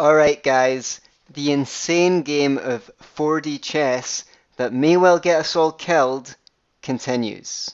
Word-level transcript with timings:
Alright, 0.00 0.42
guys, 0.42 1.00
the 1.32 1.52
insane 1.52 2.22
game 2.22 2.58
of 2.58 2.90
4D 3.16 3.62
chess 3.62 4.24
that 4.56 4.72
may 4.72 4.96
well 4.96 5.20
get 5.20 5.38
us 5.38 5.54
all 5.54 5.70
killed 5.70 6.34
continues. 6.82 7.70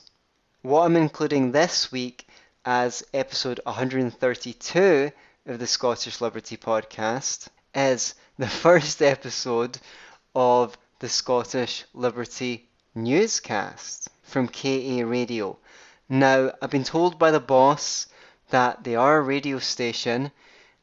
What 0.61 0.85
I'm 0.85 0.97
including 0.97 1.51
this 1.51 1.91
week 1.91 2.27
as 2.63 3.03
episode 3.11 3.59
132 3.63 5.11
of 5.47 5.57
the 5.57 5.65
Scottish 5.65 6.21
Liberty 6.21 6.57
podcast 6.57 7.47
is 7.73 8.13
the 8.37 8.47
first 8.65 9.01
episode 9.01 9.79
of 10.35 10.77
the 10.99 11.09
Scottish 11.09 11.85
Liberty 11.91 12.69
newscast 12.93 14.09
from 14.21 14.47
KA 14.47 15.01
Radio. 15.05 15.57
Now, 16.07 16.51
I've 16.61 16.69
been 16.69 16.83
told 16.83 17.17
by 17.17 17.31
the 17.31 17.39
boss 17.39 18.05
that 18.51 18.83
they 18.83 18.95
are 18.95 19.17
a 19.17 19.21
radio 19.21 19.57
station 19.57 20.31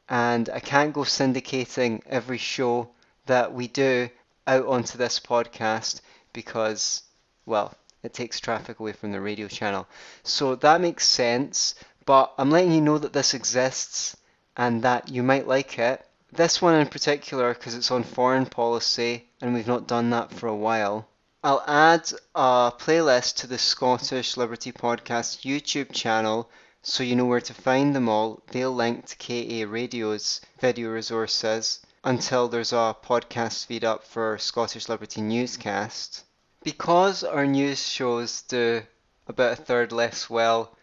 and 0.09 0.49
I 0.49 0.59
can't 0.59 0.93
go 0.93 1.01
syndicating 1.01 2.01
every 2.07 2.39
show 2.39 2.89
that 3.27 3.53
we 3.53 3.67
do 3.67 4.09
out 4.47 4.65
onto 4.65 4.97
this 4.97 5.19
podcast 5.19 6.01
because, 6.33 7.03
well, 7.45 7.75
it 8.01 8.13
takes 8.13 8.39
traffic 8.39 8.79
away 8.79 8.93
from 8.93 9.11
the 9.11 9.21
radio 9.21 9.47
channel. 9.47 9.87
So 10.23 10.55
that 10.55 10.81
makes 10.81 11.05
sense, 11.05 11.75
but 12.05 12.33
I'm 12.37 12.49
letting 12.49 12.71
you 12.71 12.81
know 12.81 12.97
that 12.97 13.13
this 13.13 13.35
exists 13.35 14.17
and 14.57 14.81
that 14.81 15.09
you 15.09 15.21
might 15.21 15.47
like 15.47 15.77
it. 15.77 16.03
This 16.31 16.61
one 16.61 16.75
in 16.75 16.87
particular, 16.87 17.53
because 17.53 17.75
it's 17.75 17.91
on 17.91 18.03
foreign 18.03 18.45
policy 18.47 19.25
and 19.41 19.53
we've 19.53 19.67
not 19.67 19.87
done 19.87 20.09
that 20.09 20.31
for 20.31 20.47
a 20.47 20.55
while. 20.55 21.07
I'll 21.43 21.63
add 21.67 22.11
a 22.35 22.73
playlist 22.77 23.37
to 23.37 23.47
the 23.47 23.57
Scottish 23.57 24.37
Liberty 24.37 24.71
Podcast 24.71 25.41
YouTube 25.45 25.93
channel 25.93 26.49
so 26.81 27.03
you 27.03 27.15
know 27.15 27.25
where 27.25 27.41
to 27.41 27.53
find 27.53 27.95
them 27.95 28.07
all. 28.07 28.41
They'll 28.51 28.73
link 28.73 29.05
to 29.07 29.15
KA 29.17 29.69
Radio's 29.69 30.41
video 30.59 30.89
resources 30.89 31.81
until 32.03 32.47
there's 32.47 32.71
a 32.71 32.95
podcast 33.03 33.65
feed 33.65 33.83
up 33.83 34.05
for 34.05 34.37
Scottish 34.37 34.87
Liberty 34.87 35.21
Newscast. 35.21 36.23
Because 36.63 37.23
our 37.23 37.45
news 37.45 37.85
shows 37.85 38.43
do 38.43 38.83
about 39.27 39.53
a 39.53 39.61
third 39.61 39.91
less 39.91 40.29
well 40.29 40.75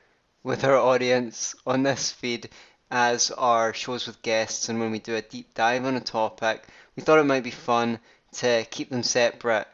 with 0.43 0.65
our 0.65 0.77
audience 0.77 1.55
on 1.67 1.83
this 1.83 2.13
feed 2.13 2.51
as 2.91 3.31
our 3.33 3.75
shows 3.75 4.07
with 4.07 4.23
guests 4.23 4.69
and 4.69 4.79
when 4.79 4.91
we 4.91 4.99
do 4.99 5.17
a 5.17 5.23
deep 5.23 5.55
dive 5.55 5.85
on 5.85 5.97
a 5.97 6.01
topic, 6.01 6.63
we 6.95 7.03
thought 7.03 7.19
it 7.19 7.25
might 7.25 7.43
be 7.43 7.51
fun 7.51 7.99
to 8.33 8.65
keep 8.71 8.91
them 8.91 9.03
separate, 9.03 9.67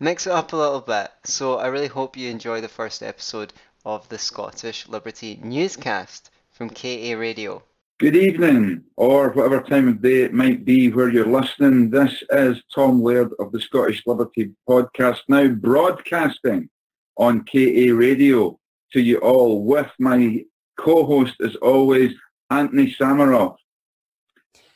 mix 0.00 0.26
it 0.26 0.32
up 0.32 0.52
a 0.52 0.56
little 0.56 0.80
bit. 0.80 1.10
So 1.24 1.58
I 1.58 1.68
really 1.68 1.86
hope 1.86 2.16
you 2.16 2.30
enjoy 2.30 2.60
the 2.60 2.68
first 2.68 3.02
episode 3.02 3.52
of 3.88 4.06
the 4.10 4.18
Scottish 4.18 4.86
Liberty 4.86 5.40
newscast 5.42 6.30
from 6.50 6.68
KA 6.68 7.14
Radio. 7.16 7.62
Good 7.98 8.16
evening, 8.16 8.84
or 8.96 9.30
whatever 9.30 9.62
time 9.62 9.88
of 9.88 10.02
day 10.02 10.24
it 10.24 10.34
might 10.34 10.66
be 10.66 10.92
where 10.92 11.08
you're 11.08 11.24
listening. 11.24 11.88
This 11.88 12.22
is 12.30 12.62
Tom 12.74 13.02
Laird 13.02 13.32
of 13.38 13.50
the 13.50 13.58
Scottish 13.58 14.02
Liberty 14.06 14.52
podcast, 14.68 15.20
now 15.28 15.48
broadcasting 15.48 16.68
on 17.16 17.46
KA 17.46 17.94
Radio 17.94 18.60
to 18.92 19.00
you 19.00 19.16
all 19.20 19.64
with 19.64 19.90
my 19.98 20.44
co-host, 20.76 21.36
as 21.42 21.56
always, 21.56 22.12
Anthony 22.50 22.94
Samaroff. 23.00 23.56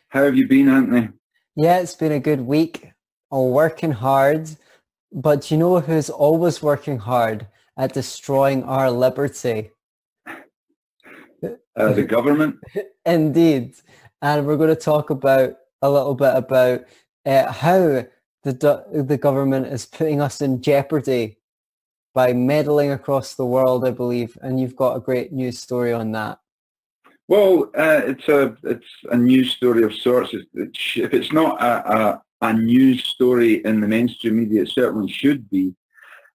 How 0.09 0.25
have 0.25 0.39
you 0.39 0.49
been, 0.49 0.71
Anthony? 0.71 1.11
Yeah, 1.55 1.81
it's 1.81 1.95
been 1.95 2.13
a 2.13 2.19
good 2.19 2.41
week. 2.41 2.93
I'm 3.31 3.51
working 3.51 3.93
hard, 3.93 4.49
but 5.13 5.51
you 5.51 5.59
know 5.59 5.81
who's 5.81 6.09
always 6.09 6.63
working 6.63 6.99
hard? 6.99 7.47
At 7.77 7.93
destroying 7.93 8.65
our 8.65 8.91
liberty. 8.91 9.71
Uh, 11.77 11.93
the 11.93 12.05
government? 12.05 12.57
Indeed. 13.07 13.75
And 14.21 14.47
we're 14.47 14.57
going 14.57 14.69
to 14.69 14.77
talk 14.77 15.11
about 15.11 15.57
a 15.81 15.91
little 15.91 16.15
bit 16.15 16.35
about 16.37 16.85
uh, 17.27 17.51
how 17.51 18.05
the, 18.45 18.85
the 19.07 19.19
government 19.19 19.67
is 19.67 19.87
putting 19.87 20.21
us 20.21 20.41
in 20.41 20.63
jeopardy 20.63 21.39
by 22.15 22.33
meddling 22.33 22.91
across 22.91 23.35
the 23.35 23.47
world, 23.47 23.87
I 23.87 23.91
believe. 23.91 24.37
And 24.43 24.61
you've 24.61 24.77
got 24.77 24.97
a 24.97 25.01
great 25.01 25.33
news 25.33 25.59
story 25.59 25.93
on 25.93 26.13
that. 26.13 26.39
Well, 27.29 27.71
uh, 27.77 28.03
it's 28.05 28.29
a 28.29 28.57
it's 28.63 28.87
a 29.11 29.17
news 29.17 29.53
story 29.53 29.85
of 29.85 29.95
sorts. 29.95 30.35
It's, 30.35 30.45
it's, 30.55 30.93
if 30.97 31.15
it's 31.15 31.33
not 31.33 31.63
a, 31.63 31.97
a, 31.97 32.23
a 32.43 32.53
news 32.53 33.05
story 33.05 33.65
in 33.65 33.81
the 33.81 33.89
mainstream 33.89 34.39
media, 34.39 34.63
it 34.63 34.69
certainly 34.69 35.11
should 35.11 35.49
be. 35.49 35.75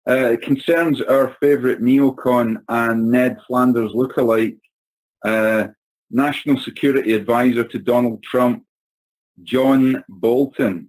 Uh, 0.08 0.32
it 0.32 0.42
concerns 0.42 1.02
our 1.02 1.36
favourite 1.42 1.82
neocon 1.82 2.58
and 2.70 3.12
Ned 3.12 3.38
Flanders 3.46 3.92
lookalike, 3.92 4.58
uh, 5.26 5.68
National 6.10 6.58
Security 6.60 7.14
Advisor 7.14 7.66
to 7.66 7.80
Donald 7.80 8.24
Trump, 8.24 8.64
John 9.44 10.04
Bolton. 10.08 10.88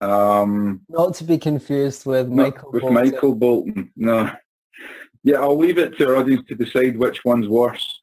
Um, 0.00 0.80
Not 0.88 1.14
to 1.16 1.24
be 1.24 1.36
confused 1.36 2.06
with 2.06 2.28
Michael 2.28 2.72
with 2.72 2.82
Bolton. 2.82 2.94
Michael 2.94 3.34
Bolton. 3.34 3.92
No. 3.96 4.30
Yeah, 5.22 5.40
I'll 5.40 5.58
leave 5.58 5.78
it 5.78 5.96
to 5.98 6.08
our 6.08 6.16
audience 6.16 6.46
to 6.48 6.54
decide 6.54 6.98
which 6.98 7.24
one's 7.24 7.48
worse. 7.48 8.02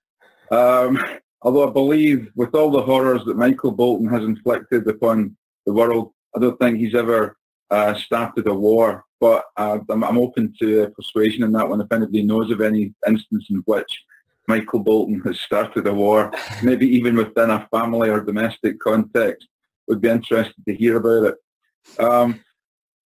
Um, 0.51 1.03
although 1.41 1.67
I 1.67 1.71
believe 1.71 2.29
with 2.35 2.53
all 2.53 2.69
the 2.71 2.81
horrors 2.81 3.25
that 3.25 3.37
Michael 3.37 3.71
Bolton 3.71 4.07
has 4.09 4.23
inflicted 4.23 4.87
upon 4.87 5.35
the 5.65 5.73
world, 5.73 6.13
I 6.35 6.39
don't 6.39 6.59
think 6.59 6.77
he's 6.77 6.95
ever 6.95 7.37
uh, 7.71 7.93
started 7.95 8.47
a 8.47 8.53
war 8.53 9.05
but 9.21 9.45
uh, 9.55 9.77
I'm, 9.89 10.03
I'm, 10.03 10.17
open 10.17 10.53
to 10.59 10.89
persuasion 10.95 11.43
in 11.43 11.51
that 11.51 11.69
one. 11.69 11.79
If 11.79 11.91
anybody 11.91 12.23
knows 12.23 12.49
of 12.49 12.59
any 12.59 12.91
instance 13.07 13.45
in 13.51 13.57
which 13.65 14.03
Michael 14.47 14.79
Bolton 14.79 15.21
has 15.21 15.39
started 15.39 15.85
a 15.85 15.93
war, 15.93 16.33
maybe 16.63 16.87
even 16.87 17.15
within 17.15 17.51
a 17.51 17.67
family 17.71 18.09
or 18.09 18.19
domestic 18.21 18.79
context, 18.79 19.47
would 19.87 20.01
be 20.01 20.09
interested 20.09 20.55
to 20.67 20.73
hear 20.73 20.97
about 20.97 21.33
it. 21.33 22.03
Um, 22.03 22.43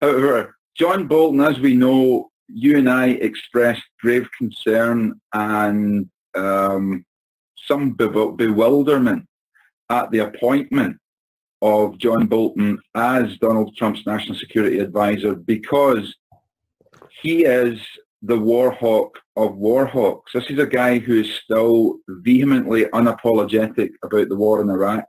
however, 0.01 0.57
John 0.77 1.09
Bolton, 1.09 1.41
as 1.41 1.59
we 1.59 1.75
know, 1.75 2.31
you 2.47 2.79
and 2.79 2.89
I 2.89 3.09
expressed 3.09 3.83
grave 4.01 4.29
concern 4.39 5.21
and 5.33 6.09
um, 6.37 7.05
some 7.57 7.93
bewilderment 7.93 9.27
at 9.91 10.11
the 10.13 10.21
appointment 10.21 10.99
of 11.63 11.99
John 11.99 12.27
Bolton 12.27 12.79
as 12.95 13.39
Donald 13.39 13.77
Trump's 13.77 14.07
national 14.07 14.39
security 14.39 14.79
advisor 14.79 15.35
because 15.35 16.15
he 17.23 17.45
is 17.45 17.81
the 18.23 18.39
war 18.39 18.71
hawk 18.71 19.19
of 19.37 19.57
war 19.57 19.87
hawks. 19.87 20.33
This 20.33 20.51
is 20.51 20.59
a 20.59 20.67
guy 20.67 20.99
who 20.99 21.21
is 21.21 21.35
still 21.35 21.99
vehemently 22.09 22.85
unapologetic 22.87 23.91
about 24.03 24.29
the 24.29 24.37
war 24.37 24.63
in 24.63 24.71
Iraq. 24.71 25.05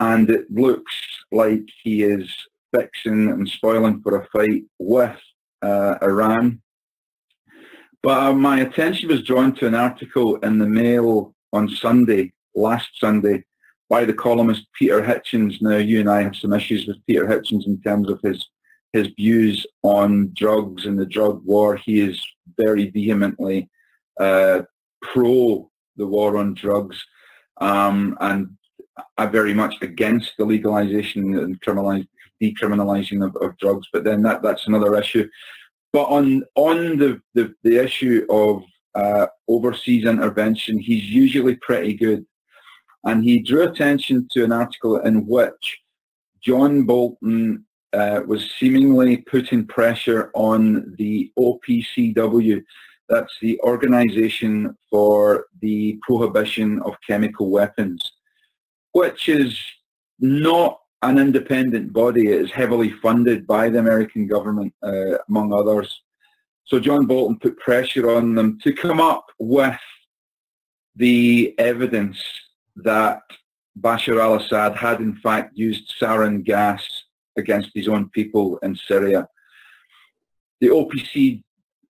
And 0.00 0.30
it 0.30 0.50
looks 0.50 0.94
like 1.32 1.68
he 1.82 2.02
is 2.02 2.30
fixing 2.74 3.30
and 3.30 3.48
spoiling 3.48 4.00
for 4.02 4.16
a 4.16 4.28
fight 4.28 4.64
with 4.78 5.18
uh, 5.62 5.96
Iran. 6.02 6.60
But 8.02 8.18
uh, 8.18 8.32
my 8.32 8.60
attention 8.60 9.08
was 9.08 9.22
drawn 9.22 9.54
to 9.56 9.66
an 9.66 9.74
article 9.74 10.36
in 10.36 10.58
the 10.58 10.68
Mail 10.68 11.34
on 11.52 11.68
Sunday, 11.68 12.32
last 12.54 12.88
Sunday, 13.00 13.44
by 13.88 14.04
the 14.04 14.12
columnist 14.12 14.66
Peter 14.78 15.02
Hitchens. 15.02 15.60
Now, 15.60 15.76
you 15.76 16.00
and 16.00 16.10
I 16.10 16.22
have 16.22 16.36
some 16.36 16.52
issues 16.52 16.86
with 16.86 17.04
Peter 17.06 17.26
Hitchens 17.26 17.66
in 17.66 17.80
terms 17.80 18.10
of 18.10 18.20
his 18.22 18.46
his 18.92 19.08
views 19.18 19.66
on 19.82 20.32
drugs 20.34 20.86
and 20.86 20.98
the 20.98 21.06
drug 21.06 21.44
war. 21.44 21.76
He 21.76 22.00
is 22.00 22.24
very 22.56 22.90
vehemently 22.90 23.68
uh, 24.18 24.62
pro 25.02 25.70
the 25.96 26.06
war 26.06 26.38
on 26.38 26.54
drugs 26.54 27.04
um, 27.60 28.16
and 28.20 28.56
are 29.18 29.28
very 29.28 29.52
much 29.52 29.74
against 29.82 30.32
the 30.38 30.44
legalization 30.44 31.38
and 31.38 31.60
decriminalizing 31.60 33.24
of, 33.24 33.36
of 33.42 33.58
drugs. 33.58 33.88
But 33.92 34.04
then 34.04 34.22
that, 34.22 34.42
that's 34.42 34.66
another 34.66 34.96
issue. 34.96 35.28
But 35.92 36.04
on 36.04 36.44
on 36.54 36.98
the, 36.98 37.20
the, 37.34 37.54
the 37.62 37.82
issue 37.82 38.26
of 38.30 38.62
uh, 38.94 39.26
overseas 39.48 40.04
intervention, 40.04 40.78
he's 40.78 41.04
usually 41.04 41.56
pretty 41.56 41.94
good 41.94 42.24
and 43.04 43.24
he 43.24 43.40
drew 43.40 43.62
attention 43.62 44.28
to 44.32 44.44
an 44.44 44.52
article 44.52 44.98
in 44.98 45.26
which 45.26 45.78
John 46.42 46.84
Bolton 46.84 47.64
uh, 47.92 48.20
was 48.26 48.50
seemingly 48.58 49.18
putting 49.18 49.66
pressure 49.66 50.30
on 50.34 50.94
the 50.98 51.32
OPCW, 51.38 52.62
that's 53.08 53.32
the 53.40 53.58
Organization 53.60 54.76
for 54.90 55.46
the 55.62 55.98
Prohibition 56.02 56.80
of 56.82 56.94
Chemical 57.06 57.50
Weapons, 57.50 58.12
which 58.92 59.28
is 59.28 59.58
not 60.20 60.80
an 61.02 61.18
independent 61.18 61.92
body. 61.92 62.28
It 62.28 62.40
is 62.42 62.50
heavily 62.50 62.90
funded 62.90 63.46
by 63.46 63.70
the 63.70 63.78
American 63.78 64.26
government, 64.26 64.74
uh, 64.82 65.18
among 65.28 65.52
others. 65.52 66.02
So 66.64 66.78
John 66.78 67.06
Bolton 67.06 67.38
put 67.38 67.58
pressure 67.58 68.10
on 68.10 68.34
them 68.34 68.58
to 68.62 68.72
come 68.74 69.00
up 69.00 69.26
with 69.38 69.78
the 70.96 71.54
evidence 71.58 72.22
that 72.84 73.22
Bashar 73.80 74.20
al-Assad 74.20 74.76
had 74.76 75.00
in 75.00 75.14
fact 75.16 75.56
used 75.56 75.94
sarin 76.00 76.44
gas 76.44 76.82
against 77.36 77.70
his 77.74 77.88
own 77.88 78.08
people 78.10 78.58
in 78.58 78.74
Syria. 78.76 79.28
The 80.60 80.68
OPCW 80.68 81.42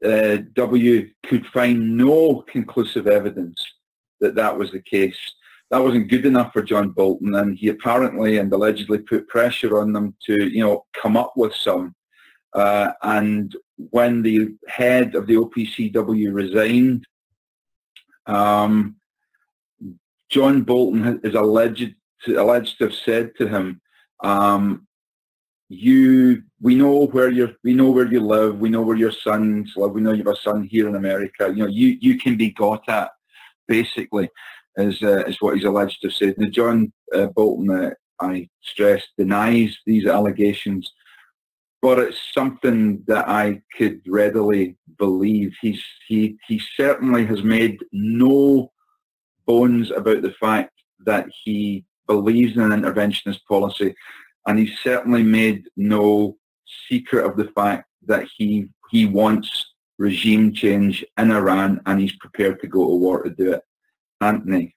uh, 0.05 1.09
could 1.27 1.47
find 1.47 1.97
no 1.97 2.43
conclusive 2.43 3.07
evidence 3.07 3.65
that 4.21 4.35
that 4.35 4.57
was 4.57 4.73
the 4.73 4.83
case. 4.83 5.19
that 5.71 5.83
wasn't 5.83 6.11
good 6.11 6.27
enough 6.27 6.53
for 6.53 6.63
John 6.63 6.91
Bolton, 6.91 7.35
and 7.35 7.57
he 7.57 7.69
apparently 7.69 8.39
and 8.39 8.53
allegedly 8.53 8.99
put 8.99 9.29
pressure 9.29 9.79
on 9.81 9.93
them 9.93 10.15
to, 10.27 10.51
you 10.51 10.63
know, 10.63 10.85
come 10.95 11.17
up 11.17 11.33
with 11.37 11.55
some. 11.55 11.95
Uh, 12.55 12.93
and 13.03 13.55
when 13.91 14.23
the 14.23 14.55
head 14.67 15.15
of 15.15 15.27
the 15.27 15.35
OPCW 15.35 16.33
resigned, 16.33 17.07
um, 18.27 18.97
John 20.31 20.63
Bolton 20.63 21.21
is 21.25 21.35
alleged 21.35 21.95
to, 22.25 22.43
alleged 22.43 22.79
to 22.79 22.85
have 22.85 22.95
said 22.95 23.33
to 23.37 23.49
him, 23.49 23.81
um, 24.23 24.87
"You, 25.69 26.43
we 26.61 26.75
know 26.75 27.07
where 27.07 27.31
you 27.31 27.55
we 27.65 27.75
know 27.75 27.91
where 27.91 28.07
you 28.07 28.21
live, 28.21 28.59
we 28.59 28.69
know 28.69 28.83
where 28.83 28.97
your 28.97 29.13
sons 29.13 29.73
live, 29.77 29.93
we 29.93 30.01
know 30.01 30.13
you 30.13 30.25
have 30.25 30.35
a 30.35 30.37
son 30.37 30.65
here 30.65 30.89
in 30.89 30.97
America. 30.97 31.49
You 31.49 31.65
know, 31.65 31.67
you 31.67 31.97
you 32.01 32.19
can 32.19 32.37
be 32.37 32.51
got 32.51 32.89
at." 32.89 33.11
Basically, 33.67 34.31
is 34.79 35.03
uh, 35.03 35.25
is 35.27 35.41
what 35.41 35.57
he's 35.57 35.65
alleged 35.65 36.01
to 36.01 36.09
have 36.09 36.15
said. 36.15 36.39
Now, 36.39 36.49
John 36.49 36.93
uh, 37.15 37.27
Bolton, 37.27 37.71
uh, 37.71 37.91
I 38.21 38.49
stress, 38.63 39.03
denies 39.17 39.77
these 39.87 40.07
allegations, 40.07 40.91
but 41.83 41.99
it's 41.99 42.19
something 42.33 43.03
that 43.07 43.29
I 43.29 43.63
could 43.77 44.01
readily 44.07 44.77
believe. 44.99 45.55
He's 45.61 45.83
he 46.07 46.39
he 46.47 46.61
certainly 46.77 47.27
has 47.27 47.43
made 47.43 47.79
no 47.93 48.73
bones 49.49 49.91
about 49.91 50.23
the 50.23 50.35
fact 50.39 50.73
that 51.07 51.27
he 51.43 51.85
believes 52.07 52.57
in 52.57 52.63
an 52.63 52.83
interventionist 52.83 53.45
policy, 53.47 53.95
and 54.47 54.59
he 54.59 54.77
certainly 54.83 55.23
made 55.23 55.69
no 55.77 56.37
secret 56.89 57.25
of 57.25 57.37
the 57.37 57.51
fact 57.57 57.87
that 58.07 58.29
he 58.37 58.69
he 58.91 59.07
wants 59.07 59.75
regime 59.99 60.53
change 60.53 61.05
in 61.19 61.31
Iran 61.31 61.81
and 61.87 62.01
he's 62.01 62.17
prepared 62.17 62.61
to 62.61 62.69
go 62.69 62.87
to 62.87 62.95
war 62.95 63.23
to 63.23 63.31
do 63.31 63.53
it. 63.53 63.63
Anthony. 64.21 64.75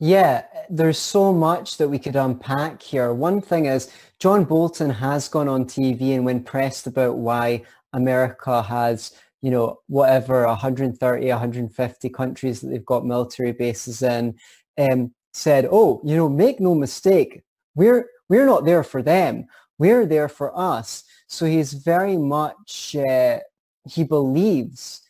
Yeah, 0.00 0.44
there's 0.68 0.98
so 0.98 1.32
much 1.32 1.76
that 1.76 1.88
we 1.88 1.98
could 1.98 2.16
unpack 2.16 2.82
here. 2.82 3.12
One 3.14 3.40
thing 3.40 3.66
is 3.66 3.92
John 4.18 4.44
Bolton 4.44 4.90
has 4.90 5.28
gone 5.28 5.48
on 5.48 5.64
TV 5.64 6.14
and 6.14 6.24
when 6.24 6.42
pressed 6.42 6.86
about 6.86 7.18
why 7.18 7.62
America 7.92 8.62
has, 8.62 9.12
you 9.42 9.50
know, 9.50 9.80
whatever 9.88 10.46
130, 10.46 11.28
150 11.28 12.08
countries 12.10 12.60
that 12.60 12.68
they've 12.68 12.86
got 12.86 13.04
military 13.04 13.52
bases 13.52 14.02
in, 14.02 14.36
um, 14.78 15.12
said, 15.32 15.68
"Oh, 15.70 16.00
you 16.04 16.16
know, 16.16 16.28
make 16.28 16.60
no 16.60 16.74
mistake, 16.74 17.42
we're 17.74 18.08
we're 18.28 18.46
not 18.46 18.64
there 18.64 18.84
for 18.84 19.02
them. 19.02 19.46
We're 19.78 20.06
there 20.06 20.28
for 20.28 20.56
us." 20.58 21.04
So 21.26 21.46
he's 21.46 21.72
very 21.72 22.16
much 22.16 22.96
uh, 22.96 23.40
he 23.88 24.04
believes, 24.04 25.02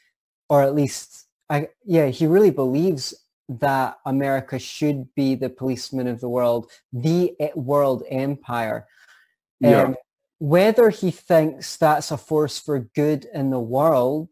or 0.49 0.63
at 0.63 0.75
least, 0.75 1.27
I 1.51 1.69
yeah, 1.85 2.07
he 2.07 2.27
really 2.27 2.51
believes 2.51 3.15
that 3.49 3.99
America 4.07 4.59
should 4.59 5.15
be 5.15 5.35
the 5.35 5.51
policeman 5.51 6.07
of 6.07 6.21
the 6.21 6.29
world, 6.29 6.71
the 6.93 7.35
world 7.55 8.03
empire. 8.11 8.87
Yeah. 9.61 9.95
Whether 10.43 10.91
he 10.91 11.13
thinks 11.13 11.77
that's 11.77 12.11
a 12.11 12.17
force 12.17 12.59
for 12.59 12.81
good 12.81 13.27
in 13.33 13.51
the 13.51 13.61
world 13.61 14.29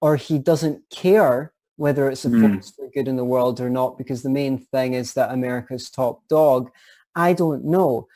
or 0.00 0.16
he 0.16 0.38
doesn't 0.38 0.88
care 0.88 1.52
whether 1.76 2.08
it's 2.08 2.24
a 2.24 2.28
mm. 2.28 2.54
force 2.54 2.70
for 2.70 2.88
good 2.94 3.06
in 3.06 3.16
the 3.16 3.24
world 3.24 3.60
or 3.60 3.68
not 3.68 3.98
because 3.98 4.22
the 4.22 4.30
main 4.30 4.56
thing 4.56 4.94
is 4.94 5.12
that 5.12 5.30
America's 5.30 5.90
top 5.90 6.26
dog, 6.26 6.70
I 7.14 7.34
don't 7.34 7.66
know. 7.66 8.08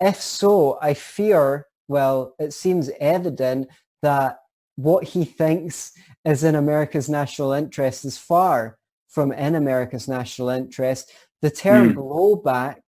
If 0.00 0.20
so, 0.20 0.78
I 0.80 0.94
fear, 0.94 1.66
well, 1.88 2.36
it 2.38 2.52
seems 2.52 2.90
evident 3.00 3.70
that 4.02 4.38
what 4.76 5.02
he 5.02 5.24
thinks 5.24 5.94
is 6.24 6.44
in 6.44 6.54
America's 6.54 7.08
national 7.08 7.54
interest 7.54 8.04
is 8.04 8.16
far 8.16 8.78
from 9.08 9.32
in 9.32 9.56
America's 9.56 10.06
national 10.06 10.50
interest. 10.50 11.10
The 11.42 11.50
term 11.50 11.94
mm. 11.94 11.96
blowback 11.96 12.82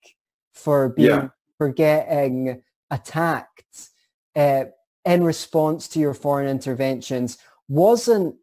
for 0.55 0.91
being 0.91 1.09
yeah. 1.09 1.29
for 1.59 1.71
getting 1.71 2.63
attacked 2.91 3.91
uh, 4.37 4.67
in 5.05 5.25
response 5.25 5.89
to 5.89 5.99
your 5.99 6.15
foreign 6.15 6.49
interventions 6.49 7.39
wasn't 7.69 8.37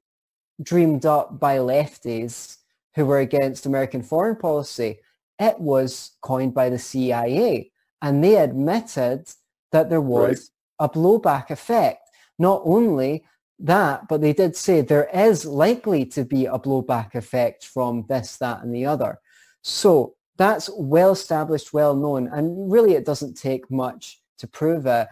dreamed 0.62 1.06
up 1.06 1.40
by 1.40 1.58
lefties 1.58 2.58
who 2.96 3.06
were 3.06 3.20
against 3.20 3.66
American 3.66 4.02
foreign 4.02 4.36
policy. 4.36 5.00
It 5.40 5.60
was 5.60 6.12
coined 6.22 6.54
by 6.54 6.70
the 6.70 6.80
CIA, 6.80 7.72
and 8.02 8.24
they 8.24 8.38
admitted 8.38 9.28
that 9.72 9.90
there 9.90 10.02
was 10.02 10.52
right. 10.80 10.88
a 10.88 10.90
blowback 10.90 11.50
effect. 11.50 12.10
Not 12.38 12.62
only 12.66 13.26
that, 13.60 14.08
but 14.08 14.22
they 14.22 14.34
did 14.34 14.56
say 14.56 14.82
there 14.82 15.10
is 15.14 15.46
likely 15.46 16.06
to 16.08 16.24
be 16.24 16.46
a 16.46 16.60
blowback 16.60 17.16
effect 17.16 17.66
from 17.66 18.06
this, 18.08 18.38
that, 18.38 18.64
and 18.64 18.74
the 18.74 18.86
other. 18.86 19.20
So 19.62 20.16
that's 20.38 20.70
well 20.78 21.12
established, 21.12 21.74
well 21.74 21.96
known, 21.96 22.28
and 22.28 22.72
really 22.72 22.94
it 22.94 23.06
doesn't 23.06 23.36
take 23.36 23.70
much 23.72 24.20
to 24.40 24.48
prove 24.48 24.86
it. 24.86 25.08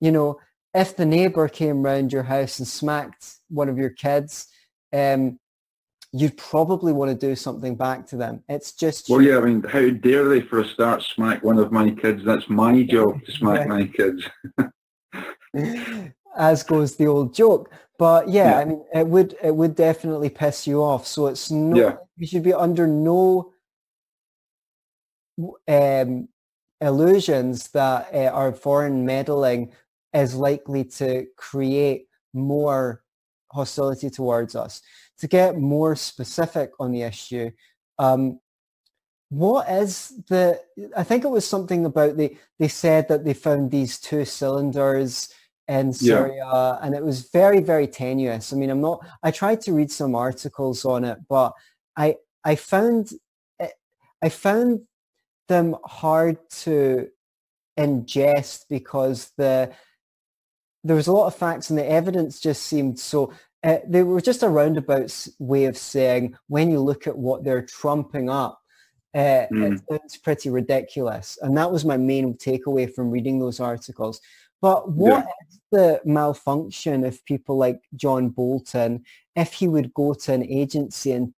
You 0.00 0.12
know, 0.12 0.40
if 0.74 0.96
the 0.96 1.06
neighbor 1.06 1.48
came 1.48 1.82
round 1.82 2.12
your 2.12 2.22
house 2.24 2.58
and 2.58 2.68
smacked 2.68 3.36
one 3.48 3.68
of 3.68 3.78
your 3.78 3.90
kids, 3.90 4.46
um, 4.92 5.38
you'd 6.12 6.36
probably 6.36 6.92
want 6.92 7.10
to 7.10 7.26
do 7.26 7.34
something 7.34 7.74
back 7.74 8.06
to 8.08 8.16
them. 8.16 8.42
It's 8.48 8.72
just 8.72 9.08
well, 9.08 9.20
yeah. 9.20 9.38
I 9.38 9.40
mean, 9.40 9.62
how 9.62 9.90
dare 9.90 10.28
they 10.28 10.40
for 10.40 10.60
a 10.60 10.68
start 10.68 11.02
smack 11.02 11.42
one 11.42 11.58
of 11.58 11.72
my 11.72 11.90
kids? 11.90 12.24
That's 12.24 12.48
my 12.48 12.82
job 12.82 13.24
to 13.24 13.32
smack 13.32 13.68
my 13.68 13.86
kids. 13.86 14.24
As 16.36 16.62
goes 16.62 16.96
the 16.96 17.06
old 17.06 17.34
joke. 17.34 17.70
But 17.98 18.28
yeah, 18.28 18.50
yeah, 18.50 18.58
I 18.58 18.64
mean, 18.64 18.84
it 18.94 19.06
would 19.08 19.36
it 19.42 19.54
would 19.54 19.74
definitely 19.74 20.30
piss 20.30 20.66
you 20.66 20.82
off. 20.82 21.06
So 21.06 21.26
it's 21.26 21.50
no, 21.50 21.76
yeah. 21.76 21.96
you 22.16 22.26
should 22.26 22.44
be 22.44 22.54
under 22.54 22.86
no 22.86 23.52
um, 25.66 26.28
illusions 26.80 27.68
that 27.70 28.08
uh, 28.14 28.28
our 28.28 28.52
foreign 28.52 29.04
meddling 29.04 29.72
is 30.12 30.34
likely 30.34 30.84
to 30.84 31.26
create 31.36 32.06
more 32.32 33.02
hostility 33.52 34.10
towards 34.10 34.54
us. 34.54 34.82
To 35.20 35.26
get 35.26 35.58
more 35.58 35.96
specific 35.96 36.70
on 36.78 36.92
the 36.92 37.02
issue, 37.02 37.50
um, 37.98 38.38
what 39.30 39.68
is 39.68 40.12
the? 40.28 40.60
I 40.96 41.02
think 41.02 41.24
it 41.24 41.28
was 41.28 41.46
something 41.46 41.84
about 41.84 42.16
the. 42.16 42.36
They 42.58 42.68
said 42.68 43.08
that 43.08 43.24
they 43.24 43.34
found 43.34 43.70
these 43.70 43.98
two 43.98 44.24
cylinders 44.24 45.28
in 45.66 45.92
Syria, 45.92 46.44
yeah. 46.50 46.78
and 46.80 46.94
it 46.94 47.04
was 47.04 47.28
very, 47.30 47.60
very 47.60 47.86
tenuous. 47.86 48.52
I 48.52 48.56
mean, 48.56 48.70
I'm 48.70 48.80
not. 48.80 49.06
I 49.22 49.30
tried 49.30 49.60
to 49.62 49.74
read 49.74 49.90
some 49.90 50.14
articles 50.14 50.84
on 50.84 51.04
it, 51.04 51.18
but 51.28 51.52
I 51.96 52.16
I 52.42 52.54
found 52.54 53.10
it, 53.58 53.72
I 54.22 54.30
found 54.30 54.80
them 55.48 55.76
hard 55.84 56.38
to 56.50 57.08
ingest 57.78 58.64
because 58.70 59.30
the 59.36 59.72
there 60.84 60.96
was 60.96 61.06
a 61.06 61.12
lot 61.12 61.26
of 61.26 61.34
facts 61.34 61.70
and 61.70 61.78
the 61.78 61.90
evidence 61.90 62.40
just 62.40 62.64
seemed 62.64 62.98
so 62.98 63.32
uh, 63.64 63.78
they 63.88 64.02
were 64.02 64.20
just 64.20 64.42
a 64.42 64.48
roundabout 64.48 65.26
way 65.38 65.64
of 65.64 65.76
saying 65.76 66.36
when 66.46 66.70
you 66.70 66.80
look 66.80 67.06
at 67.06 67.18
what 67.18 67.44
they're 67.44 67.66
trumping 67.66 68.30
up 68.30 68.60
uh, 69.14 69.46
mm. 69.52 69.74
it 69.74 69.82
sounds 69.90 70.16
pretty 70.18 70.50
ridiculous 70.50 71.38
and 71.42 71.56
that 71.56 71.70
was 71.70 71.84
my 71.84 71.96
main 71.96 72.34
takeaway 72.34 72.92
from 72.92 73.10
reading 73.10 73.38
those 73.38 73.58
articles 73.58 74.20
but 74.60 74.90
what 74.90 75.24
yeah. 75.24 75.46
is 75.48 75.60
the 75.70 76.00
malfunction 76.04 77.04
if 77.04 77.24
people 77.24 77.56
like 77.56 77.80
John 77.94 78.28
Bolton, 78.28 79.04
if 79.36 79.52
he 79.52 79.68
would 79.68 79.94
go 79.94 80.14
to 80.14 80.32
an 80.32 80.44
agency 80.44 81.12
and 81.12 81.32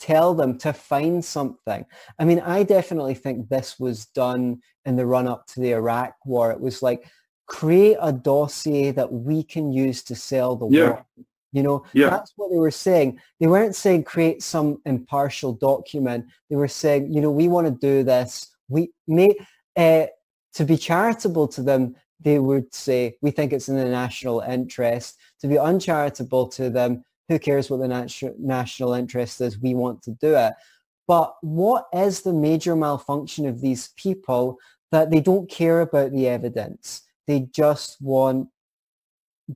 tell 0.00 0.34
them 0.34 0.58
to 0.58 0.72
find 0.72 1.24
something? 1.24 1.86
I 2.18 2.24
mean, 2.24 2.40
I 2.40 2.64
definitely 2.64 3.14
think 3.14 3.48
this 3.48 3.78
was 3.78 4.06
done 4.06 4.60
in 4.84 4.96
the 4.96 5.06
run 5.06 5.28
up 5.28 5.46
to 5.48 5.60
the 5.60 5.72
Iraq 5.72 6.14
war. 6.24 6.50
It 6.50 6.60
was 6.60 6.82
like, 6.82 7.08
create 7.52 7.98
a 8.00 8.10
dossier 8.10 8.90
that 8.92 9.12
we 9.12 9.42
can 9.42 9.70
use 9.70 10.02
to 10.02 10.14
sell 10.14 10.56
the 10.56 10.66
yeah. 10.70 10.88
war. 10.88 11.06
You 11.52 11.62
know, 11.62 11.84
yeah. 11.92 12.08
that's 12.08 12.32
what 12.36 12.50
they 12.50 12.56
were 12.56 12.70
saying. 12.70 13.20
They 13.38 13.46
weren't 13.46 13.76
saying 13.76 14.04
create 14.04 14.42
some 14.42 14.80
impartial 14.86 15.52
document. 15.52 16.24
They 16.48 16.56
were 16.56 16.66
saying, 16.66 17.12
you 17.12 17.20
know, 17.20 17.30
we 17.30 17.48
want 17.48 17.66
to 17.66 17.86
do 17.88 18.04
this. 18.04 18.48
We 18.68 18.90
may, 19.06 19.36
uh, 19.76 20.06
to 20.54 20.64
be 20.64 20.78
charitable 20.78 21.46
to 21.48 21.62
them, 21.62 21.94
they 22.20 22.38
would 22.38 22.74
say, 22.74 23.18
we 23.20 23.30
think 23.30 23.52
it's 23.52 23.68
in 23.68 23.76
the 23.76 23.84
national 23.84 24.40
interest. 24.40 25.18
To 25.42 25.46
be 25.46 25.58
uncharitable 25.58 26.48
to 26.56 26.70
them, 26.70 27.04
who 27.28 27.38
cares 27.38 27.68
what 27.68 27.80
the 27.80 27.88
nat- 27.88 28.38
national 28.38 28.94
interest 28.94 29.42
is? 29.42 29.58
We 29.58 29.74
want 29.74 30.02
to 30.04 30.12
do 30.12 30.36
it. 30.36 30.54
But 31.06 31.34
what 31.42 31.84
is 31.92 32.22
the 32.22 32.32
major 32.32 32.74
malfunction 32.74 33.44
of 33.46 33.60
these 33.60 33.90
people 33.96 34.56
that 34.90 35.10
they 35.10 35.20
don't 35.20 35.50
care 35.50 35.82
about 35.82 36.12
the 36.12 36.28
evidence? 36.28 37.02
They 37.26 37.48
just 37.52 38.00
want 38.00 38.48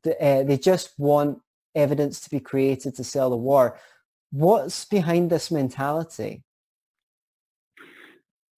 the, 0.03 0.21
uh, 0.23 0.43
they 0.45 0.59
just 0.59 0.93
want 0.99 1.41
evidence 1.75 2.21
to 2.21 2.31
be 2.31 2.41
created 2.41 2.97
to 2.97 3.05
sell 3.05 3.31
the 3.31 3.37
war. 3.37 3.79
What's 4.31 4.85
behind 4.85 5.31
this 5.31 5.51
mentality? 5.51 6.43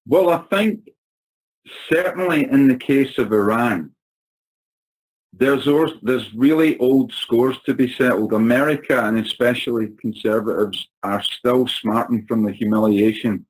Well, 0.07 0.31
I 0.31 0.39
think 0.51 0.89
certainly 1.93 2.45
in 2.45 2.69
the 2.69 2.77
case 2.77 3.19
of 3.19 3.33
Iran, 3.33 3.93
there's 5.33 5.69
there's 6.03 6.35
really 6.35 6.79
old 6.79 7.13
scores 7.13 7.59
to 7.67 7.75
be 7.75 7.93
settled. 7.93 8.33
America 8.33 9.05
and 9.05 9.19
especially 9.19 9.89
conservatives 10.01 10.89
are 11.03 11.23
still 11.23 11.67
smarting 11.67 12.27
from 12.27 12.45
the 12.45 12.53
humiliation 12.53 13.47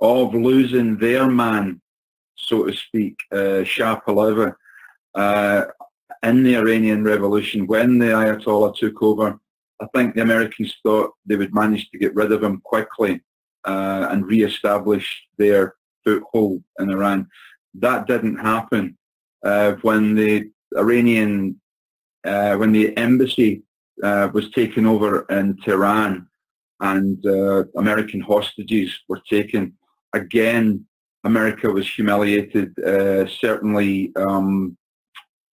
of 0.00 0.34
losing 0.34 0.98
their 0.98 1.26
man, 1.26 1.80
so 2.36 2.66
to 2.66 2.74
speak, 2.74 3.16
uh, 3.32 3.64
Shah 3.64 4.00
uh, 5.14 5.64
in 6.22 6.42
the 6.42 6.56
Iranian 6.56 7.04
Revolution 7.04 7.66
when 7.66 7.98
the 7.98 8.06
Ayatollah 8.06 8.76
took 8.76 9.02
over. 9.02 9.38
I 9.80 9.86
think 9.94 10.14
the 10.14 10.22
Americans 10.22 10.74
thought 10.82 11.12
they 11.26 11.36
would 11.36 11.54
manage 11.54 11.90
to 11.90 11.98
get 11.98 12.14
rid 12.14 12.30
of 12.30 12.42
him 12.42 12.60
quickly 12.60 13.20
uh, 13.64 14.06
and 14.10 14.26
re-establish 14.26 15.26
their 15.38 15.74
foothold 16.04 16.62
in 16.78 16.90
Iran. 16.90 17.26
That 17.74 18.06
didn't 18.06 18.38
happen. 18.38 18.96
Uh, 19.44 19.72
when 19.82 20.14
the 20.14 20.50
Iranian, 20.76 21.60
uh, 22.24 22.54
when 22.56 22.70
the 22.72 22.96
embassy 22.96 23.62
uh, 24.02 24.28
was 24.32 24.50
taken 24.50 24.86
over 24.86 25.22
in 25.30 25.56
Tehran 25.58 26.28
and 26.80 27.26
uh, 27.26 27.64
American 27.76 28.20
hostages 28.20 28.96
were 29.08 29.20
taken, 29.28 29.74
again, 30.12 30.86
America 31.24 31.70
was 31.70 31.88
humiliated. 31.88 32.74
Certainly, 33.40 34.12
um, 34.16 34.76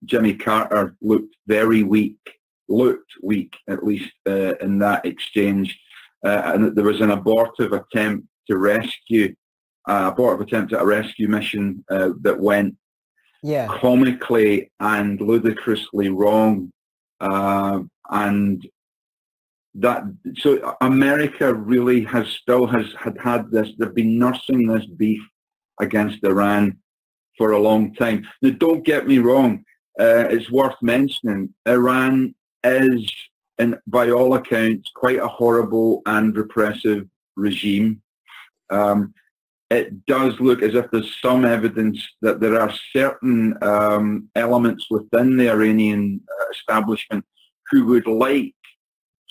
Jimmy 0.05 0.33
Carter 0.33 0.95
looked 1.01 1.35
very 1.47 1.83
weak, 1.83 2.19
looked 2.67 3.11
weak 3.21 3.55
at 3.67 3.83
least 3.83 4.11
uh, 4.27 4.55
in 4.57 4.79
that 4.79 5.05
exchange. 5.05 5.79
Uh, 6.25 6.41
and 6.45 6.75
there 6.75 6.85
was 6.85 7.01
an 7.01 7.11
abortive 7.11 7.73
attempt 7.73 8.27
to 8.47 8.57
rescue, 8.57 9.35
uh, 9.87 10.11
abortive 10.11 10.47
attempt 10.47 10.73
at 10.73 10.81
a 10.81 10.85
rescue 10.85 11.27
mission 11.27 11.83
uh, 11.89 12.09
that 12.21 12.39
went 12.39 12.75
yeah. 13.43 13.67
comically 13.67 14.71
and 14.79 15.21
ludicrously 15.21 16.09
wrong. 16.09 16.71
Uh, 17.19 17.81
and 18.09 18.67
that 19.75 20.03
so 20.37 20.75
America 20.81 21.53
really 21.53 22.03
has 22.03 22.27
still 22.27 22.65
has 22.67 22.85
had 22.97 23.17
had 23.17 23.51
this. 23.51 23.69
They've 23.77 23.93
been 23.93 24.17
nursing 24.17 24.67
this 24.67 24.85
beef 24.85 25.21
against 25.79 26.23
Iran 26.23 26.79
for 27.37 27.51
a 27.51 27.59
long 27.59 27.93
time. 27.93 28.27
Now, 28.41 28.51
don't 28.51 28.83
get 28.83 29.07
me 29.07 29.19
wrong. 29.19 29.63
Uh, 29.99 30.27
it's 30.29 30.51
worth 30.51 30.75
mentioning 30.81 31.53
Iran 31.67 32.35
is, 32.63 33.11
in, 33.57 33.77
by 33.87 34.09
all 34.09 34.35
accounts, 34.35 34.91
quite 34.95 35.19
a 35.19 35.27
horrible 35.27 36.01
and 36.05 36.35
repressive 36.35 37.07
regime. 37.35 38.01
Um, 38.69 39.13
it 39.69 40.05
does 40.05 40.39
look 40.39 40.63
as 40.63 40.73
if 40.73 40.89
there's 40.91 41.19
some 41.21 41.45
evidence 41.45 42.03
that 42.21 42.39
there 42.39 42.59
are 42.59 42.73
certain 42.91 43.55
um, 43.63 44.29
elements 44.35 44.87
within 44.89 45.37
the 45.37 45.49
Iranian 45.49 46.21
uh, 46.27 46.45
establishment 46.51 47.23
who 47.69 47.85
would 47.85 48.07
like 48.07 48.55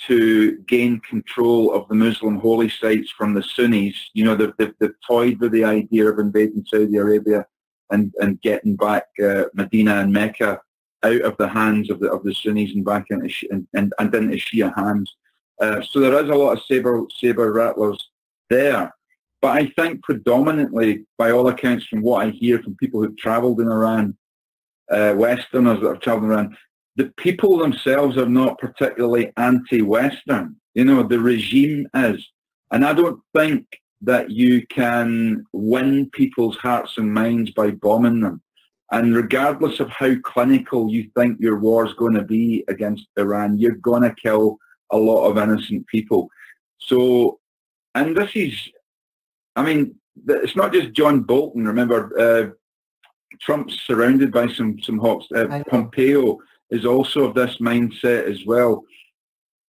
to 0.06 0.58
gain 0.68 1.00
control 1.00 1.72
of 1.72 1.88
the 1.88 1.94
Muslim 1.94 2.38
holy 2.38 2.68
sites 2.68 3.10
from 3.10 3.34
the 3.34 3.42
Sunnis. 3.42 3.96
You 4.14 4.24
know, 4.24 4.36
they've, 4.36 4.52
they've, 4.58 4.74
they've 4.78 4.90
toyed 5.04 5.40
with 5.40 5.50
the 5.50 5.64
idea 5.64 6.06
of 6.06 6.20
invading 6.20 6.64
Saudi 6.66 6.96
Arabia 6.96 7.44
and, 7.90 8.12
and 8.20 8.40
getting 8.42 8.76
back 8.76 9.04
uh, 9.22 9.44
Medina 9.54 9.96
and 9.96 10.12
Mecca 10.12 10.60
out 11.04 11.20
of 11.22 11.36
the 11.38 11.48
hands 11.48 11.90
of 11.90 12.00
the 12.00 12.10
of 12.10 12.24
the 12.24 12.34
Sunnis 12.34 12.74
and 12.74 12.84
back 12.84 13.06
into 13.10 13.32
and, 13.50 13.66
and, 13.74 13.92
and 13.98 14.14
into 14.14 14.36
Shia 14.36 14.74
hands. 14.76 15.14
Uh, 15.60 15.80
so 15.82 16.00
there 16.00 16.22
is 16.22 16.30
a 16.30 16.34
lot 16.34 16.56
of 16.56 16.64
saber 16.64 17.02
saber 17.18 17.52
rattlers 17.52 18.10
there. 18.50 18.92
But 19.40 19.56
I 19.56 19.66
think 19.76 20.02
predominantly, 20.02 21.06
by 21.16 21.30
all 21.30 21.48
accounts, 21.48 21.86
from 21.86 22.02
what 22.02 22.26
I 22.26 22.30
hear 22.30 22.60
from 22.60 22.76
people 22.76 23.00
who've 23.00 23.16
travelled 23.16 23.60
in 23.60 23.68
Iran, 23.68 24.16
uh, 24.90 25.14
Westerners 25.16 25.80
that 25.80 25.88
have 25.88 26.00
travelled 26.00 26.30
around, 26.30 26.56
the 26.96 27.12
people 27.16 27.56
themselves 27.56 28.16
are 28.16 28.28
not 28.28 28.58
particularly 28.58 29.32
anti-Western. 29.36 30.56
You 30.74 30.84
know, 30.84 31.04
the 31.04 31.20
regime 31.20 31.86
is. 31.94 32.26
And 32.72 32.84
I 32.84 32.92
don't 32.92 33.20
think 33.34 33.64
that 34.02 34.30
you 34.30 34.66
can 34.68 35.44
win 35.52 36.08
people's 36.10 36.56
hearts 36.56 36.98
and 36.98 37.12
minds 37.12 37.50
by 37.50 37.70
bombing 37.70 38.20
them. 38.20 38.42
And 38.90 39.14
regardless 39.14 39.80
of 39.80 39.90
how 39.90 40.14
clinical 40.22 40.90
you 40.90 41.10
think 41.16 41.38
your 41.40 41.58
war 41.58 41.86
is 41.86 41.92
going 41.94 42.14
to 42.14 42.22
be 42.22 42.64
against 42.68 43.06
Iran, 43.18 43.58
you're 43.58 43.72
going 43.72 44.02
to 44.02 44.14
kill 44.14 44.56
a 44.90 44.96
lot 44.96 45.26
of 45.26 45.36
innocent 45.36 45.86
people. 45.88 46.30
So, 46.78 47.38
and 47.94 48.16
this 48.16 48.30
is, 48.34 48.54
I 49.56 49.62
mean, 49.62 49.96
it's 50.26 50.56
not 50.56 50.72
just 50.72 50.92
John 50.92 51.20
Bolton. 51.20 51.66
Remember, 51.66 52.18
uh, 52.18 52.50
Trump's 53.40 53.78
surrounded 53.86 54.32
by 54.32 54.48
some 54.48 54.80
some 54.80 54.98
hawks. 54.98 55.26
Uh, 55.34 55.62
Pompeo 55.68 56.38
is 56.70 56.84
also 56.84 57.24
of 57.24 57.34
this 57.34 57.58
mindset 57.58 58.24
as 58.24 58.44
well. 58.46 58.84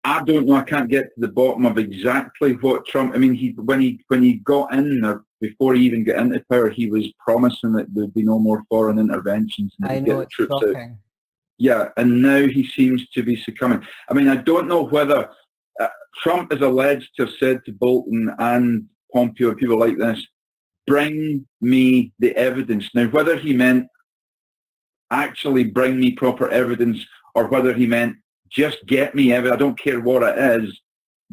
I 0.03 0.23
don't 0.23 0.47
know. 0.47 0.55
I 0.55 0.63
can't 0.63 0.89
get 0.89 1.13
to 1.13 1.21
the 1.21 1.27
bottom 1.27 1.65
of 1.65 1.77
exactly 1.77 2.53
what 2.53 2.85
Trump. 2.85 3.13
I 3.13 3.17
mean, 3.17 3.33
he 3.33 3.49
when 3.57 3.81
he 3.81 4.03
when 4.07 4.23
he 4.23 4.35
got 4.35 4.73
in 4.73 5.03
or 5.03 5.23
before 5.41 5.75
he 5.75 5.85
even 5.85 6.03
got 6.03 6.19
into 6.19 6.43
power, 6.49 6.69
he 6.69 6.89
was 6.89 7.07
promising 7.19 7.73
that 7.73 7.93
there'd 7.93 8.13
be 8.13 8.23
no 8.23 8.39
more 8.39 8.63
foreign 8.69 8.99
interventions 8.99 9.73
and 9.81 9.91
I 9.91 9.99
know 9.99 10.25
troops 10.31 10.53
shocking. 10.53 10.75
out. 10.75 10.97
Yeah, 11.59 11.89
and 11.97 12.21
now 12.21 12.45
he 12.47 12.67
seems 12.67 13.07
to 13.09 13.23
be 13.23 13.35
succumbing. 13.35 13.85
I 14.09 14.13
mean, 14.13 14.27
I 14.27 14.35
don't 14.35 14.67
know 14.67 14.83
whether 14.83 15.29
uh, 15.79 15.87
Trump 16.21 16.53
is 16.53 16.61
alleged 16.61 17.09
to 17.17 17.25
have 17.25 17.35
said 17.39 17.65
to 17.65 17.71
Bolton 17.71 18.33
and 18.37 18.85
Pompeo 19.13 19.49
and 19.49 19.57
people 19.57 19.79
like 19.79 19.97
this, 19.97 20.25
"Bring 20.85 21.47
me 21.59 22.13
the 22.19 22.35
evidence." 22.35 22.89
Now, 22.93 23.07
whether 23.07 23.37
he 23.37 23.53
meant 23.53 23.87
actually 25.11 25.63
bring 25.63 25.99
me 25.99 26.11
proper 26.11 26.49
evidence 26.49 27.05
or 27.35 27.47
whether 27.47 27.73
he 27.73 27.85
meant 27.85 28.17
just 28.49 28.85
get 28.85 29.15
me 29.15 29.33
evidence. 29.33 29.55
I 29.55 29.59
don't 29.59 29.79
care 29.79 29.99
what 29.99 30.23
it 30.23 30.37
is, 30.61 30.79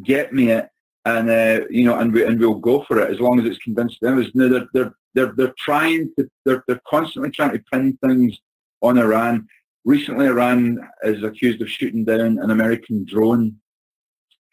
get 0.02 0.32
me 0.32 0.50
it, 0.50 0.68
and 1.04 1.30
uh, 1.30 1.66
you 1.70 1.84
know, 1.84 1.98
and 1.98 2.12
we 2.12 2.24
and 2.24 2.38
we'll 2.38 2.54
go 2.54 2.82
for 2.84 3.00
it 3.00 3.10
as 3.10 3.20
long 3.20 3.38
as 3.40 3.46
it's 3.46 3.62
convinced 3.62 4.00
them. 4.00 4.24
No, 4.34 4.48
they're 4.48 4.66
they're 4.72 4.94
they're 5.14 5.32
they're 5.36 5.54
trying 5.58 6.12
to 6.18 6.28
they're 6.44 6.64
they're 6.66 6.80
constantly 6.86 7.30
trying 7.30 7.52
to 7.52 7.64
pin 7.72 7.98
things 8.02 8.38
on 8.82 8.98
Iran. 8.98 9.46
Recently, 9.84 10.26
Iran 10.26 10.88
is 11.02 11.22
accused 11.22 11.60
of 11.60 11.70
shooting 11.70 12.04
down 12.04 12.38
an 12.38 12.50
American 12.50 13.04
drone, 13.04 13.56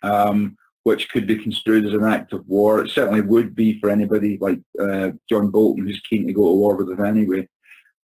um, 0.03 0.57
which 0.83 1.09
could 1.09 1.25
be 1.25 1.37
construed 1.37 1.85
as 1.85 1.93
an 1.93 2.03
act 2.03 2.33
of 2.33 2.47
war. 2.47 2.83
It 2.83 2.89
certainly 2.89 3.21
would 3.21 3.55
be 3.55 3.79
for 3.79 3.89
anybody 3.89 4.37
like 4.39 4.59
uh, 4.79 5.11
John 5.29 5.49
Bolton, 5.49 5.87
who's 5.87 6.01
keen 6.01 6.27
to 6.27 6.33
go 6.33 6.41
to 6.41 6.55
war 6.55 6.75
with 6.75 6.89
it 6.89 7.01
anyway. 7.01 7.47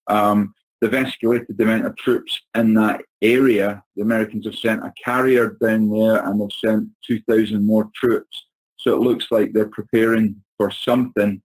Um, 0.08 0.54
they've 0.80 0.92
escalated 0.92 1.58
the 1.58 1.64
amount 1.64 1.86
of 1.86 1.98
troops 1.98 2.40
in 2.56 2.74
that 2.76 3.02
area. 3.22 3.84
The 3.96 4.04
Americans 4.04 4.46
have 4.46 4.56
sent 4.56 4.84
a 4.84 4.94
carrier 5.04 5.58
down 5.62 5.90
there 5.90 6.26
and 6.26 6.40
they've 6.40 6.50
sent 6.64 6.90
2,000 7.06 7.66
more 7.66 7.90
troops. 7.96 8.46
So 8.78 8.94
it 8.96 9.02
looks 9.02 9.28
like 9.32 9.54
they're 9.54 9.70
preparing 9.70 10.36
for 10.58 10.72
something. 10.72 11.42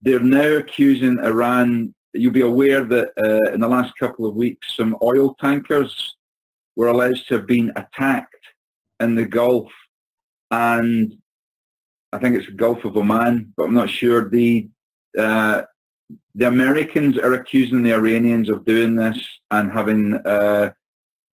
They're 0.00 0.20
now 0.20 0.56
accusing 0.56 1.18
Iran. 1.18 1.94
You'll 2.14 2.32
be 2.32 2.40
aware 2.40 2.84
that 2.84 3.10
uh, 3.22 3.52
in 3.52 3.60
the 3.60 3.68
last 3.68 3.96
couple 3.98 4.26
of 4.26 4.34
weeks, 4.34 4.74
some 4.76 4.96
oil 5.02 5.34
tankers 5.40 6.16
were 6.76 6.88
alleged 6.88 7.28
to 7.28 7.34
have 7.34 7.46
been 7.46 7.72
attacked 7.76 8.34
in 9.00 9.14
the 9.14 9.26
Gulf. 9.26 9.70
And 10.50 11.14
I 12.12 12.18
think 12.18 12.36
it's 12.36 12.46
the 12.46 12.52
Gulf 12.52 12.84
of 12.84 12.96
Oman, 12.96 13.52
but 13.56 13.64
I'm 13.64 13.74
not 13.74 13.90
sure. 13.90 14.28
The 14.30 14.68
uh, 15.18 15.62
the 16.34 16.46
Americans 16.46 17.18
are 17.18 17.34
accusing 17.34 17.82
the 17.82 17.92
Iranians 17.92 18.48
of 18.48 18.64
doing 18.64 18.96
this 18.96 19.18
and 19.50 19.70
having 19.70 20.14
uh, 20.24 20.70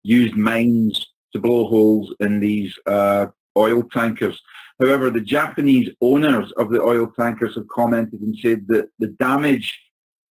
used 0.03 0.37
mines 0.37 1.07
to 1.33 1.41
blow 1.41 1.67
holes 1.67 2.15
in 2.21 2.41
these 2.41 2.75
uh, 2.87 3.27
oil 3.57 3.83
tankers. 3.93 4.41
However, 4.81 5.11
the 5.11 5.21
Japanese 5.21 5.91
owners 6.01 6.53
of 6.53 6.71
the 6.71 6.83
oil 6.83 7.07
tankers 7.19 7.55
have 7.55 7.69
commented 7.69 8.21
and 8.21 8.37
said 8.39 8.67
that 8.69 8.89
the 8.99 9.09
damage 9.09 9.79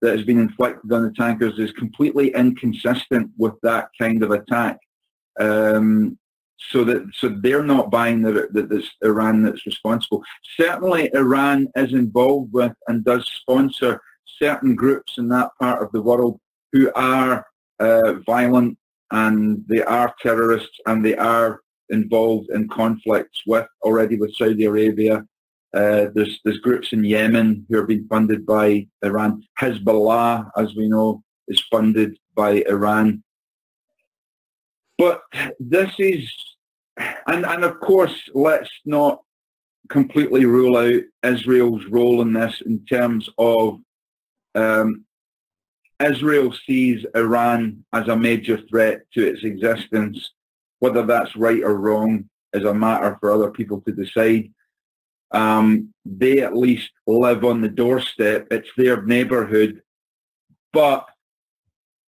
that 0.00 0.16
has 0.16 0.26
been 0.26 0.40
inflicted 0.40 0.92
on 0.92 1.04
the 1.04 1.12
tankers 1.12 1.58
is 1.58 1.70
completely 1.72 2.34
inconsistent 2.34 3.30
with 3.36 3.54
that 3.62 3.88
kind 3.98 4.22
of 4.22 4.32
attack. 4.32 4.78
Um, 5.38 6.18
so 6.70 6.84
that 6.84 7.04
so 7.14 7.28
they're 7.28 7.64
not 7.64 7.90
buying 7.90 8.22
that, 8.22 8.50
it's 8.54 8.88
Iran 9.02 9.42
that's 9.42 9.66
responsible. 9.66 10.22
Certainly, 10.56 11.10
Iran 11.14 11.68
is 11.76 11.92
involved 11.92 12.52
with 12.52 12.72
and 12.86 13.04
does 13.04 13.26
sponsor 13.26 14.00
certain 14.26 14.74
groups 14.74 15.18
in 15.18 15.28
that 15.28 15.50
part 15.60 15.82
of 15.82 15.92
the 15.92 16.02
world 16.02 16.40
who 16.72 16.90
are 16.94 17.44
uh, 17.80 18.14
violent 18.26 18.78
and 19.10 19.64
they 19.68 19.82
are 19.82 20.14
terrorists 20.22 20.78
and 20.86 21.04
they 21.04 21.16
are 21.16 21.60
involved 21.90 22.50
in 22.50 22.68
conflicts 22.68 23.42
with 23.46 23.66
already 23.82 24.16
with 24.16 24.34
Saudi 24.34 24.64
Arabia. 24.64 25.24
Uh, 25.74 26.06
there's 26.14 26.38
there's 26.44 26.58
groups 26.58 26.92
in 26.92 27.04
Yemen 27.04 27.66
who 27.68 27.78
are 27.78 27.86
being 27.86 28.06
funded 28.08 28.44
by 28.44 28.86
Iran. 29.02 29.42
Hezbollah, 29.60 30.50
as 30.56 30.74
we 30.74 30.88
know, 30.88 31.22
is 31.48 31.62
funded 31.70 32.18
by 32.34 32.62
Iran. 32.68 33.22
But 34.98 35.22
this 35.58 35.90
is, 35.98 36.30
and 37.26 37.46
and 37.46 37.64
of 37.64 37.80
course, 37.80 38.14
let's 38.34 38.70
not 38.84 39.22
completely 39.88 40.44
rule 40.44 40.76
out 40.76 41.02
Israel's 41.22 41.84
role 41.86 42.22
in 42.22 42.32
this 42.32 42.62
in 42.64 42.84
terms 42.86 43.28
of 43.38 43.80
um, 44.54 45.04
Israel 46.00 46.52
sees 46.66 47.06
Iran 47.14 47.84
as 47.92 48.08
a 48.08 48.16
major 48.16 48.58
threat 48.68 49.02
to 49.14 49.26
its 49.26 49.44
existence. 49.44 50.32
Whether 50.80 51.06
that's 51.06 51.36
right 51.36 51.62
or 51.62 51.76
wrong 51.76 52.28
is 52.52 52.64
a 52.64 52.74
matter 52.74 53.16
for 53.20 53.30
other 53.30 53.50
people 53.50 53.80
to 53.82 53.92
decide. 53.92 54.50
Um, 55.30 55.94
they 56.04 56.40
at 56.40 56.56
least 56.56 56.90
live 57.06 57.44
on 57.44 57.60
the 57.60 57.68
doorstep. 57.68 58.48
It's 58.50 58.68
their 58.76 59.02
neighborhood. 59.02 59.82
But 60.72 61.06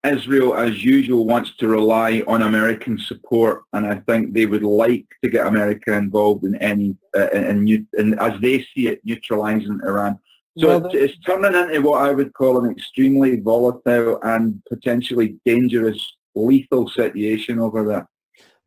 Israel, 0.04 0.56
as 0.56 0.84
usual, 0.84 1.26
wants 1.26 1.56
to 1.58 1.68
rely 1.68 2.24
on 2.28 2.42
American 2.42 2.98
support, 2.98 3.64
and 3.74 3.86
I 3.86 3.96
think 3.96 4.34
they 4.34 4.48
would 4.48 4.64
like 4.64 5.06
to 5.24 5.30
get 5.30 5.46
America 5.46 5.94
involved 5.94 6.44
in 6.44 6.56
any, 6.56 6.98
uh, 7.16 7.30
in, 7.30 7.88
in, 7.98 8.18
as 8.20 8.40
they 8.42 8.66
see 8.74 8.88
it, 8.88 9.02
neutralizing 9.04 9.80
Iran. 9.84 10.18
So 10.58 10.68
well, 10.68 10.86
it's, 10.88 10.96
it's 10.96 11.26
turning 11.26 11.54
into 11.54 11.82
what 11.82 12.02
I 12.02 12.12
would 12.12 12.34
call 12.34 12.64
an 12.64 12.72
extremely 12.72 13.40
volatile 13.40 14.20
and 14.24 14.62
potentially 14.68 15.40
dangerous, 15.46 16.16
lethal 16.36 16.90
situation 16.90 17.60
over 17.60 17.86
there. 17.86 18.08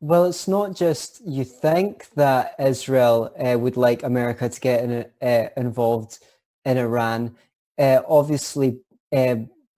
Well, 0.01 0.27
it's 0.27 0.49
not 0.49 0.75
just 0.75 1.23
you 1.27 1.45
think 1.45 2.09
that 2.11 2.55
Israel 2.59 3.35
uh, 3.39 3.59
would 3.59 3.77
like 3.77 4.03
America 4.03 4.49
to 4.49 4.61
get 4.61 4.85
in, 4.85 5.07
uh, 5.23 5.49
involved 5.57 6.19
in 6.65 6.79
Iran. 6.79 7.37
Uh, 7.79 8.01
obviously, 8.07 8.81
uh, 9.15 9.37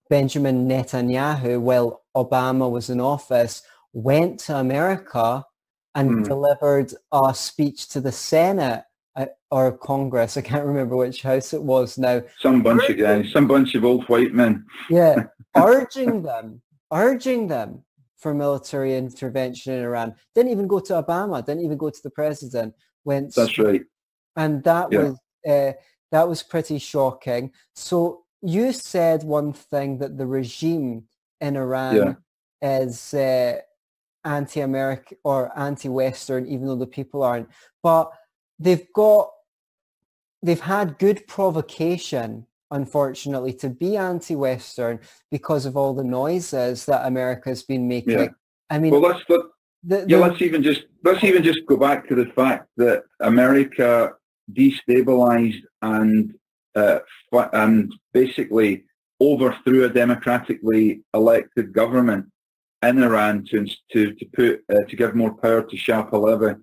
Benjamin 0.09 0.67
Netanyahu, 0.67 1.61
while 1.61 2.03
Obama 2.15 2.69
was 2.69 2.89
in 2.89 2.99
office, 2.99 3.63
went 3.93 4.39
to 4.41 4.55
America 4.55 5.45
and 5.95 6.09
mm. 6.09 6.23
delivered 6.25 6.93
a 7.11 7.33
speech 7.33 7.89
to 7.89 7.99
the 7.99 8.11
Senate 8.11 8.83
or 9.51 9.77
Congress. 9.77 10.37
I 10.37 10.41
can't 10.41 10.65
remember 10.65 10.95
which 10.95 11.21
house 11.21 11.53
it 11.53 11.61
was 11.61 11.97
now. 11.97 12.21
Some 12.39 12.61
bunch 12.61 12.89
of 12.89 12.97
guys, 12.97 13.31
some 13.31 13.47
bunch 13.47 13.75
of 13.75 13.85
old 13.85 14.05
white 14.05 14.33
men. 14.33 14.65
Yeah, 14.89 15.23
urging 15.55 16.23
them, 16.23 16.61
urging 16.91 17.47
them 17.47 17.83
for 18.17 18.33
military 18.33 18.97
intervention 18.97 19.73
in 19.73 19.83
Iran. 19.83 20.15
Didn't 20.35 20.51
even 20.51 20.67
go 20.67 20.79
to 20.79 21.01
Obama. 21.01 21.45
Didn't 21.45 21.63
even 21.63 21.77
go 21.77 21.89
to 21.89 21.99
the 22.03 22.09
president. 22.09 22.73
Went. 23.05 23.33
That's 23.35 23.57
right. 23.57 23.81
And 24.35 24.63
that 24.63 24.91
yeah. 24.91 24.99
was 24.99 25.19
uh, 25.47 25.73
that 26.11 26.27
was 26.27 26.43
pretty 26.43 26.79
shocking. 26.79 27.51
So 27.73 28.23
you 28.41 28.71
said 28.71 29.23
one 29.23 29.53
thing 29.53 29.97
that 29.99 30.17
the 30.17 30.27
regime 30.27 31.05
in 31.41 31.55
Iran 31.55 31.95
yeah. 31.95 32.79
is 32.79 33.13
uh, 33.13 33.59
anti-American 34.23 35.17
or 35.23 35.57
anti-Western, 35.57 36.47
even 36.47 36.67
though 36.67 36.75
the 36.75 36.87
people 36.87 37.23
aren't. 37.23 37.49
But 37.81 38.11
they've 38.59 38.87
got 38.93 39.29
they've 40.47 40.59
had 40.59 40.97
good 40.97 41.27
provocation 41.27 42.47
unfortunately, 42.71 43.53
to 43.53 43.69
be 43.69 43.97
anti-Western 43.97 44.99
because 45.31 45.65
of 45.65 45.77
all 45.77 45.93
the 45.93 46.03
noises 46.03 46.85
that 46.85 47.05
America's 47.05 47.63
been 47.63 47.87
making. 47.87 48.19
Yeah. 48.19 48.27
I 48.69 48.79
mean, 48.79 48.91
well, 48.91 49.01
let's 49.01 49.23
let, 49.29 49.41
the, 49.83 49.97
the, 49.97 50.05
yeah, 50.09 50.17
let's 50.17 50.41
even 50.41 50.61
just 50.61 50.85
let's 51.03 51.23
even 51.23 51.43
just 51.43 51.65
go 51.65 51.77
back 51.77 52.07
to 52.09 52.15
the 52.15 52.25
fact 52.35 52.67
that 52.77 53.03
America 53.21 54.13
destabilized 54.51 55.61
and 55.81 56.33
uh, 56.75 56.99
and 57.53 57.93
basically 58.13 58.83
overthrew 59.21 59.85
a 59.85 59.89
democratically 59.89 61.01
elected 61.13 61.73
government 61.73 62.25
in 62.83 63.01
Iran 63.01 63.45
to 63.45 63.65
to 63.93 64.13
to 64.13 64.25
put 64.33 64.63
uh, 64.69 64.83
to 64.89 64.95
give 64.95 65.15
more 65.15 65.33
power 65.33 65.63
to 65.63 65.77
Shah 65.77 66.05
Pahlavi 66.09 66.59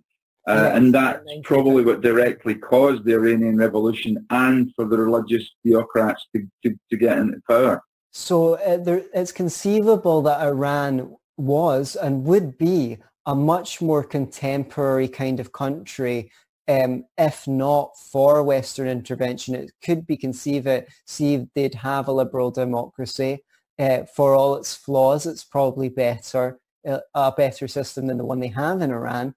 uh, 0.47 0.71
and 0.75 0.95
that's 0.95 1.25
probably 1.43 1.85
what 1.85 2.01
directly 2.01 2.55
caused 2.55 3.05
the 3.05 3.15
Iranian 3.15 3.57
Revolution 3.57 4.27
and 4.31 4.73
for 4.75 4.85
the 4.85 4.99
religious 4.99 5.51
theocrats 5.65 6.21
to, 6.35 6.47
to, 6.63 6.79
to 6.91 6.97
get 6.97 7.19
into 7.19 7.41
power. 7.49 7.83
So 8.13 8.55
uh, 8.55 8.77
there, 8.77 9.03
it's 9.13 9.33
conceivable 9.33 10.23
that 10.23 10.41
Iran 10.41 11.17
was 11.37 11.97
and 11.97 12.25
would 12.25 12.59
be 12.59 12.99
a 13.27 13.35
much 13.35 13.81
more 13.81 14.05
contemporary 14.05 15.09
kind 15.09 15.41
of 15.41 15.53
country 15.53 16.31
um, 16.69 17.05
if 17.19 17.47
not 17.47 17.97
for 17.99 18.43
Western 18.43 18.89
intervention. 18.89 19.55
It 19.55 19.73
could 19.85 20.07
be 20.07 20.17
conceived, 20.17 20.67
conceived 20.67 21.49
they'd 21.55 21.75
have 21.75 22.09
a 22.09 22.13
liberal 22.13 22.51
democracy. 22.51 23.45
Uh, 23.79 24.05
for 24.05 24.35
all 24.35 24.55
its 24.55 24.75
flaws, 24.75 25.27
it's 25.27 25.45
probably 25.45 25.89
better, 25.89 26.59
uh, 26.87 27.01
a 27.15 27.33
better 27.33 27.67
system 27.67 28.07
than 28.07 28.19
the 28.19 28.25
one 28.25 28.41
they 28.41 28.49
have 28.49 28.81
in 28.81 28.91
Iran. 28.93 29.35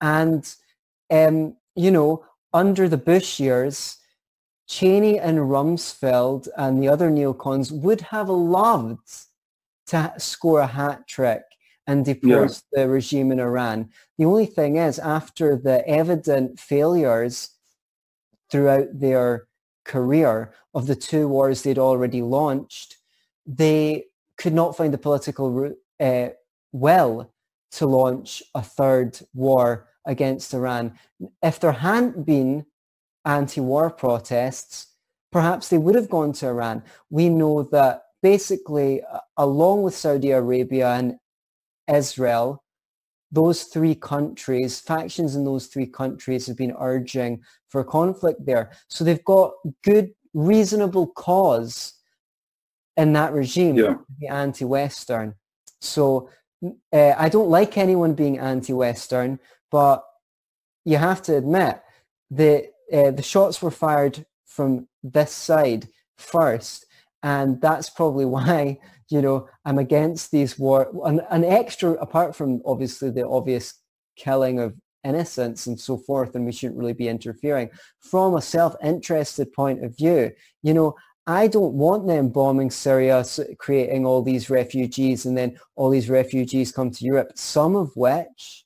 And, 0.00 0.52
um, 1.10 1.56
you 1.74 1.90
know, 1.90 2.24
under 2.52 2.88
the 2.88 2.96
Bush 2.96 3.40
years, 3.40 3.98
Cheney 4.66 5.18
and 5.18 5.38
Rumsfeld 5.38 6.48
and 6.56 6.80
the 6.80 6.88
other 6.88 7.10
neocons 7.10 7.72
would 7.72 8.00
have 8.02 8.28
loved 8.28 9.08
to 9.88 10.12
score 10.18 10.60
a 10.60 10.66
hat 10.66 11.08
trick 11.08 11.42
and 11.86 12.04
depose 12.04 12.62
yeah. 12.72 12.84
the 12.84 12.88
regime 12.88 13.32
in 13.32 13.40
Iran. 13.40 13.90
The 14.16 14.24
only 14.24 14.46
thing 14.46 14.76
is, 14.76 14.98
after 15.00 15.56
the 15.56 15.86
evident 15.88 16.60
failures 16.60 17.50
throughout 18.50 18.86
their 18.92 19.48
career 19.84 20.54
of 20.72 20.86
the 20.86 20.94
two 20.94 21.26
wars 21.26 21.62
they'd 21.62 21.78
already 21.78 22.22
launched, 22.22 22.96
they 23.44 24.04
could 24.36 24.54
not 24.54 24.76
find 24.76 24.94
the 24.94 24.98
political 24.98 25.74
uh, 25.98 26.28
will 26.72 27.32
to 27.72 27.86
launch 27.86 28.42
a 28.54 28.62
third 28.62 29.18
war 29.34 29.88
against 30.06 30.54
Iran. 30.54 30.98
If 31.42 31.60
there 31.60 31.72
hadn't 31.72 32.24
been 32.24 32.66
anti-war 33.24 33.90
protests, 33.90 34.86
perhaps 35.30 35.68
they 35.68 35.78
would 35.78 35.94
have 35.94 36.08
gone 36.08 36.32
to 36.34 36.46
Iran. 36.46 36.82
We 37.10 37.28
know 37.28 37.64
that 37.64 38.02
basically, 38.22 39.02
along 39.36 39.82
with 39.82 39.94
Saudi 39.94 40.30
Arabia 40.30 40.90
and 40.92 41.18
Israel, 41.88 42.64
those 43.32 43.64
three 43.64 43.94
countries, 43.94 44.80
factions 44.80 45.36
in 45.36 45.44
those 45.44 45.66
three 45.66 45.86
countries 45.86 46.46
have 46.46 46.56
been 46.56 46.74
urging 46.78 47.42
for 47.68 47.84
conflict 47.84 48.44
there. 48.44 48.72
So 48.88 49.04
they've 49.04 49.24
got 49.24 49.52
good, 49.84 50.10
reasonable 50.34 51.06
cause 51.08 51.94
in 52.96 53.12
that 53.12 53.32
regime 53.32 53.76
yeah. 53.76 53.84
to 53.84 54.04
be 54.18 54.26
anti-Western. 54.26 55.34
So 55.80 56.28
uh, 56.92 57.14
I 57.16 57.28
don't 57.28 57.48
like 57.48 57.78
anyone 57.78 58.14
being 58.14 58.38
anti-Western, 58.38 59.38
but 59.70 60.04
you 60.84 60.96
have 60.96 61.22
to 61.22 61.36
admit 61.36 61.80
that 62.30 62.64
uh, 62.92 63.10
the 63.10 63.22
shots 63.22 63.62
were 63.62 63.70
fired 63.70 64.24
from 64.46 64.88
this 65.02 65.32
side 65.32 65.88
first, 66.18 66.86
and 67.22 67.60
that's 67.60 67.90
probably 67.90 68.24
why 68.36 68.78
you 69.08 69.22
know 69.22 69.48
I'm 69.64 69.78
against 69.78 70.30
these 70.30 70.58
war. 70.58 70.90
An, 71.04 71.20
an 71.30 71.44
extra, 71.44 71.92
apart 71.92 72.34
from 72.36 72.62
obviously 72.64 73.10
the 73.10 73.26
obvious 73.26 73.74
killing 74.16 74.60
of 74.60 74.74
innocents 75.04 75.66
and 75.66 75.80
so 75.80 75.96
forth, 75.96 76.34
and 76.34 76.44
we 76.44 76.52
shouldn't 76.52 76.78
really 76.78 76.92
be 76.92 77.08
interfering. 77.08 77.70
From 78.00 78.34
a 78.34 78.42
self-interested 78.42 79.52
point 79.52 79.84
of 79.84 79.96
view, 79.96 80.30
you 80.62 80.74
know, 80.74 80.94
I 81.26 81.46
don't 81.46 81.74
want 81.74 82.06
them 82.06 82.30
bombing 82.30 82.70
Syria, 82.70 83.24
creating 83.58 84.04
all 84.04 84.22
these 84.22 84.50
refugees, 84.50 85.26
and 85.26 85.36
then 85.36 85.58
all 85.76 85.90
these 85.90 86.10
refugees 86.10 86.72
come 86.72 86.90
to 86.90 87.04
Europe, 87.04 87.32
some 87.34 87.76
of 87.76 87.92
which 87.94 88.64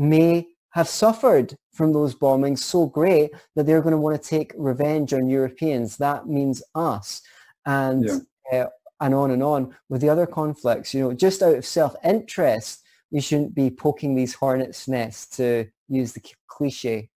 may 0.00 0.48
have 0.70 0.88
suffered 0.88 1.54
from 1.72 1.92
those 1.92 2.14
bombings 2.14 2.58
so 2.58 2.86
great 2.86 3.30
that 3.54 3.66
they're 3.66 3.82
going 3.82 3.92
to 3.92 3.98
want 3.98 4.20
to 4.20 4.28
take 4.28 4.52
revenge 4.56 5.12
on 5.12 5.28
Europeans. 5.28 5.96
That 5.96 6.26
means 6.26 6.62
us. 6.74 7.22
And, 7.66 8.04
yeah. 8.50 8.64
uh, 8.64 8.68
and 9.00 9.14
on 9.14 9.30
and 9.30 9.42
on 9.42 9.74
with 9.88 10.00
the 10.00 10.08
other 10.08 10.26
conflicts. 10.26 10.92
You 10.92 11.00
know, 11.00 11.12
just 11.12 11.42
out 11.42 11.56
of 11.56 11.64
self-interest, 11.64 12.82
we 13.10 13.20
shouldn't 13.20 13.54
be 13.54 13.70
poking 13.70 14.14
these 14.14 14.34
hornets' 14.34 14.86
nests, 14.86 15.36
to 15.36 15.66
use 15.88 16.12
the 16.12 16.22
cliche. 16.46 17.08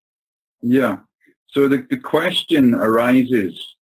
Yeah. 0.61 0.97
So 1.47 1.67
the, 1.67 1.85
the 1.89 1.97
question 1.97 2.73
arises, 2.73 3.75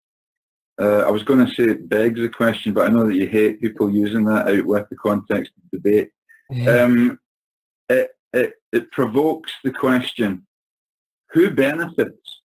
uh, 0.80 1.00
I 1.00 1.10
was 1.10 1.22
going 1.22 1.44
to 1.44 1.52
say 1.52 1.64
it 1.64 1.88
begs 1.88 2.18
the 2.18 2.28
question, 2.28 2.72
but 2.72 2.86
I 2.86 2.90
know 2.90 3.06
that 3.06 3.14
you 3.14 3.28
hate 3.28 3.60
people 3.60 3.90
using 3.90 4.24
that 4.24 4.48
out 4.48 4.64
with 4.64 4.88
the 4.88 4.96
context 4.96 5.52
of 5.56 5.70
debate. 5.70 6.10
Yeah. 6.50 6.84
Um, 6.84 7.20
it, 7.88 8.10
it, 8.72 8.90
provokes 8.92 9.52
the 9.64 9.72
question, 9.72 10.46
who 11.32 11.50
benefits? 11.50 12.42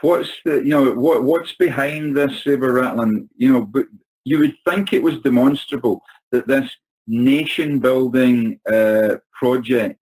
What's 0.00 0.30
the, 0.44 0.56
you 0.56 0.70
know, 0.70 0.92
what, 0.92 1.24
what's 1.24 1.52
behind 1.54 2.16
this 2.16 2.42
saber 2.42 2.72
rattling? 2.72 3.28
You 3.36 3.52
know, 3.52 3.64
but 3.64 3.86
you 4.24 4.38
would 4.38 4.56
think 4.68 4.92
it 4.92 5.02
was 5.02 5.18
demonstrable 5.20 6.02
that 6.32 6.46
this 6.46 6.70
nation 7.06 7.78
building 7.78 8.60
uh, 8.70 9.16
project 9.32 9.98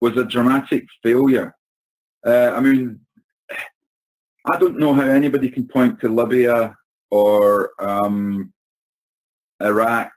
was 0.00 0.16
a 0.16 0.24
dramatic 0.24 0.86
failure. 1.02 1.54
Uh, 2.26 2.52
I 2.54 2.60
mean, 2.60 3.00
I 4.46 4.58
don't 4.58 4.78
know 4.78 4.94
how 4.94 5.02
anybody 5.02 5.50
can 5.50 5.68
point 5.68 6.00
to 6.00 6.08
Libya 6.08 6.74
or 7.10 7.70
um, 7.78 8.52
Iraq 9.60 10.12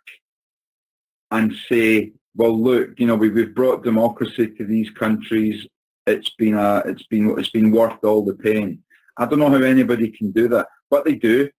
and 1.32 1.54
say 1.68 2.14
well, 2.36 2.58
look, 2.58 3.00
you 3.00 3.08
know, 3.08 3.16
we, 3.16 3.30
we've 3.30 3.56
brought 3.56 3.84
democracy 3.84 4.48
to 4.48 4.66
these 4.66 4.90
countries. 4.90 5.68
It's 6.08 6.32
been 6.32 6.56
a, 6.56 6.80
it's 6.86 7.04
been, 7.04 7.38
it's 7.38 7.50
been 7.50 7.72
worth 7.72 8.04
all 8.04 8.24
the 8.24 8.34
pain. 8.34 8.82
I 9.18 9.26
don't 9.26 9.40
know 9.40 9.50
how 9.50 9.62
anybody 9.62 10.10
can 10.10 10.32
do 10.32 10.48
that, 10.50 10.68
but 10.90 11.06
they 11.06 11.16
do, 11.16 11.50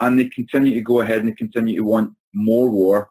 and 0.00 0.18
they 0.18 0.28
continue 0.28 0.74
to 0.74 0.80
go 0.80 1.00
ahead 1.00 1.20
and 1.20 1.28
they 1.28 1.34
continue 1.34 1.76
to 1.76 1.84
want 1.84 2.12
more 2.34 2.68
war, 2.68 3.10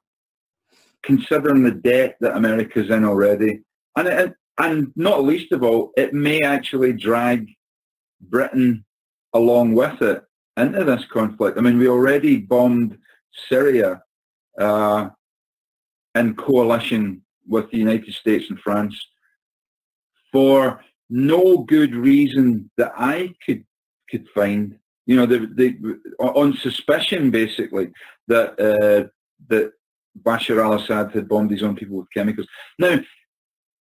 considering 1.04 1.64
the 1.64 1.72
debt 1.72 2.18
that 2.22 2.36
America's 2.36 2.90
in 2.90 3.06
already, 3.06 3.62
and 3.96 4.08
it, 4.08 4.34
and 4.58 4.92
not 4.96 5.24
least 5.24 5.52
of 5.52 5.64
all, 5.64 5.92
it 5.98 6.14
may 6.14 6.42
actually 6.42 6.94
drag 6.94 7.50
Britain 8.22 8.86
along 9.34 9.74
with 9.74 10.02
it 10.02 10.24
into 10.58 10.84
this 10.84 11.06
conflict. 11.06 11.58
I 11.58 11.62
mean, 11.62 11.78
we 11.78 11.88
already 11.88 12.38
bombed 12.38 12.98
Syria 13.50 14.02
uh, 14.60 15.10
in 16.16 16.36
coalition 16.36 17.22
with 17.48 17.70
the 17.72 17.78
United 17.78 18.14
States 18.14 18.46
and 18.50 18.60
France 18.60 18.96
for 20.32 20.84
no 21.10 21.60
good 21.60 21.94
reason 21.96 22.70
that 22.78 22.94
I 22.98 23.34
could 23.46 23.64
could 24.10 24.28
find. 24.30 24.78
You 25.06 25.18
know, 25.18 25.98
on 26.20 26.58
suspicion 26.58 27.30
basically 27.30 27.92
that 28.28 28.60
uh, 28.60 29.08
that 29.50 29.74
Bashar 30.24 30.64
al-Assad 30.64 31.12
had 31.12 31.30
bombed 31.30 31.52
his 31.52 31.62
own 31.62 31.76
people 31.76 31.98
with 31.98 32.12
chemicals. 32.12 32.48
Now, 32.80 33.00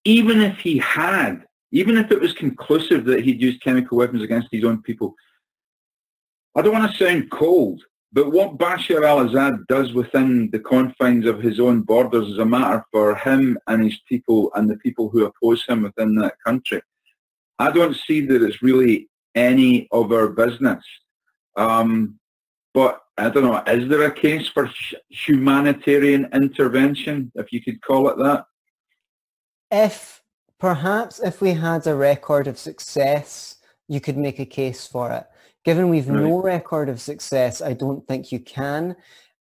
even 0.04 0.42
if 0.42 0.58
he 0.58 0.78
had, 0.78 1.46
even 1.72 1.96
if 1.96 2.10
it 2.10 2.20
was 2.20 2.32
conclusive 2.34 3.04
that 3.06 3.24
he'd 3.24 3.40
used 3.40 3.62
chemical 3.62 3.96
weapons 3.96 4.22
against 4.22 4.48
his 4.50 4.64
own 4.64 4.82
people, 4.82 5.14
I 6.54 6.62
don't 6.62 6.74
want 6.74 6.90
to 6.92 7.04
sound 7.04 7.30
cold, 7.30 7.82
but 8.14 8.30
what 8.30 8.58
Bashar 8.58 9.04
al-Assad 9.04 9.66
does 9.66 9.92
within 9.92 10.48
the 10.52 10.60
confines 10.60 11.26
of 11.26 11.42
his 11.42 11.58
own 11.58 11.80
borders 11.80 12.28
is 12.28 12.38
a 12.38 12.44
matter 12.44 12.84
for 12.92 13.16
him 13.16 13.58
and 13.66 13.82
his 13.82 13.98
people 14.08 14.52
and 14.54 14.70
the 14.70 14.76
people 14.76 15.08
who 15.08 15.24
oppose 15.24 15.64
him 15.66 15.82
within 15.82 16.14
that 16.14 16.36
country. 16.46 16.80
I 17.58 17.72
don't 17.72 17.96
see 17.96 18.24
that 18.26 18.40
it's 18.40 18.62
really 18.62 19.08
any 19.34 19.88
of 19.90 20.12
our 20.12 20.28
business. 20.28 20.84
Um, 21.56 22.20
but 22.72 23.02
I 23.18 23.30
don't 23.30 23.44
know, 23.44 23.60
is 23.66 23.88
there 23.88 24.02
a 24.02 24.12
case 24.12 24.46
for 24.46 24.70
humanitarian 25.08 26.28
intervention, 26.32 27.32
if 27.34 27.52
you 27.52 27.60
could 27.60 27.82
call 27.82 28.08
it 28.10 28.18
that? 28.18 28.44
If 29.72 30.22
perhaps 30.60 31.18
if 31.18 31.40
we 31.40 31.54
had 31.54 31.84
a 31.88 31.96
record 31.96 32.46
of 32.46 32.58
success, 32.58 33.56
you 33.88 34.00
could 34.00 34.16
make 34.16 34.38
a 34.38 34.46
case 34.46 34.86
for 34.86 35.10
it. 35.10 35.26
Given 35.64 35.88
we've 35.88 36.08
right. 36.08 36.22
no 36.22 36.42
record 36.42 36.88
of 36.88 37.00
success, 37.00 37.62
I 37.62 37.72
don't 37.72 38.06
think 38.06 38.30
you 38.30 38.38
can. 38.38 38.96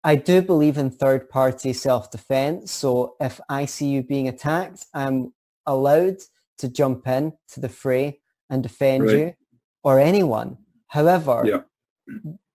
I 0.04 0.16
do 0.16 0.40
believe 0.42 0.78
in 0.78 0.90
third 0.90 1.28
party 1.28 1.72
self-defense. 1.72 2.70
So 2.72 3.16
if 3.20 3.40
I 3.48 3.66
see 3.66 3.87
you 3.87 4.02
being 4.02 4.28
attacked, 4.28 4.87
I'm 4.94 5.32
allowed 5.66 6.18
to 6.58 6.68
jump 6.68 7.06
in 7.06 7.32
to 7.52 7.61
the 7.61 7.68
fray 7.68 8.20
and 8.50 8.62
defend 8.62 9.04
right. 9.04 9.16
you 9.16 9.35
or 9.82 9.98
anyone. 9.98 10.58
However, 10.88 11.42
yeah. 11.44 11.62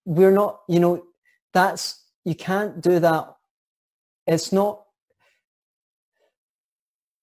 we're 0.05 0.31
not, 0.31 0.61
you 0.67 0.79
know, 0.79 1.03
that's, 1.53 2.05
you 2.23 2.35
can't 2.35 2.81
do 2.81 2.99
that. 2.99 3.33
It's 4.25 4.51
not, 4.51 4.83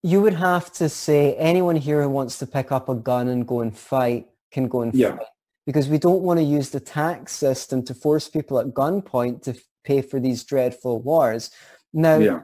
you 0.02 0.20
would 0.20 0.35
have 0.35 0.72
to 0.74 0.88
say 0.88 1.35
anyone 1.37 1.76
here 1.76 2.02
who 2.02 2.11
wants 2.11 2.38
to 2.38 2.46
pick 2.46 2.72
up 2.72 2.88
a 2.88 2.94
gun 2.94 3.28
and 3.28 3.46
go 3.46 3.61
and 3.61 3.76
fight 3.76 4.26
can 4.50 4.68
go 4.68 4.83
and 4.83 4.94
yeah. 4.94 5.16
fight 5.16 5.26
because 5.66 5.88
we 5.88 5.98
don't 5.98 6.22
want 6.22 6.38
to 6.38 6.44
use 6.44 6.70
the 6.70 6.81
tax 6.81 7.33
system 7.33 7.83
to 7.85 7.94
force 7.94 8.29
people 8.29 8.59
at 8.59 8.68
gunpoint 8.68 9.42
to 9.42 9.55
pay 9.85 10.03
for 10.03 10.20
these 10.20 10.44
dreadful 10.44 11.00
wars. 11.00 11.50
Now, 11.92 12.18
yeah. 12.18 12.40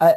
uh, 0.00 0.14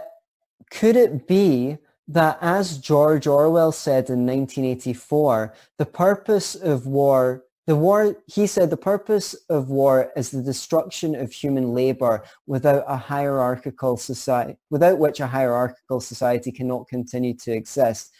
could 0.70 0.96
it 0.96 1.28
be 1.28 1.78
that 2.08 2.38
as 2.42 2.78
George 2.78 3.28
Orwell 3.28 3.72
said 3.72 4.10
in 4.10 4.26
1984, 4.26 5.54
the 5.78 5.86
purpose 5.86 6.56
of 6.56 6.86
war, 6.86 7.44
the 7.68 7.76
war, 7.76 8.18
he 8.28 8.48
said 8.48 8.70
the 8.70 8.78
purpose 8.78 9.36
of 9.50 9.70
war 9.70 10.12
is 10.18 10.32
the 10.32 10.42
destruction 10.42 11.16
of 11.16 11.32
human 11.32 11.74
labor 11.74 12.24
without 12.48 12.84
a 12.88 12.98
hierarchical 12.98 13.98
society, 13.98 14.58
without 14.70 15.00
which 15.00 15.20
a 15.20 15.28
hierarchical 15.28 16.02
society 16.02 16.52
cannot 16.52 16.88
continue 16.88 17.34
to 17.36 17.52
exist 17.52 18.12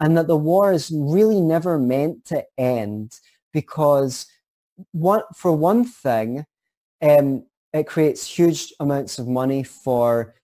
and 0.00 0.16
that 0.16 0.26
the 0.26 0.36
war 0.36 0.72
is 0.72 0.92
really 0.94 1.40
never 1.40 1.78
meant 1.78 2.24
to 2.26 2.44
end 2.56 3.18
because 3.52 4.26
what, 4.92 5.24
for 5.36 5.52
one 5.52 5.84
thing, 5.84 6.44
um, 7.02 7.44
it 7.72 7.86
creates 7.86 8.26
huge 8.26 8.72
amounts 8.80 9.18
of 9.18 9.26
money 9.26 9.62
for 9.62 10.34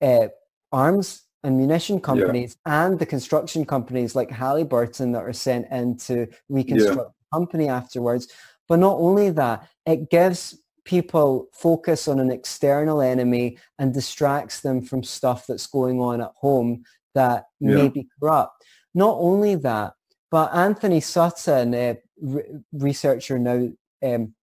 uh, 0.00 0.28
arms 0.72 1.22
and 1.42 1.56
munition 1.56 2.00
companies 2.00 2.56
yeah. 2.66 2.86
and 2.86 2.98
the 2.98 3.06
construction 3.06 3.64
companies 3.64 4.14
like 4.14 4.30
Halliburton 4.30 5.12
that 5.12 5.22
are 5.22 5.32
sent 5.32 5.66
in 5.70 5.96
to 5.98 6.26
reconstruct 6.48 6.96
yeah. 6.98 7.04
the 7.04 7.36
company 7.36 7.68
afterwards. 7.68 8.28
But 8.68 8.78
not 8.78 8.96
only 8.96 9.30
that, 9.30 9.68
it 9.86 10.10
gives 10.10 10.58
people 10.84 11.48
focus 11.52 12.08
on 12.08 12.18
an 12.18 12.30
external 12.30 13.02
enemy 13.02 13.58
and 13.78 13.92
distracts 13.92 14.60
them 14.60 14.80
from 14.80 15.02
stuff 15.02 15.46
that's 15.46 15.66
going 15.66 16.00
on 16.00 16.20
at 16.20 16.32
home 16.36 16.82
that 17.14 17.44
yeah. 17.60 17.74
may 17.74 17.88
be 17.88 18.08
corrupt. 18.18 18.64
Not 18.94 19.16
only 19.18 19.54
that, 19.56 19.94
but 20.30 20.54
Anthony 20.54 21.00
Sutton, 21.00 21.74
a 21.74 21.98
re- 22.20 22.44
researcher 22.72 23.38
now 23.38 23.68
um, 24.02 24.34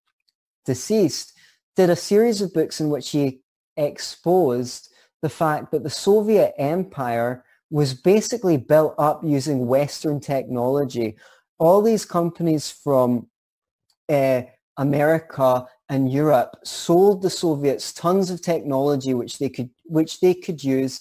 deceased, 0.65 1.33
did 1.75 1.89
a 1.89 1.95
series 1.95 2.41
of 2.41 2.53
books 2.53 2.79
in 2.79 2.89
which 2.89 3.11
he 3.11 3.41
exposed 3.77 4.89
the 5.21 5.29
fact 5.29 5.71
that 5.71 5.83
the 5.83 5.89
Soviet 5.89 6.53
Empire 6.57 7.43
was 7.69 7.93
basically 7.93 8.57
built 8.57 8.95
up 8.97 9.21
using 9.23 9.67
Western 9.67 10.19
technology. 10.19 11.17
All 11.57 11.81
these 11.81 12.05
companies 12.05 12.69
from 12.69 13.27
uh, 14.07 14.43
America 14.77 15.65
and 15.89 16.11
Europe 16.11 16.55
sold 16.63 17.21
the 17.21 17.29
Soviets 17.29 17.93
tons 17.93 18.29
of 18.29 18.41
technology 18.41 19.13
which 19.13 19.37
they 19.37 19.49
could 19.49 19.69
which 19.85 20.19
they 20.19 20.33
could 20.33 20.63
use 20.63 20.99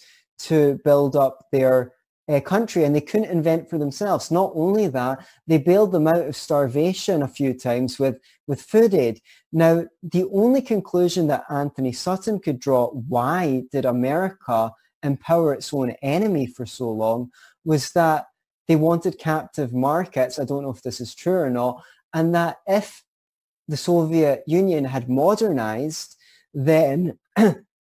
to 0.49 0.81
build 0.85 1.17
up 1.17 1.47
their 1.53 1.93
uh, 2.29 2.41
country 2.41 2.85
and 2.85 2.95
they 2.95 3.01
couldn't 3.01 3.31
invent 3.31 3.69
for 3.69 3.79
themselves. 3.79 4.31
Not 4.31 4.53
only 4.55 4.89
that, 4.89 5.27
they 5.47 5.59
bailed 5.59 5.93
them 5.93 6.07
out 6.07 6.27
of 6.27 6.37
starvation 6.37 7.23
a 7.23 7.29
few 7.29 7.53
times 7.53 7.99
with, 7.99 8.19
with 8.47 8.63
food 8.63 8.95
aid. 8.95 9.21
Now, 9.53 9.85
the 10.03 10.25
only 10.33 10.63
conclusion 10.63 11.27
that 11.27 11.45
Anthony 11.51 11.93
Sutton 11.93 12.39
could 12.39 12.59
draw, 12.59 12.89
why 12.89 13.65
did 13.71 13.85
America 13.85 14.73
empower 15.03 15.53
its 15.53 15.73
own 15.73 15.91
enemy 16.03 16.47
for 16.47 16.67
so 16.67 16.91
long, 16.91 17.31
was 17.65 17.93
that 17.93 18.27
they 18.67 18.77
wanted 18.77 19.19
captive 19.19 19.73
markets. 19.73 20.39
I 20.39 20.45
don't 20.45 20.63
know 20.63 20.71
if 20.71 20.83
this 20.83 21.01
is 21.01 21.15
true 21.15 21.39
or 21.39 21.51
not. 21.51 21.83
And 22.15 22.35
that 22.35 22.57
if 22.67 23.05
the 23.69 23.77
Soviet 23.77 24.43
Union 24.47 24.85
had 24.85 25.09
modernized, 25.09 26.17
then 26.55 27.19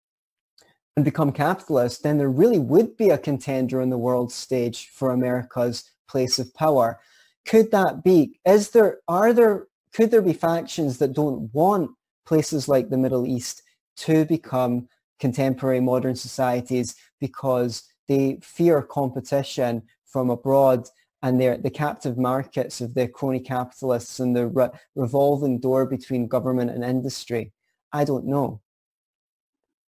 and 0.96 1.04
become 1.04 1.32
capitalist, 1.32 2.04
then 2.04 2.18
there 2.18 2.30
really 2.30 2.60
would 2.60 2.96
be 2.98 3.10
a 3.10 3.18
contender 3.18 3.82
on 3.82 3.90
the 3.90 3.98
world 3.98 4.32
stage 4.32 4.90
for 4.94 5.12
America's 5.12 5.90
place 6.08 6.38
of 6.38 6.54
power. 6.54 7.00
Could 7.46 7.72
that 7.72 8.04
be? 8.04 8.40
Is 8.46 8.72
there, 8.72 9.00
are 9.08 9.34
there, 9.34 9.68
could 9.94 10.12
there 10.12 10.22
be 10.22 10.34
factions 10.34 11.00
that 11.00 11.14
don't 11.14 11.54
want 11.54 11.92
places 12.26 12.68
like 12.68 12.90
the 12.90 12.98
Middle 12.98 13.26
East 13.26 13.64
to 13.98 14.26
become 14.26 14.88
contemporary 15.20 15.80
modern 15.80 16.16
societies 16.16 16.96
because 17.20 17.84
they 18.08 18.40
fear 18.42 18.82
competition 18.82 19.82
from 20.06 20.30
abroad 20.30 20.88
and 21.22 21.40
they're 21.40 21.58
the 21.58 21.70
captive 21.70 22.18
markets 22.18 22.82
of 22.82 22.94
the 22.94 23.08
crony 23.08 23.40
capitalists 23.40 24.20
and 24.20 24.36
the 24.36 24.48
re- 24.48 24.70
revolving 24.96 25.60
door 25.60 25.86
between 25.86 26.28
government 26.28 26.70
and 26.70 26.84
industry? 26.84 27.54
I 27.94 28.04
don't 28.04 28.26
know. 28.26 28.62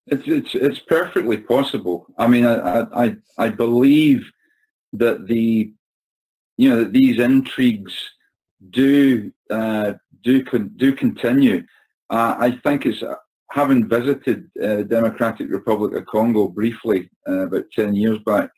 It's 0.06 0.24
it's 0.26 0.54
it's 0.54 0.78
perfectly 0.80 1.38
possible. 1.38 2.06
I 2.18 2.26
mean, 2.26 2.44
I 2.44 2.86
I 3.04 3.16
I 3.38 3.48
believe 3.48 4.30
that 4.92 5.26
the 5.26 5.72
you 6.56 6.68
know 6.68 6.84
that 6.84 6.92
these 6.92 7.18
intrigues 7.18 7.94
do 8.70 9.32
uh, 9.50 9.94
do 10.22 10.42
do 10.76 10.92
continue. 10.94 11.64
Uh, 12.10 12.36
I 12.38 12.50
think 12.62 12.84
it's 12.84 13.02
uh, 13.02 13.14
having 13.50 13.88
visited 13.88 14.50
uh, 14.62 14.82
Democratic 14.82 15.50
Republic 15.50 15.94
of 15.94 16.06
Congo 16.06 16.48
briefly 16.48 17.10
uh, 17.28 17.46
about 17.46 17.64
ten 17.72 17.94
years 17.94 18.18
back. 18.26 18.50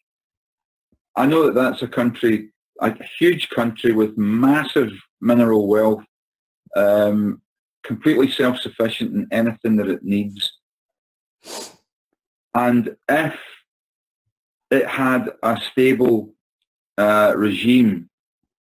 I 1.15 1.27
know 1.27 1.47
that 1.47 1.55
that's 1.55 1.83
a 1.83 1.89
country, 1.89 2.51
a 2.81 2.93
huge 3.19 3.49
country 3.51 3.93
with 3.93 4.19
massive 4.19 4.91
mineral 5.21 5.69
wealth, 5.69 6.05
um, 6.77 7.41
completely 7.85 8.31
self-sufficient 8.31 9.15
in 9.15 9.29
anything 9.31 9.77
that 9.77 9.89
it 9.89 10.03
needs. 10.03 10.56
And 12.55 12.97
if 13.09 13.35
it 14.71 14.87
had 14.87 15.31
a 15.43 15.61
stable 15.73 16.35
uh, 16.97 17.35
regime, 17.37 18.09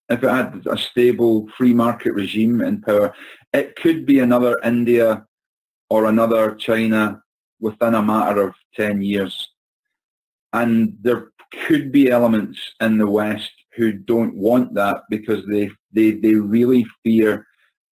if 0.10 0.24
it 0.24 0.30
had 0.30 0.68
a 0.70 0.78
stable 0.78 1.48
free 1.58 1.74
market 1.74 2.14
regime 2.14 2.62
in 2.62 2.82
power, 2.82 3.14
it 3.54 3.76
could 3.78 4.06
be 4.06 4.20
another 4.20 4.56
India 4.64 5.26
or 5.90 6.06
another 6.06 6.56
China 6.56 7.22
within 7.60 7.96
a 7.96 8.04
matter 8.04 8.48
of 8.48 8.56
10 8.76 9.02
years. 9.02 9.50
And 10.54 10.98
there 11.02 11.30
could 11.66 11.92
be 11.92 12.12
elements 12.12 12.60
in 12.82 12.98
the 12.98 13.08
West 13.08 13.52
who 13.76 13.92
don't 13.94 14.36
want 14.36 14.74
that 14.74 15.04
because 15.10 15.46
they, 15.48 15.70
they, 15.92 16.12
they 16.12 16.36
really 16.36 16.86
fear 17.04 17.48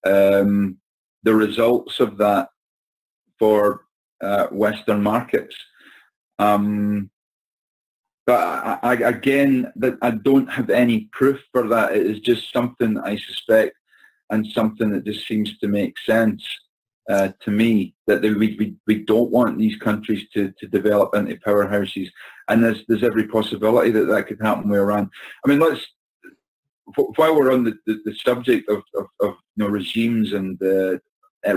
um, 0.05 0.77
the 1.23 1.33
results 1.33 1.99
of 1.99 2.17
that 2.17 2.49
for 3.39 3.85
uh, 4.23 4.47
Western 4.47 5.01
markets. 5.03 5.55
Um, 6.39 7.09
but 8.25 8.39
I, 8.39 8.79
I, 8.83 8.93
again, 8.93 9.71
that 9.75 9.97
I 10.01 10.11
don't 10.11 10.47
have 10.47 10.69
any 10.69 11.09
proof 11.11 11.39
for 11.51 11.67
that. 11.67 11.95
It 11.95 12.05
is 12.05 12.19
just 12.19 12.51
something 12.53 12.97
I 12.97 13.17
suspect 13.17 13.75
and 14.29 14.47
something 14.47 14.91
that 14.91 15.05
just 15.05 15.27
seems 15.27 15.57
to 15.59 15.67
make 15.67 15.99
sense 15.99 16.43
uh, 17.09 17.29
to 17.41 17.51
me 17.51 17.93
that 18.07 18.21
they, 18.21 18.31
we, 18.31 18.55
we, 18.57 18.75
we 18.87 19.03
don't 19.03 19.29
want 19.29 19.57
these 19.57 19.77
countries 19.77 20.25
to, 20.33 20.53
to 20.59 20.67
develop 20.67 21.13
into 21.15 21.35
powerhouses. 21.35 22.09
And 22.47 22.63
there's, 22.63 22.81
there's 22.87 23.03
every 23.03 23.27
possibility 23.27 23.91
that 23.91 24.05
that 24.05 24.27
could 24.27 24.41
happen 24.41 24.69
with 24.69 24.79
Iran. 24.79 25.09
I 25.45 25.49
mean, 25.49 25.59
let's, 25.59 25.85
while 26.95 27.35
we're 27.35 27.53
on 27.53 27.63
the, 27.65 27.75
the, 27.85 27.99
the 28.05 28.15
subject 28.15 28.69
of, 28.69 28.83
of, 28.95 29.07
of, 29.19 29.35
you 29.55 29.63
know, 29.63 29.67
regimes 29.67 30.33
and 30.33 30.61
uh, 30.63 30.97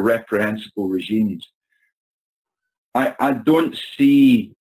reprehensible 0.00 0.88
regimes, 0.88 1.48
I, 2.96 3.14
I 3.20 3.32
don't 3.32 3.76
see 3.96 4.54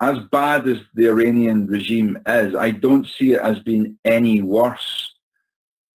as 0.00 0.18
bad 0.30 0.66
as 0.68 0.78
the 0.94 1.08
Iranian 1.08 1.66
regime 1.66 2.18
is, 2.26 2.54
I 2.54 2.70
don't 2.70 3.06
see 3.06 3.32
it 3.32 3.40
as 3.40 3.60
being 3.60 3.98
any 4.04 4.42
worse 4.42 5.12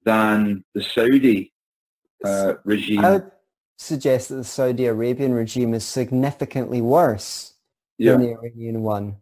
than 0.05 0.64
the 0.74 0.83
Saudi 0.83 1.53
uh, 2.24 2.55
regime. 2.64 3.05
I 3.05 3.12
would 3.12 3.31
suggest 3.77 4.31
that 4.31 4.37
the 4.37 4.44
Saudi 4.44 4.87
Arabian 4.87 5.33
regime 5.33 5.74
is 5.74 5.85
significantly 5.85 6.81
worse 6.81 7.55
yeah. 7.98 8.12
than 8.12 8.22
the 8.22 8.33
Iranian 8.33 8.83
one. 8.83 9.16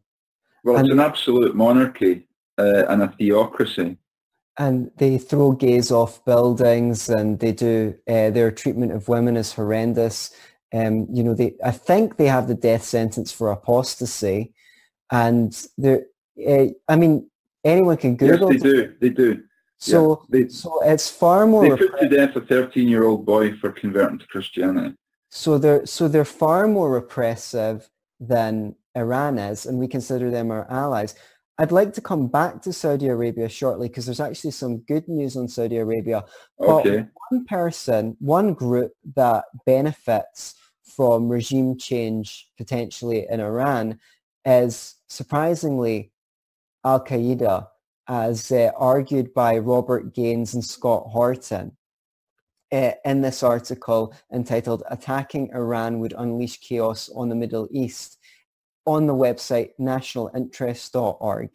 Well, 0.65 0.77
and, 0.77 0.87
it's 0.87 0.93
an 0.93 1.01
absolute 1.01 1.55
monarchy 1.55 2.29
uh, 2.59 2.85
and 2.89 3.03
a 3.03 3.09
theocracy. 3.09 3.99
And 4.59 4.91
they 4.97 5.19
throw 5.19 5.53
gays 5.53 5.91
off 5.91 6.25
buildings 6.25 7.11
and 7.11 7.39
they 7.39 7.53
do, 7.53 7.95
uh, 8.09 8.31
their 8.31 8.51
treatment 8.51 8.93
of 8.93 9.07
women 9.07 9.37
is 9.37 9.53
horrendous. 9.53 10.35
Um, 10.73 11.07
you 11.13 11.23
know, 11.23 11.35
they, 11.35 11.55
I 11.65 11.71
think 11.71 12.17
they 12.17 12.27
have 12.27 12.49
the 12.49 12.55
death 12.55 12.83
sentence 12.83 13.31
for 13.33 13.51
apostasy. 13.51 14.53
And 15.11 15.57
there, 15.79 16.07
uh, 16.47 16.67
I 16.89 16.97
mean, 16.97 17.31
anyone 17.65 17.97
can 17.97 18.17
Google. 18.17 18.53
Yes, 18.53 18.63
they 18.63 18.71
do. 18.71 18.95
They 19.01 19.09
do. 19.11 19.43
So, 19.79 20.27
yeah, 20.31 20.45
they, 20.45 20.49
so 20.49 20.83
it's 20.83 21.09
far 21.09 21.47
more. 21.47 21.77
They 21.77 21.87
put 21.87 22.01
to 22.01 22.09
death 22.09 22.35
a 22.37 22.41
13-year-old 22.41 23.27
boy 23.27 23.55
for 23.57 23.71
converting 23.71 24.19
to 24.19 24.27
Christianity. 24.27 24.97
So 25.29 25.59
they're 25.59 25.85
so 25.85 26.09
they're 26.09 26.25
far 26.25 26.67
more 26.67 26.91
repressive 26.91 27.89
than 28.19 28.75
Iran 28.95 29.39
is, 29.39 29.67
and 29.67 29.79
we 29.79 29.87
consider 29.87 30.31
them 30.31 30.51
our 30.51 30.71
allies. 30.71 31.15
I'd 31.59 31.73
like 31.73 31.95
to 31.95 32.03
come 32.03 32.27
back 32.27 32.61
to 32.62 32.73
Saudi 32.73 33.09
Arabia 33.09 33.49
shortly 33.49 33.88
because 33.88 34.05
there's 34.05 34.21
actually 34.21 34.51
some 34.51 34.79
good 34.79 35.09
news 35.09 35.37
on 35.37 35.49
Saudi 35.49 35.79
Arabia. 35.79 36.25
Okay. 36.61 36.99
But 36.99 37.09
one 37.31 37.45
person, 37.47 38.16
one 38.21 38.53
group 38.53 38.92
that 39.14 39.45
benefits 39.64 40.55
from 40.85 41.29
regime 41.29 41.79
change 41.79 42.49
potentially 42.59 43.27
in 43.31 43.40
Iran 43.40 43.99
is 44.45 44.97
surprisingly 45.09 46.12
Al-Qaeda 46.85 47.66
as 48.09 48.53
uh, 48.53 48.71
argued 48.77 49.35
by 49.35 49.59
Robert 49.59 50.14
Gaines 50.14 50.55
and 50.55 50.64
Scott 50.64 51.05
Horton 51.09 51.77
uh, 52.73 52.92
in 53.05 53.21
this 53.21 53.42
article 53.42 54.14
entitled 54.33 54.83
Attacking 54.90 55.51
Iran 55.53 55.99
Would 56.01 56.14
Unleash 56.16 56.61
Chaos 56.61 57.11
on 57.14 57.29
the 57.29 57.35
Middle 57.35 57.69
East 57.71 58.16
on 58.87 59.07
the 59.07 59.14
website 59.14 59.70
nationalinterest.org. 59.81 61.51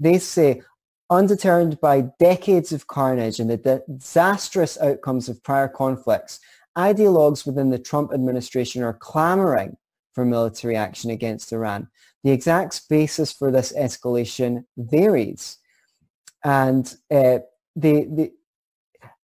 They 0.00 0.18
say, 0.18 0.62
undeterred 1.10 1.80
by 1.80 2.08
decades 2.18 2.72
of 2.72 2.86
carnage 2.86 3.38
and 3.38 3.50
the 3.50 3.82
disastrous 3.86 4.80
outcomes 4.80 5.28
of 5.28 5.42
prior 5.42 5.68
conflicts, 5.68 6.40
ideologues 6.76 7.46
within 7.46 7.70
the 7.70 7.78
Trump 7.78 8.12
administration 8.12 8.82
are 8.82 8.94
clamoring 8.94 9.76
for 10.12 10.24
military 10.24 10.76
action 10.76 11.10
against 11.10 11.52
Iran. 11.52 11.88
The 12.22 12.30
exact 12.30 12.88
basis 12.88 13.32
for 13.32 13.50
this 13.50 13.72
escalation 13.72 14.64
varies. 14.76 15.58
And 16.42 16.86
uh, 17.10 17.40
the, 17.76 18.04
the, 18.04 18.32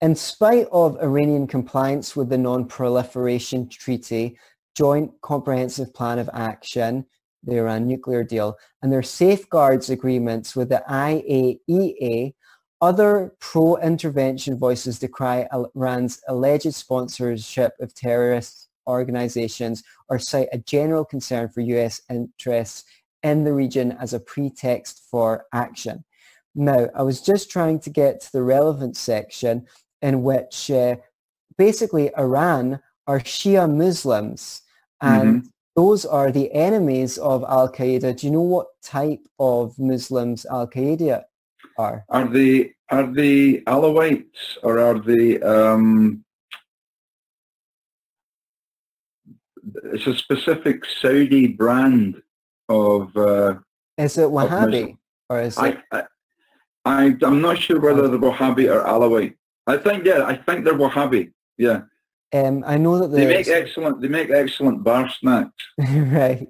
in 0.00 0.14
spite 0.14 0.66
of 0.72 1.00
Iranian 1.00 1.46
compliance 1.46 2.16
with 2.16 2.28
the 2.28 2.38
Non-Proliferation 2.38 3.68
Treaty, 3.68 4.38
Joint 4.76 5.12
Comprehensive 5.20 5.92
Plan 5.92 6.18
of 6.18 6.30
Action, 6.32 7.04
the 7.48 7.56
Iran 7.56 7.86
nuclear 7.86 8.22
deal, 8.22 8.56
and 8.82 8.92
their 8.92 9.02
safeguards 9.02 9.90
agreements 9.90 10.54
with 10.54 10.68
the 10.68 10.82
IAEA, 10.88 12.34
other 12.80 13.34
pro-intervention 13.40 14.58
voices 14.58 14.98
decry 14.98 15.48
Iran's 15.74 16.20
alleged 16.28 16.74
sponsorship 16.74 17.72
of 17.80 17.94
terrorist 17.94 18.68
organizations 18.86 19.82
or 20.08 20.18
cite 20.18 20.48
a 20.52 20.58
general 20.58 21.04
concern 21.04 21.48
for 21.48 21.60
US 21.60 22.00
interests 22.08 22.84
in 23.22 23.44
the 23.44 23.52
region 23.52 23.92
as 24.00 24.14
a 24.14 24.20
pretext 24.20 25.02
for 25.10 25.46
action. 25.52 26.04
Now, 26.54 26.88
I 26.94 27.02
was 27.02 27.20
just 27.20 27.50
trying 27.50 27.80
to 27.80 27.90
get 27.90 28.20
to 28.22 28.32
the 28.32 28.42
relevant 28.42 28.96
section 28.96 29.66
in 30.00 30.22
which 30.22 30.70
uh, 30.70 30.96
basically 31.56 32.10
Iran 32.16 32.80
are 33.06 33.20
Shia 33.20 33.72
Muslims 33.72 34.62
and 35.00 35.42
mm-hmm. 35.42 35.48
Those 35.78 36.04
are 36.04 36.32
the 36.32 36.52
enemies 36.52 37.18
of 37.18 37.44
Al-Qaeda. 37.44 38.18
Do 38.18 38.26
you 38.26 38.32
know 38.32 38.48
what 38.56 38.66
type 38.82 39.24
of 39.38 39.78
Muslims 39.78 40.44
Al-Qaeda 40.50 41.22
are? 41.78 42.04
Are 42.08 42.26
they 42.26 42.74
are 42.90 43.06
they 43.06 43.60
Alawites 43.74 44.58
or 44.64 44.80
are 44.80 44.98
they 44.98 45.40
um, 45.40 46.24
it's 49.94 50.08
a 50.08 50.16
specific 50.16 50.84
Saudi 50.84 51.46
brand 51.46 52.20
of. 52.68 53.16
Uh, 53.16 53.54
is 53.96 54.18
it 54.18 54.30
Wahhabi 54.38 54.98
or 55.30 55.42
is 55.42 55.56
I, 55.58 55.68
it? 55.68 55.78
I, 55.92 56.02
I, 56.86 57.16
I'm 57.22 57.40
not 57.40 57.56
sure 57.56 57.78
whether 57.78 58.08
they're 58.08 58.18
Wahhabi 58.18 58.66
or 58.74 58.82
Alawite. 58.82 59.36
I 59.68 59.76
think 59.76 60.04
yeah, 60.04 60.24
I 60.24 60.34
think 60.34 60.64
they're 60.64 60.74
Wahhabi. 60.74 61.30
Yeah. 61.56 61.82
Um, 62.32 62.62
I 62.66 62.76
know 62.76 62.98
that 62.98 63.08
they 63.08 63.26
make 63.26 63.48
excellent. 63.48 64.02
They 64.02 64.08
make 64.08 64.30
excellent 64.30 64.84
bar 64.84 65.08
snacks. 65.08 65.50
right. 65.78 66.46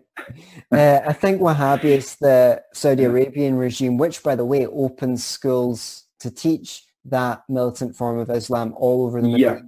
uh, 0.72 1.00
I 1.06 1.12
think 1.12 1.40
Wahhabi 1.40 1.84
is 1.84 2.16
the 2.16 2.62
Saudi 2.72 3.04
Arabian 3.04 3.56
regime, 3.56 3.96
which, 3.96 4.22
by 4.22 4.34
the 4.34 4.44
way, 4.44 4.66
opens 4.66 5.24
schools 5.24 6.04
to 6.20 6.30
teach 6.32 6.84
that 7.04 7.44
militant 7.48 7.94
form 7.94 8.18
of 8.18 8.28
Islam 8.28 8.74
all 8.76 9.06
over 9.06 9.20
the 9.20 9.28
Middle 9.28 9.40
yeah. 9.40 9.60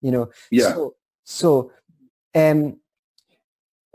You 0.00 0.10
know. 0.10 0.30
Yeah. 0.50 0.72
So, 0.72 0.94
so 1.24 1.72
um, 2.34 2.78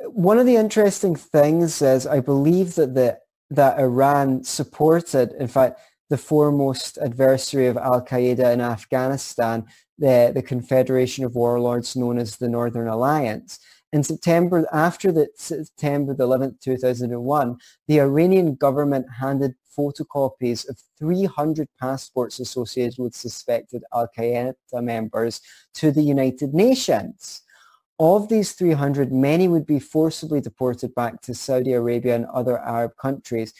one 0.05 0.39
of 0.39 0.45
the 0.45 0.55
interesting 0.55 1.15
things 1.15 1.81
is 1.81 2.07
I 2.07 2.21
believe 2.21 2.75
that 2.75 2.95
the, 2.95 3.19
that 3.49 3.77
Iran 3.77 4.43
supported, 4.43 5.33
in 5.33 5.47
fact, 5.47 5.79
the 6.09 6.17
foremost 6.17 6.97
adversary 6.97 7.67
of 7.67 7.77
Al-Qaeda 7.77 8.53
in 8.53 8.61
Afghanistan, 8.61 9.65
the, 9.97 10.31
the 10.33 10.41
Confederation 10.41 11.25
of 11.25 11.35
Warlords 11.35 11.95
known 11.95 12.17
as 12.17 12.37
the 12.37 12.49
Northern 12.49 12.87
Alliance. 12.87 13.59
In 13.93 14.03
September, 14.03 14.67
after 14.73 15.11
the 15.11 15.29
September 15.35 16.13
the 16.13 16.27
11th, 16.27 16.59
2001, 16.59 17.57
the 17.87 18.01
Iranian 18.01 18.55
government 18.55 19.05
handed 19.19 19.55
photocopies 19.77 20.67
of 20.67 20.77
300 20.99 21.67
passports 21.79 22.39
associated 22.39 22.97
with 22.99 23.15
suspected 23.15 23.83
Al-Qaeda 23.93 24.55
members 24.73 25.41
to 25.75 25.91
the 25.91 26.01
United 26.01 26.53
Nations. 26.53 27.43
Of 27.99 28.29
these 28.29 28.53
300, 28.53 29.11
many 29.11 29.47
would 29.47 29.65
be 29.65 29.79
forcibly 29.79 30.41
deported 30.41 30.93
back 30.93 31.21
to 31.23 31.33
Saudi 31.33 31.73
Arabia 31.73 32.15
and 32.15 32.25
other 32.27 32.59
Arab 32.59 32.95
countries. 32.97 33.53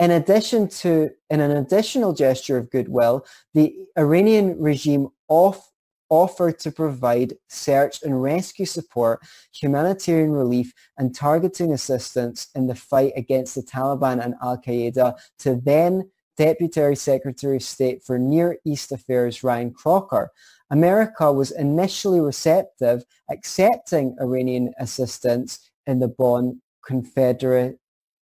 In 0.00 0.12
addition 0.12 0.66
to, 0.68 1.10
in 1.28 1.40
an 1.40 1.50
additional 1.50 2.14
gesture 2.14 2.56
of 2.56 2.70
goodwill, 2.70 3.26
the 3.52 3.76
Iranian 3.98 4.58
regime 4.58 5.08
off, 5.28 5.70
offered 6.08 6.58
to 6.60 6.72
provide 6.72 7.34
search 7.50 8.02
and 8.02 8.22
rescue 8.22 8.64
support, 8.64 9.20
humanitarian 9.52 10.32
relief, 10.32 10.72
and 10.96 11.14
targeting 11.14 11.72
assistance 11.74 12.48
in 12.54 12.66
the 12.66 12.74
fight 12.74 13.12
against 13.14 13.54
the 13.54 13.62
Taliban 13.62 14.24
and 14.24 14.34
Al-Qaeda 14.42 15.18
to 15.40 15.60
then 15.62 16.10
Deputy 16.38 16.94
Secretary 16.94 17.56
of 17.56 17.62
State 17.62 18.02
for 18.02 18.18
Near 18.18 18.56
East 18.64 18.92
Affairs 18.92 19.44
Ryan 19.44 19.70
Crocker. 19.70 20.30
America 20.70 21.30
was 21.30 21.50
initially 21.50 22.20
receptive, 22.20 23.04
accepting 23.30 24.16
Iranian 24.18 24.72
assistance 24.78 25.70
in 25.86 25.98
the 25.98 26.08
Bonn 26.08 26.62
Confederate 26.82 27.79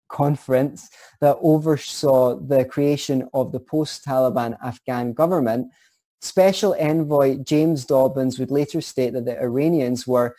Conference 0.08 0.88
that 1.20 1.36
oversaw 1.40 2.36
the 2.36 2.64
creation 2.64 3.28
of 3.34 3.52
the 3.52 3.60
post-Taliban 3.60 4.56
Afghan 4.64 5.12
government. 5.12 5.68
Special 6.20 6.74
Envoy 6.74 7.36
James 7.38 7.84
Dobbins 7.84 8.38
would 8.38 8.50
later 8.50 8.80
state 8.80 9.12
that 9.12 9.24
the 9.24 9.40
Iranians 9.40 10.06
were, 10.06 10.34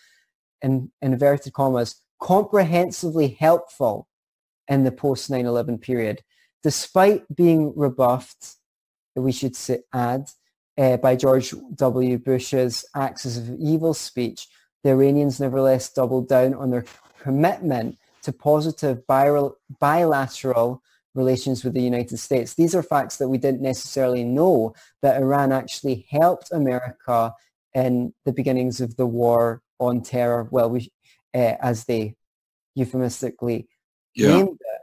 in 0.62 0.92
inverted 1.02 1.54
commas, 1.54 1.96
comprehensively 2.22 3.30
helpful 3.40 4.08
in 4.68 4.84
the 4.84 4.92
post-9-11 4.92 5.80
period. 5.82 6.22
Despite 6.64 7.24
being 7.34 7.74
rebuffed, 7.76 8.56
we 9.16 9.32
should 9.32 9.56
add, 9.94 10.30
uh, 10.78 10.98
by 10.98 11.16
George 11.16 11.54
W. 11.76 12.18
Bush's 12.18 12.86
Axis 12.96 13.38
of 13.38 13.56
Evil 13.60 13.94
speech, 13.94 14.48
the 14.84 14.92
Iranians 14.92 15.40
nevertheless 15.40 15.92
doubled 15.92 16.28
down 16.28 16.54
on 16.54 16.72
their 16.72 16.86
commitment 17.22 17.98
to 18.24 18.32
positive 18.32 19.06
bilateral 19.08 20.82
relations 21.16 21.64
with 21.64 21.74
the 21.74 21.82
United 21.82 22.18
States. 22.18 22.54
These 22.54 22.76
are 22.76 22.84
facts 22.84 23.18
that 23.18 23.30
we 23.30 23.38
didn't 23.38 23.62
necessarily 23.62 24.24
know 24.24 24.74
that 25.02 25.22
Iran 25.22 25.52
actually 25.52 26.08
helped 26.10 26.52
America 26.52 27.34
in 27.74 28.14
the 28.26 28.34
beginnings 28.34 28.82
of 28.82 28.96
the 28.96 29.08
war 29.08 29.62
on 29.80 30.02
terror. 30.02 30.48
Well, 30.52 30.70
we, 30.70 30.92
uh, 31.34 31.56
as 31.62 31.86
they 31.86 32.16
euphemistically 32.76 33.68
yeah. 34.16 34.28
named 34.30 34.60
it. 34.60 34.82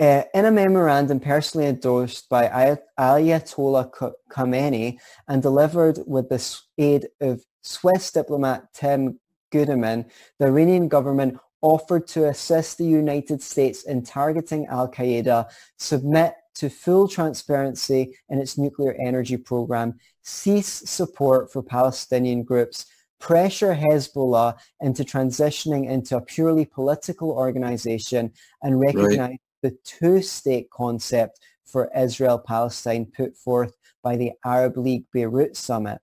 Uh, 0.00 0.24
in 0.34 0.46
a 0.46 0.50
memorandum 0.50 1.20
personally 1.20 1.66
endorsed 1.68 2.28
by 2.28 2.76
Ayatollah 2.98 4.12
Khamenei 4.30 4.98
and 5.28 5.42
delivered 5.42 6.00
with 6.06 6.28
the 6.28 6.60
aid 6.78 7.08
of 7.20 7.44
Swiss 7.62 8.10
diplomat 8.10 8.72
Tim 8.72 9.20
Guldimann, 9.52 10.10
the 10.38 10.46
Iranian 10.46 10.88
government 10.88 11.38
offered 11.62 12.06
to 12.08 12.28
assist 12.28 12.76
the 12.76 12.84
United 12.84 13.40
States 13.40 13.84
in 13.84 14.04
targeting 14.04 14.66
al-Qaeda, 14.66 15.48
submit 15.78 16.34
to 16.54 16.68
full 16.68 17.08
transparency 17.08 18.14
in 18.28 18.38
its 18.38 18.58
nuclear 18.58 18.94
energy 19.00 19.36
program, 19.36 19.94
cease 20.22 20.68
support 20.68 21.50
for 21.50 21.62
Palestinian 21.62 22.42
groups, 22.42 22.86
pressure 23.20 23.74
Hezbollah 23.74 24.58
into 24.80 25.04
transitioning 25.04 25.88
into 25.88 26.16
a 26.16 26.20
purely 26.20 26.64
political 26.64 27.30
organization 27.30 28.32
and 28.62 28.80
recognize 28.80 29.18
right. 29.18 29.40
the 29.62 29.78
two-state 29.84 30.68
concept 30.70 31.38
for 31.64 31.90
Israel-Palestine 31.96 33.06
put 33.06 33.36
forth 33.36 33.76
by 34.02 34.16
the 34.16 34.32
Arab 34.44 34.76
League 34.76 35.04
Beirut 35.12 35.56
Summit. 35.56 36.00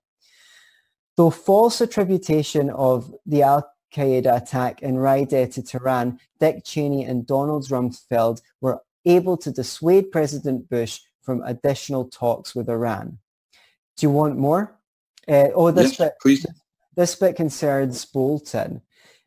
Though 1.16 1.30
false 1.30 1.82
attribution 1.82 2.70
of 2.70 3.14
the 3.26 3.42
Al 3.42 3.70
Qaeda 3.94 4.36
attack 4.36 4.82
in 4.82 4.94
Riyadh 4.96 5.52
to 5.54 5.62
Tehran, 5.62 6.18
Dick 6.38 6.64
Cheney 6.64 7.04
and 7.04 7.26
Donald 7.26 7.68
Rumsfeld 7.68 8.40
were 8.60 8.80
able 9.04 9.36
to 9.38 9.50
dissuade 9.50 10.12
President 10.12 10.68
Bush 10.68 11.00
from 11.22 11.42
additional 11.44 12.06
talks 12.06 12.54
with 12.54 12.68
Iran. 12.68 13.18
Do 13.96 14.06
you 14.06 14.10
want 14.10 14.38
more? 14.38 14.78
Uh, 15.28 15.48
oh, 15.54 15.70
this 15.70 15.90
yes, 15.90 15.98
bit, 15.98 16.12
please. 16.20 16.46
This 16.96 17.14
bit 17.14 17.36
concerns 17.36 18.04
Bolton. 18.04 18.82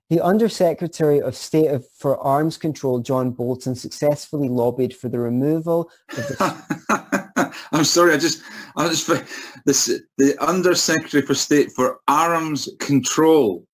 The 0.10 0.22
Undersecretary 0.22 1.22
of 1.22 1.36
State 1.36 1.70
of, 1.70 1.88
for 1.98 2.18
Arms 2.20 2.58
Control, 2.58 3.00
John 3.00 3.32
Bolton, 3.32 3.76
successfully 3.76 4.50
lobbied 4.50 4.96
for 4.96 5.10
the 5.10 5.20
removal 5.20 5.90
of 6.10 6.28
the... 6.28 7.54
I'm 7.72 7.84
sorry, 7.84 8.14
I 8.14 8.18
just, 8.18 8.42
I 8.76 8.88
just, 8.90 9.10
this, 9.66 10.02
the 10.18 10.36
Undersecretary 10.40 11.26
for 11.26 11.34
State 11.34 11.72
for 11.72 12.00
Arms 12.08 12.70
Control 12.80 13.66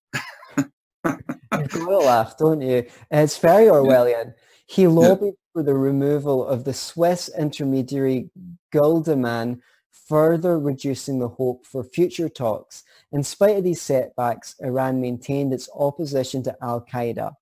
You've 1.05 1.69
got 1.69 1.69
to 1.71 1.97
laugh, 1.97 2.37
don't 2.37 2.61
you? 2.61 2.85
It's 3.11 3.37
very 3.37 3.65
Orwellian. 3.65 4.33
He 4.65 4.87
lobbied 4.87 5.33
for 5.53 5.63
the 5.63 5.73
removal 5.73 6.45
of 6.45 6.63
the 6.63 6.73
Swiss 6.73 7.29
intermediary 7.37 8.29
Guldimann, 8.71 9.61
further 9.91 10.59
reducing 10.59 11.19
the 11.19 11.29
hope 11.29 11.65
for 11.65 11.83
future 11.83 12.29
talks. 12.29 12.83
In 13.11 13.23
spite 13.23 13.57
of 13.57 13.63
these 13.63 13.81
setbacks, 13.81 14.55
Iran 14.59 15.01
maintained 15.01 15.53
its 15.53 15.69
opposition 15.75 16.43
to 16.43 16.55
al-Qaeda. 16.61 17.33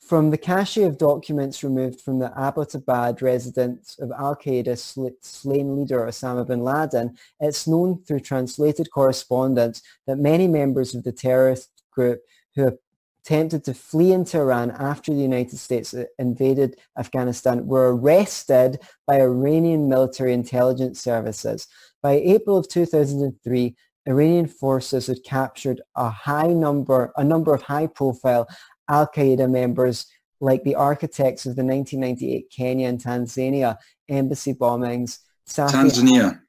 From 0.00 0.30
the 0.30 0.38
cache 0.38 0.78
of 0.78 0.98
documents 0.98 1.62
removed 1.62 2.00
from 2.00 2.18
the 2.18 2.30
Abbottabad 2.30 3.22
residence 3.22 3.96
of 4.00 4.10
al-Qaeda 4.10 4.76
slain 5.20 5.76
leader 5.76 6.00
Osama 6.00 6.46
bin 6.46 6.64
Laden, 6.64 7.16
it's 7.38 7.68
known 7.68 8.02
through 8.02 8.20
translated 8.20 8.90
correspondence 8.90 9.82
that 10.06 10.18
many 10.18 10.48
members 10.48 10.94
of 10.94 11.04
the 11.04 11.12
terrorist 11.12 11.70
group 11.92 12.20
who 12.56 12.78
attempted 13.24 13.64
to 13.64 13.74
flee 13.74 14.12
into 14.12 14.38
Iran 14.38 14.70
after 14.70 15.12
the 15.12 15.20
United 15.20 15.58
States 15.58 15.92
uh, 15.92 16.04
invaded 16.18 16.76
Afghanistan 16.98 17.66
were 17.66 17.94
arrested 17.94 18.80
by 19.06 19.20
Iranian 19.20 19.88
military 19.88 20.32
intelligence 20.32 21.00
services. 21.00 21.66
By 22.02 22.12
April 22.12 22.56
of 22.56 22.68
2003, 22.68 23.76
Iranian 24.06 24.46
forces 24.46 25.06
had 25.06 25.22
captured 25.24 25.82
a 25.94 26.08
high 26.08 26.48
number, 26.48 27.12
a 27.16 27.24
number 27.24 27.52
of 27.54 27.62
high-profile 27.62 28.48
Al-Qaeda 28.88 29.48
members 29.50 30.06
like 30.40 30.64
the 30.64 30.74
architects 30.74 31.44
of 31.44 31.54
the 31.54 31.62
1998 31.62 32.50
Kenya 32.50 32.88
and 32.88 32.98
Tanzania 32.98 33.76
embassy 34.08 34.54
bombings. 34.54 35.18
Safi 35.48 35.70
Tanzania. 35.70 36.40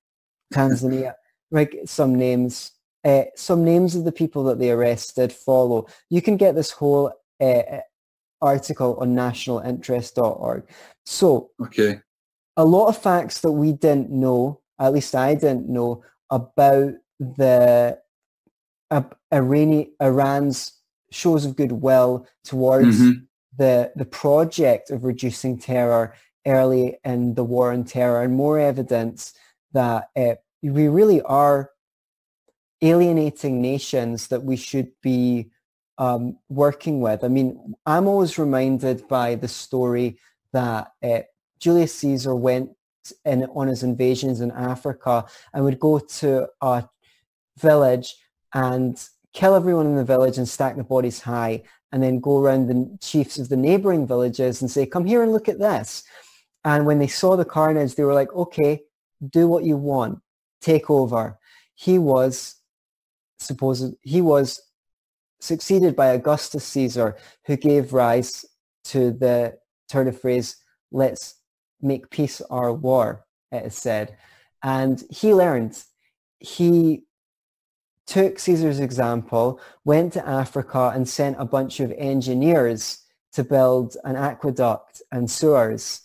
Tanzania. 0.53 1.13
Like 1.51 1.75
some 1.85 2.15
names 2.15 2.71
uh, 3.03 3.23
some 3.35 3.63
names 3.63 3.95
of 3.95 4.03
the 4.03 4.11
people 4.11 4.43
that 4.45 4.59
they 4.59 4.71
arrested 4.71 5.33
follow. 5.33 5.87
You 6.09 6.21
can 6.21 6.37
get 6.37 6.55
this 6.55 6.71
whole 6.71 7.13
uh, 7.39 7.61
article 8.41 8.97
on 8.99 9.15
nationalinterest.org. 9.15 10.63
So, 11.05 11.49
okay, 11.61 12.01
a 12.57 12.65
lot 12.65 12.87
of 12.87 12.97
facts 12.97 13.41
that 13.41 13.51
we 13.51 13.73
didn't 13.73 14.11
know, 14.11 14.61
at 14.79 14.93
least 14.93 15.15
I 15.15 15.35
didn't 15.35 15.69
know, 15.69 16.03
about 16.29 16.93
the 17.19 17.99
uh, 18.91 19.03
Irani, 19.31 19.89
Iran's 19.99 20.73
shows 21.11 21.45
of 21.45 21.55
goodwill 21.55 22.27
towards 22.43 22.99
mm-hmm. 22.99 23.23
the 23.57 23.91
the 23.95 24.05
project 24.05 24.91
of 24.91 25.03
reducing 25.03 25.57
terror 25.57 26.13
early 26.45 26.97
in 27.03 27.33
the 27.35 27.43
war 27.43 27.71
on 27.71 27.83
terror, 27.83 28.21
and 28.21 28.35
more 28.35 28.59
evidence 28.59 29.33
that 29.73 30.09
uh, 30.15 30.35
we 30.61 30.87
really 30.87 31.21
are 31.23 31.70
alienating 32.81 33.61
nations 33.61 34.27
that 34.27 34.43
we 34.43 34.55
should 34.55 34.91
be 35.01 35.51
um, 35.97 36.37
working 36.49 36.99
with. 37.01 37.23
I 37.23 37.27
mean, 37.27 37.75
I'm 37.85 38.07
always 38.07 38.39
reminded 38.39 39.07
by 39.07 39.35
the 39.35 39.47
story 39.47 40.17
that 40.51 40.91
uh, 41.03 41.19
Julius 41.59 41.93
Caesar 41.95 42.35
went 42.35 42.71
in, 43.25 43.43
on 43.45 43.67
his 43.67 43.83
invasions 43.83 44.41
in 44.41 44.51
Africa 44.51 45.25
and 45.53 45.63
would 45.63 45.79
go 45.79 45.99
to 45.99 46.47
a 46.61 46.85
village 47.59 48.15
and 48.53 49.01
kill 49.33 49.55
everyone 49.55 49.85
in 49.85 49.95
the 49.95 50.03
village 50.03 50.37
and 50.37 50.49
stack 50.49 50.75
the 50.75 50.83
bodies 50.83 51.21
high 51.21 51.63
and 51.91 52.01
then 52.01 52.19
go 52.19 52.39
around 52.39 52.67
the 52.67 52.97
chiefs 52.99 53.37
of 53.37 53.49
the 53.49 53.57
neighboring 53.57 54.07
villages 54.07 54.61
and 54.61 54.71
say, 54.71 54.85
come 54.85 55.05
here 55.05 55.23
and 55.23 55.31
look 55.31 55.49
at 55.49 55.59
this. 55.59 56.03
And 56.63 56.85
when 56.85 56.99
they 56.99 57.07
saw 57.07 57.35
the 57.35 57.45
carnage, 57.45 57.95
they 57.95 58.03
were 58.03 58.13
like, 58.13 58.33
okay, 58.33 58.83
do 59.29 59.47
what 59.47 59.63
you 59.63 59.77
want, 59.77 60.19
take 60.61 60.89
over. 60.89 61.37
He 61.75 61.97
was 61.97 62.55
supposed 63.41 63.95
he 64.01 64.21
was 64.21 64.61
succeeded 65.39 65.95
by 65.95 66.07
Augustus 66.07 66.63
Caesar, 66.65 67.17
who 67.45 67.57
gave 67.57 67.93
rise 67.93 68.45
to 68.85 69.11
the 69.11 69.57
turn 69.89 70.07
of 70.07 70.19
phrase, 70.19 70.57
let's 70.91 71.35
make 71.81 72.09
peace 72.09 72.41
our 72.49 72.71
war, 72.71 73.25
it 73.51 73.65
is 73.65 73.75
said. 73.75 74.15
And 74.63 75.03
he 75.09 75.33
learned, 75.33 75.81
he 76.39 77.03
took 78.05 78.39
Caesar's 78.39 78.79
example, 78.79 79.59
went 79.83 80.13
to 80.13 80.27
Africa 80.27 80.91
and 80.93 81.07
sent 81.07 81.37
a 81.39 81.45
bunch 81.45 81.79
of 81.79 81.91
engineers 81.97 83.03
to 83.33 83.43
build 83.43 83.95
an 84.03 84.15
aqueduct 84.15 85.01
and 85.11 85.29
sewers 85.31 86.01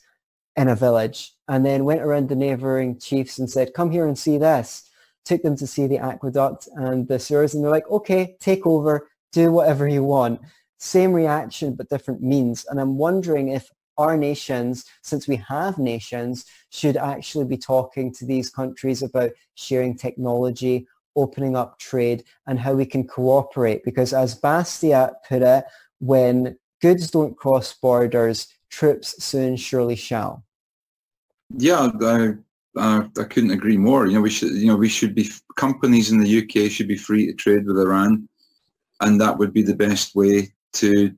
in 0.57 0.68
a 0.68 0.77
village 0.77 1.33
and 1.49 1.66
then 1.66 1.85
went 1.85 2.01
around 2.01 2.29
the 2.29 2.37
neighboring 2.37 2.99
chiefs 2.99 3.38
and 3.38 3.51
said, 3.51 3.75
come 3.75 3.90
here 3.90 4.07
and 4.07 4.18
see 4.18 4.38
this 4.38 4.86
took 5.27 5.43
them 5.43 5.57
to 5.57 5.67
see 5.67 5.87
the 5.87 5.99
aqueduct 5.99 6.69
and 6.77 7.07
the 7.09 7.19
sewers 7.19 7.55
and 7.55 7.62
they're 7.62 7.71
like, 7.71 7.91
okay, 7.91 8.37
take 8.41 8.67
over, 8.67 9.09
do 9.33 9.53
whatever 9.53 9.87
you 9.87 10.03
want. 10.03 10.41
Same 10.79 11.12
reaction, 11.12 11.75
but 11.75 11.91
different 11.91 12.23
means. 12.23 12.65
And 12.71 12.81
I'm 12.81 12.97
wondering 12.97 13.49
if 13.49 13.69
our 13.99 14.17
nations, 14.17 14.85
since 15.03 15.27
we 15.27 15.37
have 15.37 15.79
nations, 15.79 16.45
should 16.71 16.97
actually 16.97 17.47
be 17.47 17.57
talking 17.57 18.12
to 18.15 18.25
these 18.25 18.51
countries 18.51 19.03
about 19.03 19.33
sharing 19.55 19.97
technology, 19.97 20.87
opening 21.17 21.57
up 21.57 21.79
trade, 21.79 22.25
and 22.47 22.59
how 22.59 22.75
we 22.75 22.87
can 22.87 23.07
cooperate. 23.07 23.83
Because 23.85 24.12
as 24.12 24.39
Bastiat 24.39 25.15
put 25.29 25.43
it, 25.43 25.65
when 25.99 26.57
goods 26.81 27.11
don't 27.11 27.37
cross 27.37 27.73
borders, 27.73 28.49
troops 28.71 29.23
soon 29.25 29.57
surely 29.57 29.97
shall. 29.97 30.45
Yeah, 31.57 31.91
I 32.01 32.35
uh, 32.77 33.07
I 33.18 33.24
couldn't 33.24 33.51
agree 33.51 33.77
more. 33.77 34.07
You 34.07 34.14
know, 34.14 34.20
we 34.20 34.31
should, 34.31 34.53
you 34.53 34.66
know, 34.66 34.77
we 34.77 34.89
should 34.89 35.14
be 35.14 35.31
companies 35.57 36.11
in 36.11 36.20
the 36.20 36.39
UK 36.43 36.70
should 36.70 36.89
be 36.89 36.97
free 36.97 37.27
to 37.27 37.33
trade 37.33 37.66
with 37.66 37.79
Iran, 37.79 38.29
and 39.01 39.20
that 39.20 39.37
would 39.39 39.53
be 39.53 39.62
the 39.62 39.74
best 39.74 40.14
way 40.14 40.53
to, 40.74 41.12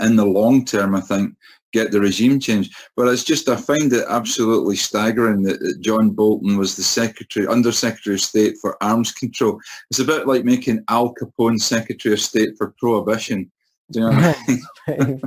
in 0.00 0.16
the 0.16 0.24
long 0.24 0.64
term, 0.64 0.94
I 0.94 1.00
think, 1.00 1.34
get 1.72 1.90
the 1.90 2.00
regime 2.00 2.38
changed. 2.38 2.74
But 2.96 3.08
it's 3.08 3.24
just 3.24 3.48
I 3.48 3.56
find 3.56 3.92
it 3.92 4.04
absolutely 4.08 4.76
staggering 4.76 5.42
that, 5.42 5.60
that 5.60 5.80
John 5.80 6.10
Bolton 6.10 6.56
was 6.56 6.76
the 6.76 6.82
secretary, 6.82 7.46
under 7.46 7.72
Secretary 7.72 8.14
of 8.14 8.20
State 8.20 8.56
for 8.60 8.82
Arms 8.82 9.12
Control. 9.12 9.58
It's 9.90 10.00
a 10.00 10.04
bit 10.04 10.26
like 10.26 10.44
making 10.44 10.84
Al 10.88 11.14
Capone 11.14 11.60
Secretary 11.60 12.12
of 12.12 12.20
State 12.20 12.56
for 12.56 12.74
Prohibition. 12.78 13.50
Do 13.90 14.00
you 14.00 14.10
know 14.10 14.16
what 14.16 15.20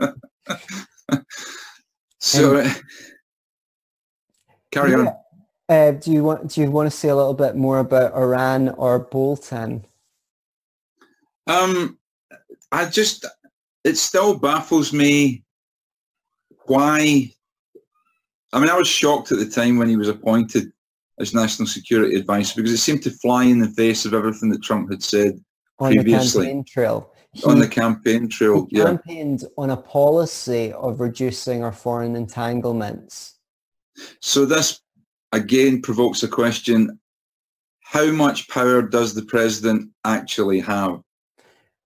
I 0.00 0.08
mean? 1.10 1.24
so. 2.18 2.64
Carry 4.74 4.90
yeah. 4.90 4.96
on. 4.98 5.16
Uh, 5.68 5.92
do 5.92 6.12
you 6.12 6.22
want 6.22 6.50
do 6.50 6.60
you 6.60 6.70
want 6.70 6.90
to 6.90 6.96
say 6.96 7.08
a 7.08 7.16
little 7.16 7.32
bit 7.32 7.56
more 7.56 7.78
about 7.78 8.12
Iran 8.14 8.70
or 8.70 8.98
Bolton? 8.98 9.86
Um, 11.46 11.98
I 12.72 12.86
just 12.86 13.24
it 13.84 13.96
still 13.96 14.38
baffles 14.38 14.92
me 14.92 15.44
why. 16.66 17.30
I 18.52 18.60
mean, 18.60 18.68
I 18.68 18.76
was 18.76 18.88
shocked 18.88 19.32
at 19.32 19.38
the 19.38 19.48
time 19.48 19.78
when 19.78 19.88
he 19.88 19.96
was 19.96 20.08
appointed 20.08 20.72
as 21.18 21.34
national 21.34 21.66
security 21.66 22.16
advisor 22.16 22.56
because 22.56 22.72
it 22.72 22.78
seemed 22.78 23.02
to 23.02 23.10
fly 23.10 23.44
in 23.44 23.58
the 23.60 23.68
face 23.68 24.04
of 24.04 24.14
everything 24.14 24.50
that 24.50 24.62
Trump 24.62 24.90
had 24.90 25.02
said 25.02 25.40
on 25.78 25.92
previously. 25.92 26.42
the 26.42 26.46
campaign 26.46 26.64
trail. 26.64 27.10
He, 27.32 27.42
on 27.44 27.58
the 27.58 27.68
campaign 27.68 28.28
trail. 28.28 28.66
he 28.70 28.78
Yeah, 28.78 28.84
campaigned 28.84 29.44
on 29.56 29.70
a 29.70 29.76
policy 29.76 30.72
of 30.72 31.00
reducing 31.00 31.64
our 31.64 31.72
foreign 31.72 32.14
entanglements. 32.14 33.33
So 34.20 34.44
this 34.44 34.80
again 35.32 35.82
provokes 35.82 36.22
a 36.22 36.28
question. 36.28 36.98
How 37.80 38.10
much 38.10 38.48
power 38.48 38.82
does 38.82 39.14
the 39.14 39.24
president 39.24 39.90
actually 40.04 40.60
have? 40.60 41.00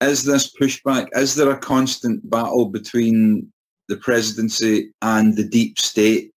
Is 0.00 0.24
this 0.24 0.54
pushback? 0.54 1.08
Is 1.12 1.34
there 1.34 1.50
a 1.50 1.58
constant 1.58 2.28
battle 2.30 2.66
between 2.66 3.52
the 3.88 3.96
presidency 3.96 4.92
and 5.02 5.36
the 5.36 5.44
deep 5.44 5.78
state, 5.78 6.32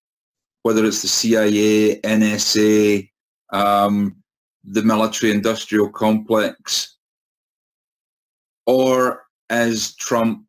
whether 0.63 0.85
it's 0.85 1.03
the 1.03 1.09
CIA, 1.09 2.01
NSA, 2.01 3.11
um, 3.53 4.17
the 4.65 4.83
military 4.83 5.33
industrial 5.33 5.91
complex, 5.91 6.97
or 8.67 9.25
is 9.51 9.95
Trump 9.97 10.47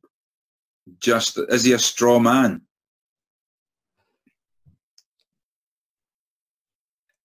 just, 0.99 1.39
is 1.49 1.63
he 1.63 1.73
a 1.73 1.79
straw 1.79 2.19
man? 2.19 2.61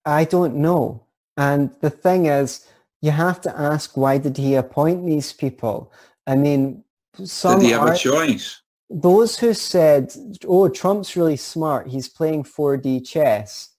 I 0.07 0.23
don't 0.23 0.55
know. 0.55 1.03
And 1.35 1.75
the 1.81 1.89
thing 1.89 2.25
is, 2.27 2.65
you 3.01 3.11
have 3.11 3.41
to 3.41 3.59
ask 3.59 3.95
why 3.97 4.17
did 4.17 4.37
he 4.37 4.55
appoint 4.55 5.05
these 5.05 5.33
people? 5.33 5.91
I 6.25 6.35
mean, 6.35 6.83
some 7.23 7.59
Did 7.59 7.65
he 7.65 7.71
have 7.73 7.83
are, 7.83 7.93
a 7.93 7.97
choice? 7.97 8.61
those 8.89 9.37
who 9.37 9.53
said, 9.53 10.13
"Oh, 10.47 10.69
Trump's 10.69 11.15
really 11.17 11.35
smart. 11.37 11.87
He's 11.87 12.07
playing 12.09 12.43
4D 12.45 13.01
chess," 13.05 13.69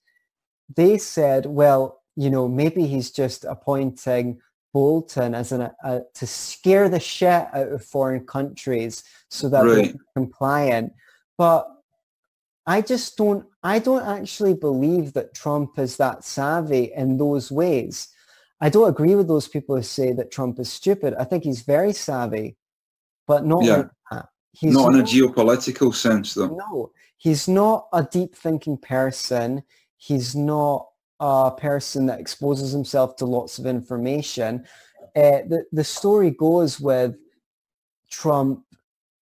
they 0.73 0.97
said, 0.99 1.45
"Well, 1.47 2.01
you 2.15 2.29
know, 2.29 2.47
maybe 2.47 2.85
he's 2.85 3.11
just 3.11 3.43
appointing 3.43 4.39
Bolton 4.73 5.33
as 5.33 5.51
an 5.51 5.61
a, 5.83 6.01
to 6.13 6.27
scare 6.27 6.89
the 6.89 6.99
shit 6.99 7.47
out 7.53 7.69
of 7.69 7.83
foreign 7.83 8.25
countries 8.25 9.03
so 9.29 9.49
that 9.49 9.63
they're 9.63 9.75
Right. 9.77 9.95
compliant." 10.15 10.93
But 11.37 11.67
I 12.65 12.81
just 12.81 13.17
don't. 13.17 13.45
I 13.63 13.79
don't 13.79 14.03
actually 14.05 14.53
believe 14.53 15.13
that 15.13 15.33
Trump 15.33 15.77
is 15.79 15.97
that 15.97 16.23
savvy 16.23 16.91
in 16.95 17.17
those 17.17 17.51
ways. 17.51 18.07
I 18.61 18.69
don't 18.69 18.89
agree 18.89 19.15
with 19.15 19.27
those 19.27 19.47
people 19.47 19.75
who 19.75 19.83
say 19.83 20.13
that 20.13 20.31
Trump 20.31 20.59
is 20.59 20.71
stupid. 20.71 21.13
I 21.19 21.23
think 21.23 21.43
he's 21.43 21.61
very 21.61 21.93
savvy, 21.93 22.57
but 23.27 23.45
not 23.45 23.63
Yeah. 23.63 23.77
like 23.77 23.89
that. 24.11 24.29
He's 24.51 24.73
Not 24.73 24.93
in 24.93 24.99
a 24.99 25.03
geopolitical 25.03 25.93
sense, 25.93 26.33
though. 26.33 26.47
no, 26.47 26.91
he's 27.17 27.47
not 27.47 27.87
a 27.93 28.03
deep 28.03 28.35
thinking 28.35 28.77
person. 28.77 29.63
He's 29.97 30.35
not 30.35 30.87
a 31.19 31.51
person 31.51 32.05
that 32.07 32.19
exposes 32.19 32.71
himself 32.71 33.15
to 33.17 33.25
lots 33.25 33.59
of 33.59 33.65
information. 33.65 34.65
Uh, 35.15 35.43
the, 35.47 35.65
the 35.71 35.83
story 35.83 36.31
goes 36.31 36.79
with 36.79 37.15
Trump, 38.09 38.63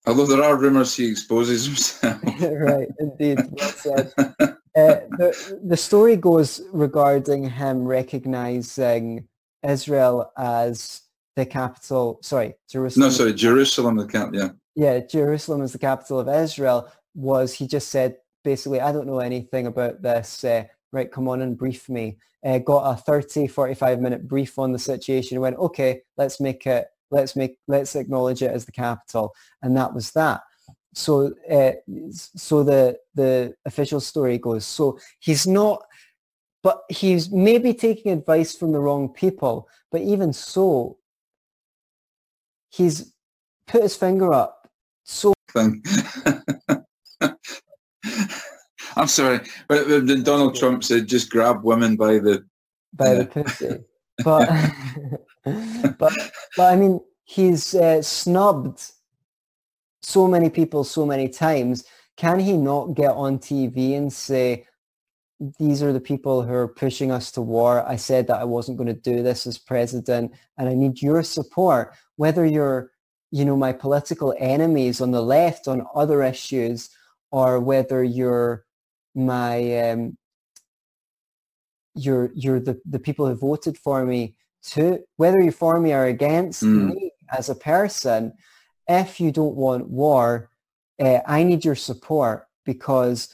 Although 0.06 0.26
there 0.26 0.42
are 0.42 0.56
rumours 0.56 0.94
he 0.94 1.10
exposes 1.10 1.66
himself. 1.66 2.20
right, 2.40 2.88
indeed, 2.98 3.38
well 3.50 3.68
said. 3.70 4.12
Uh, 4.76 5.00
the, 5.16 5.60
the 5.64 5.76
story 5.76 6.16
goes 6.16 6.60
regarding 6.70 7.48
him 7.48 7.86
recognizing 7.86 9.26
Israel 9.66 10.30
as 10.36 11.00
the 11.34 11.46
capital, 11.46 12.18
sorry, 12.22 12.54
Jerusalem. 12.70 13.06
no, 13.06 13.10
sorry, 13.10 13.32
Jerusalem, 13.32 13.96
the 13.96 14.06
camp, 14.06 14.34
yeah. 14.34 14.50
yeah, 14.74 14.98
Jerusalem 14.98 15.62
is 15.62 15.72
the 15.72 15.78
capital 15.78 16.20
of 16.20 16.28
Israel, 16.28 16.92
was 17.14 17.54
he 17.54 17.66
just 17.66 17.88
said, 17.88 18.16
basically, 18.44 18.80
I 18.80 18.92
don't 18.92 19.06
know 19.06 19.20
anything 19.20 19.66
about 19.66 20.02
this. 20.02 20.44
Uh, 20.44 20.64
right, 20.92 21.10
come 21.10 21.26
on 21.26 21.40
and 21.40 21.56
brief 21.56 21.88
me. 21.88 22.18
Uh, 22.44 22.58
got 22.58 22.90
a 22.90 22.96
30, 22.96 23.46
45 23.48 24.00
minute 24.00 24.28
brief 24.28 24.58
on 24.58 24.72
the 24.72 24.78
situation. 24.78 25.40
Went, 25.40 25.56
okay, 25.56 26.02
let's 26.16 26.38
make 26.38 26.66
it, 26.66 26.86
let's 27.10 27.36
make, 27.36 27.58
let's 27.68 27.96
acknowledge 27.96 28.42
it 28.42 28.50
as 28.50 28.64
the 28.64 28.72
capital. 28.72 29.34
And 29.62 29.76
that 29.76 29.94
was 29.94 30.12
that. 30.12 30.42
So, 30.94 31.32
uh, 31.50 31.72
so 32.12 32.62
the, 32.62 32.98
the 33.14 33.54
official 33.64 34.00
story 34.00 34.38
goes, 34.38 34.64
so 34.64 34.98
he's 35.20 35.46
not, 35.46 35.84
but 36.62 36.82
he's 36.88 37.30
maybe 37.30 37.74
taking 37.74 38.12
advice 38.12 38.56
from 38.56 38.72
the 38.72 38.80
wrong 38.80 39.08
people. 39.08 39.68
But 39.92 40.00
even 40.00 40.32
so, 40.32 40.98
he's 42.70 43.12
put 43.66 43.82
his 43.82 43.96
finger 43.96 44.32
up 44.32 44.56
so. 45.06 45.32
I'm 48.98 49.06
sorry, 49.06 49.40
but 49.68 49.88
but 49.88 50.24
Donald 50.24 50.56
Trump 50.56 50.82
said 50.84 51.06
just 51.06 51.30
grab 51.30 51.62
women 51.62 51.96
by 51.96 52.18
the. 52.18 52.44
by 52.92 53.14
the 53.14 53.26
pussy. 53.26 53.78
But, 54.24 54.48
but, 55.98 56.12
but 56.56 56.72
I 56.72 56.76
mean, 56.76 57.00
he's 57.24 57.74
uh, 57.74 58.02
snubbed 58.02 58.92
so 60.02 60.28
many 60.28 60.50
people 60.50 60.84
so 60.84 61.06
many 61.06 61.28
times. 61.28 61.84
Can 62.16 62.38
he 62.38 62.56
not 62.56 62.94
get 62.94 63.10
on 63.10 63.38
TV 63.38 63.96
and 63.96 64.12
say, 64.12 64.66
these 65.58 65.82
are 65.82 65.92
the 65.92 66.00
people 66.00 66.42
who 66.42 66.52
are 66.52 66.68
pushing 66.68 67.10
us 67.10 67.30
to 67.32 67.42
war. 67.42 67.86
I 67.86 67.96
said 67.96 68.26
that 68.28 68.40
I 68.40 68.44
wasn't 68.44 68.78
going 68.78 68.86
to 68.86 68.94
do 68.94 69.22
this 69.22 69.46
as 69.46 69.58
president 69.58 70.32
and 70.56 70.68
I 70.68 70.74
need 70.74 71.02
your 71.02 71.22
support, 71.22 71.94
whether 72.16 72.46
you're, 72.46 72.90
you 73.30 73.44
know, 73.44 73.56
my 73.56 73.72
political 73.72 74.34
enemies 74.38 75.00
on 75.00 75.10
the 75.10 75.20
left 75.20 75.68
on 75.68 75.86
other 75.94 76.22
issues 76.22 76.88
or 77.30 77.60
whether 77.60 78.02
you're 78.02 78.64
my, 79.14 79.90
um, 79.90 80.16
you're, 81.94 82.30
you're 82.34 82.60
the, 82.60 82.80
the 82.86 82.98
people 82.98 83.26
who 83.26 83.34
voted 83.34 83.76
for 83.76 84.06
me 84.06 84.36
to, 84.64 85.00
whether 85.16 85.40
you're 85.40 85.52
for 85.52 85.80
me 85.80 85.92
or 85.92 86.04
against 86.04 86.62
Mm. 86.62 86.94
me 86.94 87.12
as 87.30 87.48
a 87.48 87.54
person, 87.54 88.32
if 88.88 89.20
you 89.20 89.32
don't 89.32 89.56
want 89.56 89.88
war, 89.88 90.50
uh, 91.00 91.20
I 91.26 91.42
need 91.42 91.64
your 91.64 91.74
support 91.74 92.46
because 92.64 93.28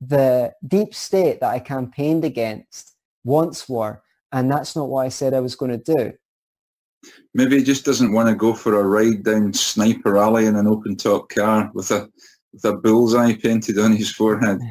the 0.00 0.52
deep 0.66 0.94
state 0.94 1.40
that 1.40 1.50
I 1.50 1.58
campaigned 1.58 2.24
against 2.24 2.94
wants 3.24 3.68
war, 3.68 4.02
and 4.32 4.50
that's 4.50 4.76
not 4.76 4.88
what 4.88 5.06
I 5.06 5.08
said 5.08 5.32
I 5.34 5.40
was 5.40 5.56
going 5.56 5.70
to 5.78 5.96
do. 5.96 6.12
Maybe 7.34 7.58
he 7.58 7.64
just 7.64 7.84
doesn't 7.84 8.12
want 8.12 8.28
to 8.28 8.34
go 8.34 8.54
for 8.54 8.78
a 8.78 8.82
ride 8.82 9.24
down 9.24 9.52
Sniper 9.52 10.16
Alley 10.18 10.46
in 10.46 10.56
an 10.56 10.66
open 10.66 10.96
top 10.96 11.28
car 11.28 11.70
with 11.74 11.90
a 11.90 12.08
with 12.52 12.64
a 12.64 12.76
bullseye 12.76 13.34
painted 13.34 13.78
on 13.78 13.92
his 13.92 14.10
forehead. 14.12 14.58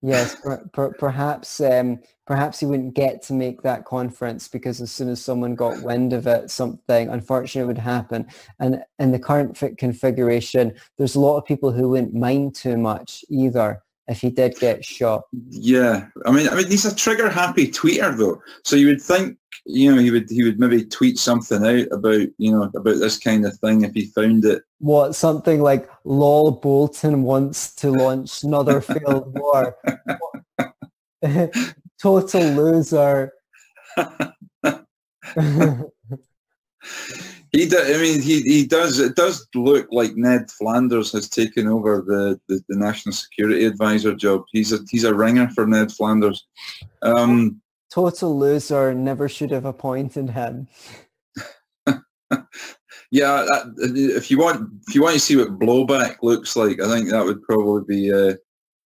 Yes, 0.00 0.36
per, 0.36 0.58
per, 0.72 0.92
perhaps 0.92 1.60
um, 1.60 1.98
perhaps 2.28 2.60
he 2.60 2.66
wouldn't 2.66 2.92
get 2.92 3.22
to 3.22 3.32
make 3.32 3.62
that 3.62 3.86
conference 3.86 4.48
because 4.48 4.82
as 4.82 4.92
soon 4.92 5.08
as 5.08 5.24
someone 5.24 5.54
got 5.54 5.82
wind 5.82 6.12
of 6.12 6.26
it, 6.26 6.50
something 6.50 7.08
unfortunate 7.08 7.66
would 7.66 7.78
happen. 7.78 8.26
And 8.60 8.82
in 8.98 9.12
the 9.12 9.18
current 9.18 9.56
fit 9.56 9.78
configuration, 9.78 10.74
there's 10.98 11.14
a 11.14 11.20
lot 11.20 11.38
of 11.38 11.46
people 11.46 11.72
who 11.72 11.88
wouldn't 11.88 12.12
mind 12.12 12.54
too 12.54 12.76
much 12.76 13.24
either 13.30 13.82
if 14.08 14.20
he 14.20 14.28
did 14.28 14.58
get 14.60 14.84
shot. 14.84 15.22
Yeah, 15.48 16.06
I 16.26 16.30
mean, 16.30 16.50
I 16.50 16.54
mean, 16.54 16.66
he's 16.66 16.84
a 16.84 16.94
trigger 16.94 17.30
happy 17.30 17.66
tweeter 17.70 18.14
though, 18.14 18.42
so 18.62 18.76
you 18.76 18.88
would 18.88 19.00
think, 19.00 19.38
you 19.64 19.94
know, 19.94 20.00
he 20.00 20.10
would 20.10 20.28
he 20.28 20.44
would 20.44 20.60
maybe 20.60 20.84
tweet 20.84 21.18
something 21.18 21.64
out 21.64 21.88
about 21.92 22.28
you 22.36 22.52
know 22.52 22.70
about 22.74 22.98
this 22.98 23.18
kind 23.18 23.46
of 23.46 23.58
thing 23.58 23.84
if 23.84 23.94
he 23.94 24.04
found 24.04 24.44
it. 24.44 24.62
What 24.80 25.14
something 25.14 25.62
like 25.62 25.88
"Lol 26.04 26.50
Bolton 26.52 27.22
wants 27.22 27.74
to 27.76 27.90
launch 27.90 28.42
another 28.42 28.80
failed 28.82 29.38
war." 29.38 29.76
Total 32.00 32.42
loser. 32.42 33.32
He, 37.52 37.66
do, 37.66 37.78
I 37.78 37.96
mean, 37.98 38.20
he, 38.20 38.42
he 38.42 38.66
does. 38.66 38.98
It 38.98 39.16
does 39.16 39.46
look 39.54 39.88
like 39.90 40.16
Ned 40.16 40.50
Flanders 40.50 41.12
has 41.12 41.30
taken 41.30 41.66
over 41.66 42.04
the, 42.06 42.38
the, 42.46 42.62
the 42.68 42.76
national 42.76 43.14
security 43.14 43.64
advisor 43.64 44.14
job. 44.14 44.44
He's 44.52 44.72
a 44.72 44.80
he's 44.90 45.04
a 45.04 45.14
ringer 45.14 45.48
for 45.48 45.66
Ned 45.66 45.90
Flanders. 45.90 46.46
Um, 47.00 47.62
Total 47.90 48.38
loser. 48.38 48.92
Never 48.92 49.30
should 49.30 49.50
have 49.50 49.64
appointed 49.64 50.28
him. 50.28 50.68
yeah, 53.10 53.46
that, 53.46 53.74
if 54.16 54.30
you 54.30 54.38
want 54.38 54.70
if 54.86 54.94
you 54.94 55.02
want 55.02 55.14
to 55.14 55.20
see 55.20 55.36
what 55.36 55.58
blowback 55.58 56.16
looks 56.22 56.54
like, 56.54 56.82
I 56.82 56.86
think 56.86 57.08
that 57.08 57.24
would 57.24 57.42
probably 57.44 57.82
be 57.88 58.12
uh, 58.12 58.34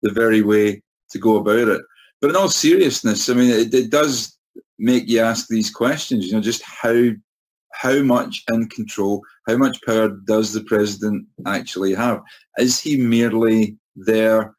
the 0.03 0.13
very 0.13 0.43
way 0.43 0.81
to 1.11 1.19
go 1.19 1.37
about 1.39 1.69
it. 1.69 1.83
But 2.23 2.31
in 2.31 2.37
all 2.37 2.49
seriousness, 2.49 3.29
I 3.29 3.35
mean, 3.35 3.51
it, 3.51 3.75
it 3.75 3.91
does 3.91 4.39
make 4.79 5.09
you 5.09 5.19
ask 5.19 5.49
these 5.49 5.71
questions. 5.71 6.27
You 6.27 6.35
know, 6.35 6.41
just 6.41 6.63
how 6.63 7.11
how 7.73 8.01
much 8.03 8.45
in 8.53 8.69
control, 8.69 9.23
how 9.49 9.57
much 9.57 9.83
power 9.85 10.09
does 10.09 10.53
the 10.53 10.63
president 10.63 11.27
actually 11.47 11.95
have? 11.95 12.23
Is 12.59 12.79
he 12.79 12.97
merely 12.97 13.77
there 13.97 14.55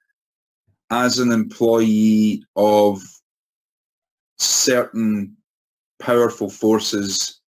as 0.91 1.19
an 1.19 1.31
employee 1.31 2.43
of 2.57 3.01
certain 4.39 5.37
powerful 5.99 6.49
forces 6.49 7.39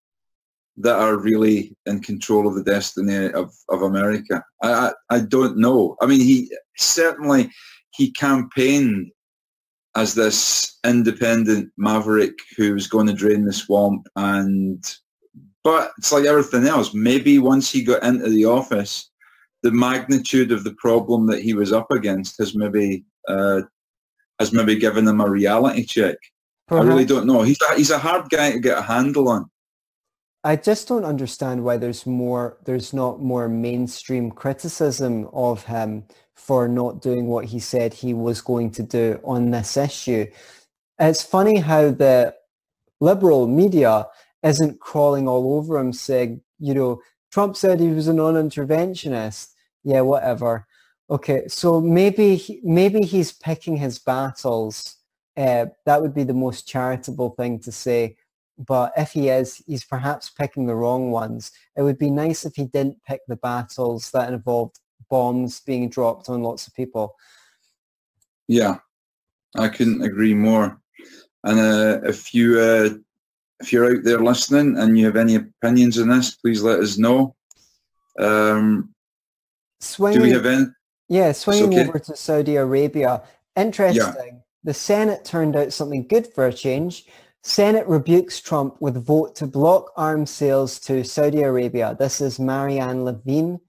that 0.76 0.96
are 0.96 1.16
really 1.16 1.76
in 1.86 2.00
control 2.00 2.46
of 2.46 2.54
the 2.54 2.62
destiny 2.62 3.30
of, 3.32 3.52
of 3.68 3.82
America? 3.82 4.44
I, 4.62 4.70
I, 4.70 4.92
I 5.10 5.20
don't 5.20 5.56
know. 5.56 5.96
I 6.00 6.06
mean, 6.06 6.20
he 6.20 6.54
certainly 6.76 7.50
he 7.90 8.12
campaigned 8.12 9.10
as 9.96 10.14
this 10.14 10.78
independent 10.84 11.70
maverick 11.76 12.36
who 12.56 12.74
was 12.74 12.86
going 12.86 13.06
to 13.06 13.12
drain 13.12 13.44
the 13.44 13.52
swamp 13.52 14.06
and 14.16 14.96
but 15.62 15.92
it's 15.96 16.12
like 16.12 16.26
everything 16.26 16.66
else. 16.66 16.92
Maybe 16.92 17.38
once 17.38 17.70
he 17.70 17.82
got 17.82 18.02
into 18.02 18.28
the 18.28 18.44
office 18.44 19.10
the 19.64 19.72
magnitude 19.72 20.52
of 20.52 20.62
the 20.62 20.74
problem 20.74 21.26
that 21.26 21.42
he 21.42 21.54
was 21.54 21.72
up 21.72 21.90
against 21.90 22.36
has 22.38 22.54
maybe 22.54 23.02
uh, 23.26 23.62
has 24.38 24.52
maybe 24.52 24.76
given 24.76 25.08
him 25.08 25.22
a 25.22 25.28
reality 25.28 25.84
check. 25.84 26.16
Perhaps. 26.68 26.84
i 26.84 26.88
really 26.88 27.06
don't 27.06 27.26
know. 27.26 27.42
He's 27.42 27.58
a, 27.62 27.74
he's 27.74 27.90
a 27.90 27.98
hard 27.98 28.28
guy 28.28 28.52
to 28.52 28.60
get 28.60 28.78
a 28.78 28.82
handle 28.82 29.28
on. 29.28 29.50
I 30.44 30.56
just 30.56 30.86
don't 30.86 31.06
understand 31.06 31.64
why 31.64 31.78
there's 31.78 32.04
more 32.04 32.58
there's 32.66 32.92
not 32.92 33.22
more 33.22 33.48
mainstream 33.48 34.30
criticism 34.30 35.30
of 35.32 35.64
him 35.64 36.04
for 36.34 36.68
not 36.68 37.00
doing 37.00 37.26
what 37.26 37.46
he 37.46 37.58
said 37.58 37.94
he 37.94 38.12
was 38.12 38.40
going 38.40 38.70
to 38.72 38.82
do 38.82 39.20
on 39.24 39.50
this 39.50 39.76
issue. 39.76 40.26
It's 40.98 41.22
funny 41.22 41.58
how 41.58 41.90
the 41.90 42.34
liberal 43.00 43.46
media 43.46 44.06
isn't 44.42 44.80
crawling 44.80 45.26
all 45.26 45.56
over 45.56 45.78
him 45.78 45.92
saying, 45.92 46.42
you 46.58 46.74
know, 46.74 47.00
Trump 47.32 47.56
said 47.56 47.80
he 47.80 47.88
was 47.88 48.08
a 48.08 48.12
non-interventionist. 48.12 49.48
Yeah, 49.82 50.02
whatever. 50.02 50.66
Okay, 51.10 51.48
so 51.48 51.80
maybe 51.80 52.60
maybe 52.62 53.02
he's 53.02 53.32
picking 53.32 53.76
his 53.76 53.98
battles. 53.98 54.96
Uh, 55.36 55.66
that 55.84 56.00
would 56.00 56.14
be 56.14 56.24
the 56.24 56.32
most 56.32 56.66
charitable 56.66 57.30
thing 57.30 57.58
to 57.60 57.72
say. 57.72 58.16
But 58.56 58.92
if 58.96 59.12
he 59.12 59.28
is, 59.28 59.62
he's 59.66 59.84
perhaps 59.84 60.30
picking 60.30 60.66
the 60.66 60.76
wrong 60.76 61.10
ones. 61.10 61.50
It 61.76 61.82
would 61.82 61.98
be 61.98 62.10
nice 62.10 62.44
if 62.44 62.54
he 62.54 62.64
didn't 62.64 63.02
pick 63.06 63.20
the 63.26 63.36
battles 63.36 64.10
that 64.12 64.32
involved 64.32 64.78
bombs 65.08 65.60
being 65.60 65.88
dropped 65.88 66.28
on 66.28 66.42
lots 66.42 66.66
of 66.66 66.74
people. 66.74 67.16
Yeah, 68.48 68.78
I 69.56 69.68
couldn't 69.68 70.02
agree 70.02 70.34
more. 70.34 70.80
And 71.44 71.60
uh, 71.60 72.00
if 72.08 72.34
you 72.34 72.58
uh, 72.58 72.90
if 73.60 73.72
you're 73.72 73.96
out 73.96 74.04
there 74.04 74.20
listening 74.20 74.78
and 74.78 74.98
you 74.98 75.06
have 75.06 75.16
any 75.16 75.36
opinions 75.36 75.98
on 75.98 76.08
this, 76.08 76.34
please 76.36 76.62
let 76.62 76.80
us 76.80 76.98
know. 76.98 77.34
Um, 78.18 78.94
swinging, 79.80 80.18
do 80.18 80.24
we 80.24 80.32
have 80.32 80.46
any? 80.46 80.66
Yeah, 81.08 81.32
swinging 81.32 81.78
okay. 81.78 81.88
over 81.88 81.98
to 81.98 82.16
Saudi 82.16 82.56
Arabia. 82.56 83.22
Interesting. 83.56 84.34
Yeah. 84.34 84.40
The 84.64 84.74
Senate 84.74 85.24
turned 85.24 85.56
out 85.56 85.72
something 85.72 86.06
good 86.06 86.32
for 86.32 86.46
a 86.46 86.52
change. 86.52 87.06
Senate 87.42 87.86
rebukes 87.86 88.40
Trump 88.40 88.80
with 88.80 89.04
vote 89.04 89.36
to 89.36 89.46
block 89.46 89.92
arms 89.96 90.30
sales 90.30 90.78
to 90.80 91.04
Saudi 91.04 91.42
Arabia. 91.42 91.94
This 91.98 92.22
is 92.22 92.38
Marianne 92.40 93.04
Levine 93.04 93.60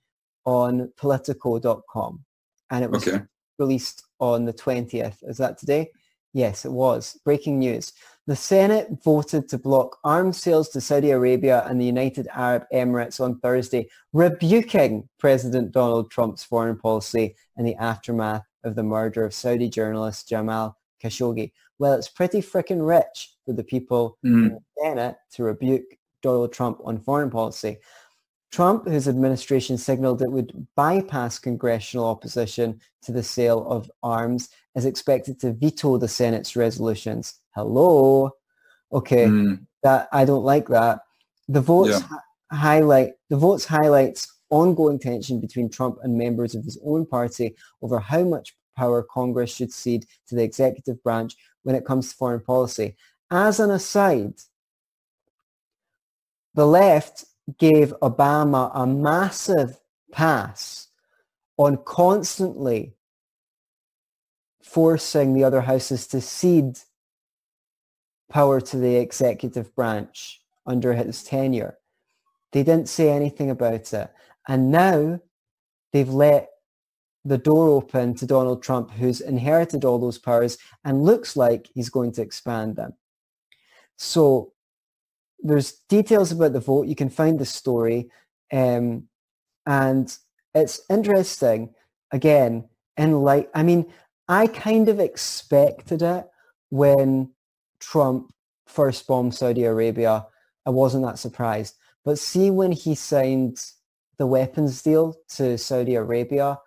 on 0.45 0.91
politico.com 0.97 2.23
and 2.71 2.83
it 2.83 2.89
was 2.89 3.07
okay. 3.07 3.23
released 3.59 4.03
on 4.19 4.45
the 4.45 4.53
20th. 4.53 5.17
Is 5.23 5.37
that 5.37 5.57
today? 5.57 5.89
Yes, 6.33 6.65
it 6.65 6.71
was. 6.71 7.19
Breaking 7.23 7.59
news. 7.59 7.93
The 8.27 8.35
Senate 8.35 8.89
voted 9.03 9.47
to 9.49 9.57
block 9.57 9.97
arms 10.03 10.41
sales 10.41 10.69
to 10.69 10.81
Saudi 10.81 11.11
Arabia 11.11 11.63
and 11.67 11.79
the 11.79 11.85
United 11.85 12.27
Arab 12.33 12.63
Emirates 12.73 13.21
on 13.21 13.39
Thursday, 13.39 13.87
rebuking 14.13 15.07
President 15.19 15.71
Donald 15.71 16.09
Trump's 16.09 16.43
foreign 16.43 16.77
policy 16.77 17.35
in 17.55 17.65
the 17.65 17.75
aftermath 17.75 18.43
of 18.63 18.75
the 18.75 18.83
murder 18.83 19.23
of 19.23 19.33
Saudi 19.33 19.69
journalist 19.69 20.27
Jamal 20.27 20.75
Khashoggi. 21.03 21.51
Well, 21.77 21.93
it's 21.93 22.09
pretty 22.09 22.41
freaking 22.41 22.85
rich 22.85 23.33
for 23.45 23.53
the 23.53 23.63
people 23.63 24.17
mm. 24.25 24.33
in 24.33 24.49
the 24.49 24.59
Senate 24.81 25.15
to 25.33 25.43
rebuke 25.43 25.97
Donald 26.21 26.51
Trump 26.51 26.79
on 26.83 26.99
foreign 26.99 27.29
policy. 27.29 27.77
Trump, 28.55 28.87
whose 28.87 29.09
administration 29.09 29.77
signaled 29.77 30.21
it 30.21 30.31
would 30.31 30.65
bypass 30.77 31.37
congressional 31.37 32.05
opposition 32.05 32.79
to 33.01 33.11
the 33.11 33.21
sale 33.21 33.69
of 33.69 33.91
arms, 34.01 34.47
is 34.75 34.85
expected 34.85 35.37
to 35.41 35.51
veto 35.51 35.97
the 35.97 36.07
Senate's 36.07 36.55
resolutions. 36.55 37.41
Hello? 37.53 38.31
Okay, 38.93 39.25
mm. 39.25 39.59
that 39.83 40.07
I 40.13 40.23
don't 40.23 40.45
like 40.45 40.69
that. 40.69 40.99
The 41.49 41.59
votes 41.59 42.01
yeah. 42.09 42.17
highlight 42.57 43.11
the 43.29 43.35
votes 43.35 43.65
highlights 43.65 44.33
ongoing 44.49 44.99
tension 44.99 45.41
between 45.41 45.69
Trump 45.69 45.97
and 46.01 46.17
members 46.17 46.55
of 46.55 46.63
his 46.63 46.79
own 46.85 47.05
party 47.05 47.57
over 47.81 47.99
how 47.99 48.23
much 48.23 48.55
power 48.77 49.03
Congress 49.03 49.53
should 49.53 49.73
cede 49.73 50.05
to 50.29 50.35
the 50.35 50.43
executive 50.43 51.03
branch 51.03 51.35
when 51.63 51.75
it 51.75 51.83
comes 51.83 52.09
to 52.09 52.15
foreign 52.15 52.39
policy. 52.39 52.95
As 53.29 53.59
an 53.59 53.71
aside, 53.71 54.35
the 56.53 56.65
left 56.65 57.25
gave 57.57 57.93
Obama 58.01 58.71
a 58.73 58.87
massive 58.87 59.79
pass 60.11 60.87
on 61.57 61.77
constantly 61.85 62.95
forcing 64.61 65.33
the 65.33 65.43
other 65.43 65.61
houses 65.61 66.07
to 66.07 66.19
cede 66.19 66.79
power 68.29 68.59
to 68.59 68.77
the 68.77 68.95
executive 68.95 69.73
branch 69.75 70.41
under 70.65 70.93
his 70.93 71.23
tenure. 71.23 71.77
They 72.51 72.63
didn't 72.63 72.89
say 72.89 73.09
anything 73.09 73.51
about 73.51 73.93
it. 73.93 74.11
And 74.47 74.71
now 74.71 75.19
they've 75.93 76.09
let 76.09 76.49
the 77.23 77.37
door 77.37 77.69
open 77.69 78.15
to 78.15 78.25
Donald 78.25 78.61
Trump, 78.61 78.91
who's 78.91 79.21
inherited 79.21 79.85
all 79.85 79.99
those 79.99 80.17
powers 80.17 80.57
and 80.83 81.03
looks 81.03 81.35
like 81.35 81.69
he's 81.73 81.89
going 81.89 82.11
to 82.13 82.21
expand 82.21 82.75
them. 82.75 82.93
So 83.97 84.53
there's 85.45 85.73
details 85.89 86.31
about 86.31 86.53
the 86.53 86.59
vote. 86.59 86.87
You 86.87 86.95
can 86.95 87.09
find 87.09 87.39
the 87.39 87.45
story. 87.45 88.09
Um, 88.51 89.07
and 89.65 90.15
it's 90.53 90.81
interesting, 90.89 91.73
again, 92.11 92.67
in 92.97 93.21
light, 93.21 93.49
I 93.53 93.63
mean, 93.63 93.85
I 94.27 94.47
kind 94.47 94.89
of 94.89 94.99
expected 94.99 96.01
it 96.01 96.25
when 96.69 97.31
Trump 97.79 98.33
first 98.65 99.05
bombed 99.05 99.35
Saudi 99.35 99.65
Arabia. 99.65 100.25
I 100.65 100.71
wasn't 100.71 101.05
that 101.05 101.19
surprised. 101.19 101.75
But 102.03 102.17
see 102.17 102.49
when 102.49 102.71
he 102.71 102.95
signed 102.95 103.63
the 104.17 104.25
weapons 104.25 104.81
deal 104.81 105.15
to 105.35 105.57
Saudi 105.57 105.95
Arabia, 105.95 106.59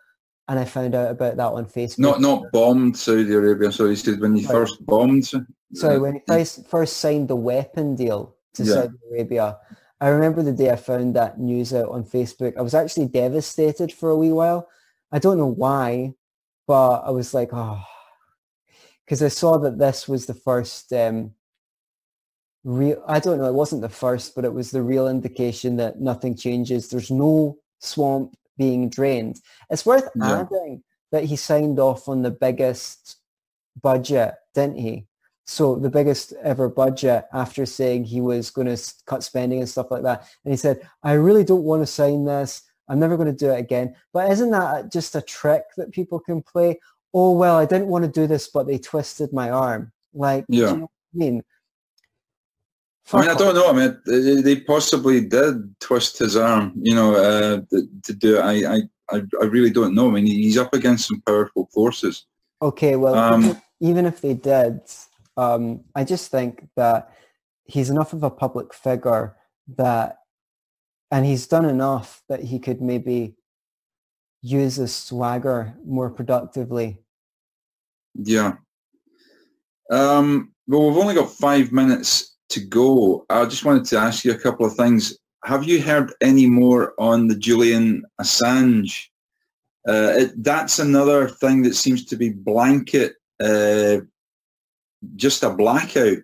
and 0.47 0.59
I 0.59 0.65
found 0.65 0.95
out 0.95 1.11
about 1.11 1.37
that 1.37 1.53
on 1.53 1.67
Facebook. 1.67 1.99
Not 1.99 2.21
not 2.21 2.45
bombed 2.53 2.97
Saudi 2.97 3.35
Arabia. 3.35 3.71
So 3.73 3.89
he 3.89 3.97
said 3.97 4.21
when 4.21 4.35
he 4.35 4.43
Sorry. 4.43 4.55
first 4.55 4.87
bombed. 4.87 5.31
Sorry, 5.75 5.99
when 5.99 6.15
he 6.15 6.21
first 6.27 6.67
first 6.69 6.97
signed 6.99 7.29
the 7.29 7.37
weapon 7.37 7.97
deal 7.97 8.38
to 8.55 8.65
yeah. 8.65 8.75
Saudi 8.75 8.97
Arabia. 9.11 9.57
I 10.01 10.09
remember 10.09 10.43
the 10.43 10.53
day 10.53 10.71
I 10.71 10.77
found 10.77 11.17
that 11.17 11.41
news 11.41 11.75
out 11.75 11.89
on 11.91 12.05
Facebook. 12.05 12.57
I 12.57 12.63
was 12.63 12.75
actually 12.75 13.07
devastated 13.07 13.93
for 13.93 14.11
a 14.11 14.17
wee 14.17 14.33
while. 14.33 14.69
I 15.11 15.19
don't 15.19 15.39
know 15.39 15.47
why, 15.47 16.15
but 16.67 17.01
I 17.01 17.11
was 17.11 17.35
like, 17.35 17.51
oh, 17.53 17.83
because 19.05 19.23
I 19.23 19.29
saw 19.29 19.59
that 19.59 19.79
this 19.79 20.07
was 20.07 20.27
the 20.27 20.35
first 20.35 20.93
um, 20.93 21.33
real. 22.63 23.03
I 23.09 23.19
don't 23.19 23.39
know. 23.39 23.49
It 23.49 23.55
wasn't 23.55 23.83
the 23.83 23.89
first, 23.89 24.35
but 24.35 24.45
it 24.45 24.53
was 24.53 24.71
the 24.71 24.83
real 24.83 25.09
indication 25.09 25.77
that 25.77 26.01
nothing 26.01 26.37
changes. 26.37 26.89
There's 26.89 27.11
no 27.11 27.59
swamp 27.81 28.37
being 28.57 28.91
drained. 28.91 29.41
It's 29.71 29.87
worth 29.87 30.09
yeah. 30.15 30.41
adding 30.41 30.83
that 31.11 31.25
he 31.25 31.37
signed 31.37 31.79
off 31.79 32.09
on 32.09 32.23
the 32.23 32.31
biggest 32.31 33.17
budget, 33.81 34.35
didn't 34.55 34.77
he? 34.77 35.07
So 35.51 35.77
the 35.77 35.89
biggest 35.89 36.35
ever 36.45 36.69
budget 36.69 37.25
after 37.33 37.65
saying 37.65 38.05
he 38.05 38.21
was 38.21 38.51
going 38.51 38.67
to 38.67 38.95
cut 39.07 39.25
spending 39.25 39.61
and 39.61 39.69
stuff 39.69 39.91
like 39.91 40.03
that. 40.03 40.29
And 40.45 40.53
he 40.53 40.59
said, 40.59 40.87
I 41.03 41.13
really 41.13 41.43
don't 41.43 41.63
want 41.63 41.81
to 41.81 41.87
sign 41.87 42.27
this. 42.27 42.63
I'm 42.87 42.99
never 42.99 43.17
going 43.17 43.35
to 43.35 43.45
do 43.45 43.51
it 43.51 43.59
again. 43.59 43.97
But 44.13 44.31
isn't 44.31 44.51
that 44.51 44.93
just 44.93 45.17
a 45.17 45.23
trick 45.23 45.63
that 45.79 45.91
people 45.91 46.21
can 46.21 46.43
play? 46.43 46.79
Oh, 47.15 47.33
well, 47.33 47.57
I 47.57 47.65
didn't 47.65 47.89
want 47.89 48.05
to 48.05 48.11
do 48.11 48.27
this, 48.27 48.49
but 48.49 48.67
they 48.67 48.77
twisted 48.77 49.33
my 49.33 49.49
arm. 49.49 49.91
Like, 50.13 50.45
yeah. 50.51 50.73
You 50.73 50.77
know 50.77 50.91
I 51.15 51.17
mean? 51.17 51.43
I 53.15 53.21
mean, 53.23 53.31
I 53.31 53.35
don't 53.35 53.55
know. 53.55 53.71
I 53.71 53.73
mean, 53.73 54.43
they 54.43 54.61
possibly 54.61 55.23
did 55.23 55.81
twist 55.81 56.19
his 56.19 56.37
arm, 56.37 56.75
you 56.77 56.95
know, 56.95 57.15
uh, 57.15 57.61
to 58.05 58.13
do 58.13 58.37
it. 58.37 58.43
I, 58.43 58.83
I, 59.11 59.23
I 59.41 59.45
really 59.47 59.71
don't 59.71 59.95
know. 59.95 60.09
I 60.09 60.11
mean, 60.11 60.27
he's 60.27 60.59
up 60.59 60.75
against 60.75 61.09
some 61.09 61.23
powerful 61.23 61.71
forces. 61.73 62.27
Okay, 62.61 62.97
well, 62.97 63.15
um, 63.15 63.59
even 63.81 64.05
if 64.05 64.21
they 64.21 64.35
did, 64.35 64.83
um, 65.39 65.85
I 65.95 66.03
just 66.03 66.31
think 66.31 66.67
that 66.77 67.15
he's 67.65 67.91
enough 67.91 68.13
of 68.13 68.25
a 68.25 68.31
public 68.31 68.75
figure 68.75 69.37
that, 69.77 70.19
and 71.13 71.25
he's 71.25 71.47
done 71.47 71.65
enough 71.65 72.23
that 72.29 72.43
he 72.43 72.59
could 72.59 72.83
maybe 72.83 73.37
use 74.43 74.77
his 74.77 74.95
swagger 74.95 75.75
more 75.87 76.11
productively. 76.11 76.99
Yeah. 78.15 78.55
Um, 79.91 80.53
well, 80.67 80.89
we've 80.89 80.99
only 80.99 81.15
got 81.15 81.31
five 81.31 81.71
minutes 81.71 82.37
to 82.51 82.61
go. 82.61 83.25
I 83.31 83.45
just 83.45 83.65
wanted 83.65 83.85
to 83.87 83.99
ask 83.99 84.25
you 84.25 84.33
a 84.33 84.39
couple 84.39 84.67
of 84.67 84.75
things. 84.75 85.17
Have 85.45 85.65
you 85.65 85.81
heard 85.81 86.13
any 86.21 86.47
more 86.47 86.95
on 86.99 87.29
the 87.29 87.37
Julian 87.37 88.03
Assange? 88.21 89.07
Uh, 89.89 90.13
it, 90.17 90.43
that's 90.43 90.81
another 90.81 91.29
thing 91.29 91.63
that 91.63 91.75
seems 91.75 92.05
to 92.07 92.17
be 92.17 92.31
blanket 92.31 93.15
uh, 93.41 93.99
just 95.17 95.43
a 95.43 95.51
blackout 95.51 96.19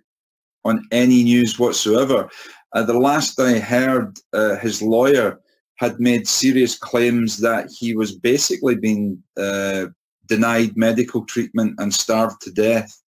on 0.65 0.87
any 0.91 1.23
news 1.25 1.59
whatsoever. 1.59 2.29
Uh, 2.73 2.83
the 2.83 2.99
last 2.99 3.39
I 3.41 3.59
heard, 3.59 4.19
uh, 4.33 4.57
his 4.57 4.83
lawyer 4.83 5.41
had 5.77 6.01
made 6.01 6.27
serious 6.27 6.77
claims 6.77 7.39
that 7.39 7.69
he 7.71 7.95
was 7.95 8.17
basically 8.17 8.77
being 8.77 9.23
uh, 9.37 9.87
denied 10.27 10.77
medical 10.77 11.25
treatment 11.25 11.75
and 11.79 11.93
starved 11.93 12.41
to 12.43 12.51
death 12.51 13.03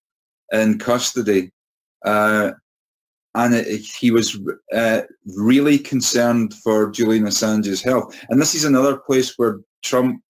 in 0.51 0.79
custody. 0.79 1.51
Uh, 2.05 2.51
and 3.35 3.53
it, 3.53 3.81
he 3.81 4.11
was 4.11 4.39
uh, 4.73 5.01
really 5.37 5.77
concerned 5.77 6.53
for 6.63 6.91
Julian 6.91 7.25
Assange's 7.25 7.81
health. 7.81 8.17
And 8.29 8.39
this 8.39 8.55
is 8.55 8.63
another 8.63 8.97
place 8.97 9.33
where 9.37 9.59
Trump 9.83 10.21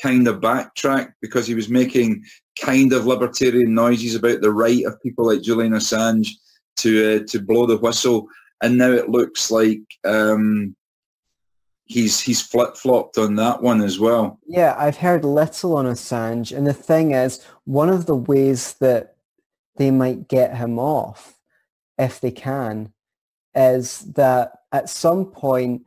kind 0.00 0.26
of 0.28 0.40
backtracked 0.40 1.14
because 1.20 1.46
he 1.46 1.54
was 1.54 1.68
making 1.68 2.22
kind 2.60 2.92
of 2.92 3.06
libertarian 3.06 3.74
noises 3.74 4.14
about 4.14 4.40
the 4.40 4.52
right 4.52 4.84
of 4.84 5.00
people 5.02 5.26
like 5.26 5.42
Julian 5.42 5.72
Assange 5.72 6.28
to 6.78 7.16
uh, 7.16 7.26
to 7.28 7.40
blow 7.40 7.66
the 7.66 7.76
whistle. 7.76 8.28
And 8.62 8.76
now 8.76 8.90
it 8.90 9.08
looks 9.08 9.50
like 9.50 9.80
um, 10.04 10.74
he's 11.84 12.20
he's 12.20 12.42
flip 12.42 12.76
flopped 12.76 13.18
on 13.18 13.34
that 13.36 13.62
one 13.62 13.82
as 13.82 13.98
well. 13.98 14.38
Yeah, 14.46 14.74
I've 14.78 14.96
heard 14.96 15.24
little 15.24 15.76
on 15.76 15.86
Assange, 15.86 16.56
and 16.56 16.66
the 16.66 16.74
thing 16.74 17.12
is, 17.12 17.44
one 17.64 17.88
of 17.88 18.06
the 18.06 18.16
ways 18.16 18.74
that 18.74 19.16
they 19.76 19.90
might 19.90 20.28
get 20.28 20.56
him 20.56 20.78
off 20.78 21.38
if 21.98 22.20
they 22.20 22.30
can, 22.30 22.92
is 23.54 24.00
that 24.14 24.52
at 24.72 24.90
some 24.90 25.26
point 25.26 25.86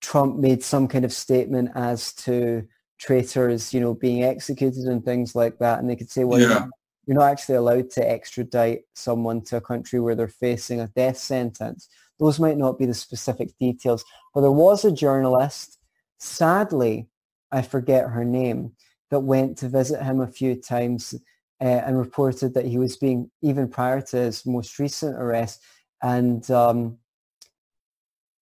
Trump 0.00 0.36
made 0.36 0.62
some 0.62 0.88
kind 0.88 1.04
of 1.04 1.12
statement 1.12 1.70
as 1.74 2.12
to 2.12 2.66
traitors, 3.02 3.74
you 3.74 3.80
know, 3.80 3.94
being 3.94 4.22
executed 4.22 4.84
and 4.84 5.04
things 5.04 5.34
like 5.34 5.58
that, 5.58 5.80
and 5.80 5.90
they 5.90 5.96
could 5.96 6.10
say, 6.10 6.22
well, 6.22 6.40
yeah. 6.40 6.66
you're 7.04 7.16
not 7.16 7.30
actually 7.32 7.56
allowed 7.56 7.90
to 7.90 8.08
extradite 8.08 8.82
someone 8.94 9.42
to 9.42 9.56
a 9.56 9.60
country 9.60 9.98
where 9.98 10.14
they're 10.14 10.28
facing 10.28 10.80
a 10.80 10.86
death 10.86 11.18
sentence. 11.18 11.88
Those 12.20 12.38
might 12.38 12.56
not 12.56 12.78
be 12.78 12.86
the 12.86 12.94
specific 12.94 13.50
details, 13.58 14.04
but 14.32 14.42
there 14.42 14.52
was 14.52 14.84
a 14.84 14.92
journalist, 14.92 15.78
sadly, 16.18 17.08
I 17.50 17.62
forget 17.62 18.08
her 18.08 18.24
name, 18.24 18.72
that 19.10 19.20
went 19.20 19.58
to 19.58 19.68
visit 19.68 20.00
him 20.00 20.20
a 20.20 20.28
few 20.28 20.54
times 20.54 21.12
uh, 21.60 21.64
and 21.64 21.98
reported 21.98 22.54
that 22.54 22.66
he 22.66 22.78
was 22.78 22.96
being, 22.96 23.30
even 23.42 23.68
prior 23.68 24.00
to 24.00 24.16
his 24.16 24.46
most 24.46 24.78
recent 24.78 25.16
arrest, 25.16 25.60
and 26.02 26.48
um, 26.52 26.98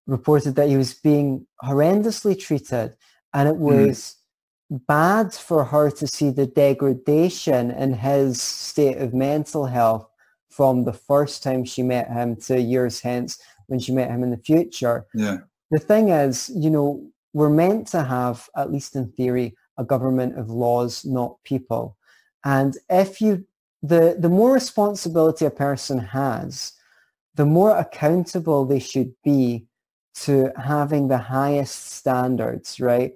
reported 0.07 0.55
that 0.57 0.69
he 0.69 0.77
was 0.77 0.93
being 0.93 1.47
horrendously 1.65 2.39
treated. 2.39 2.95
And 3.33 3.49
it 3.49 3.55
mm-hmm. 3.55 3.87
was 3.87 3.99
mm. 3.99 4.20
Bad 4.71 5.35
for 5.35 5.65
her 5.65 5.91
to 5.91 6.07
see 6.07 6.31
the 6.31 6.47
degradation 6.47 7.73
in 7.73 7.93
his 7.93 8.41
state 8.41 8.99
of 8.99 9.13
mental 9.13 9.67
health 9.67 10.09
from 10.49 10.85
the 10.85 10.93
first 10.93 11.43
time 11.43 11.65
she 11.65 11.83
met 11.83 12.09
him 12.09 12.37
to 12.37 12.61
years 12.61 13.01
hence 13.01 13.39
when 13.67 13.79
she 13.79 13.93
met 13.93 14.11
him 14.11 14.23
in 14.23 14.31
the 14.31 14.37
future. 14.37 15.07
Yeah. 15.15 15.39
The 15.71 15.79
thing 15.79 16.09
is, 16.09 16.51
you 16.55 16.71
know, 16.71 17.05
we're 17.33 17.51
meant 17.51 17.87
to 17.89 18.03
have, 18.03 18.49
at 18.57 18.73
least 18.73 18.97
in 18.97 19.13
theory, 19.13 19.57
a 19.79 19.85
government 19.85 20.39
of 20.39 20.51
laws, 20.51 21.05
not 21.05 21.37
people. 21.45 21.97
And 22.45 22.77
if 22.89 23.21
you, 23.21 23.47
the, 23.83 24.17
the 24.19 24.29
more 24.29 24.53
responsibility 24.53 25.47
a 25.47 25.51
person 25.51 25.99
has, 25.99 26.73
the 27.37 27.47
more 27.47 27.77
accountable 27.77 28.65
they 28.65 28.81
should 28.81 29.15
be 29.23 29.67
to 30.15 30.53
having 30.57 31.09
the 31.09 31.19
highest 31.19 31.93
standards, 31.93 32.81
right? 32.81 33.15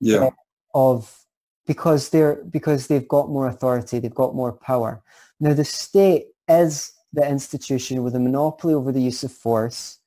Yeah. 0.00 0.30
Of 0.74 1.26
because 1.66 2.10
they're 2.10 2.42
because 2.44 2.86
they've 2.86 3.08
got 3.08 3.28
more 3.28 3.46
authority, 3.46 3.98
they've 3.98 4.14
got 4.14 4.34
more 4.34 4.52
power. 4.52 5.02
Now 5.40 5.54
the 5.54 5.64
state 5.64 6.26
is 6.48 6.92
the 7.12 7.28
institution 7.28 8.02
with 8.02 8.14
a 8.14 8.20
monopoly 8.20 8.74
over 8.74 8.90
the 8.90 9.02
use 9.02 9.22
of 9.22 9.32
force 9.32 9.98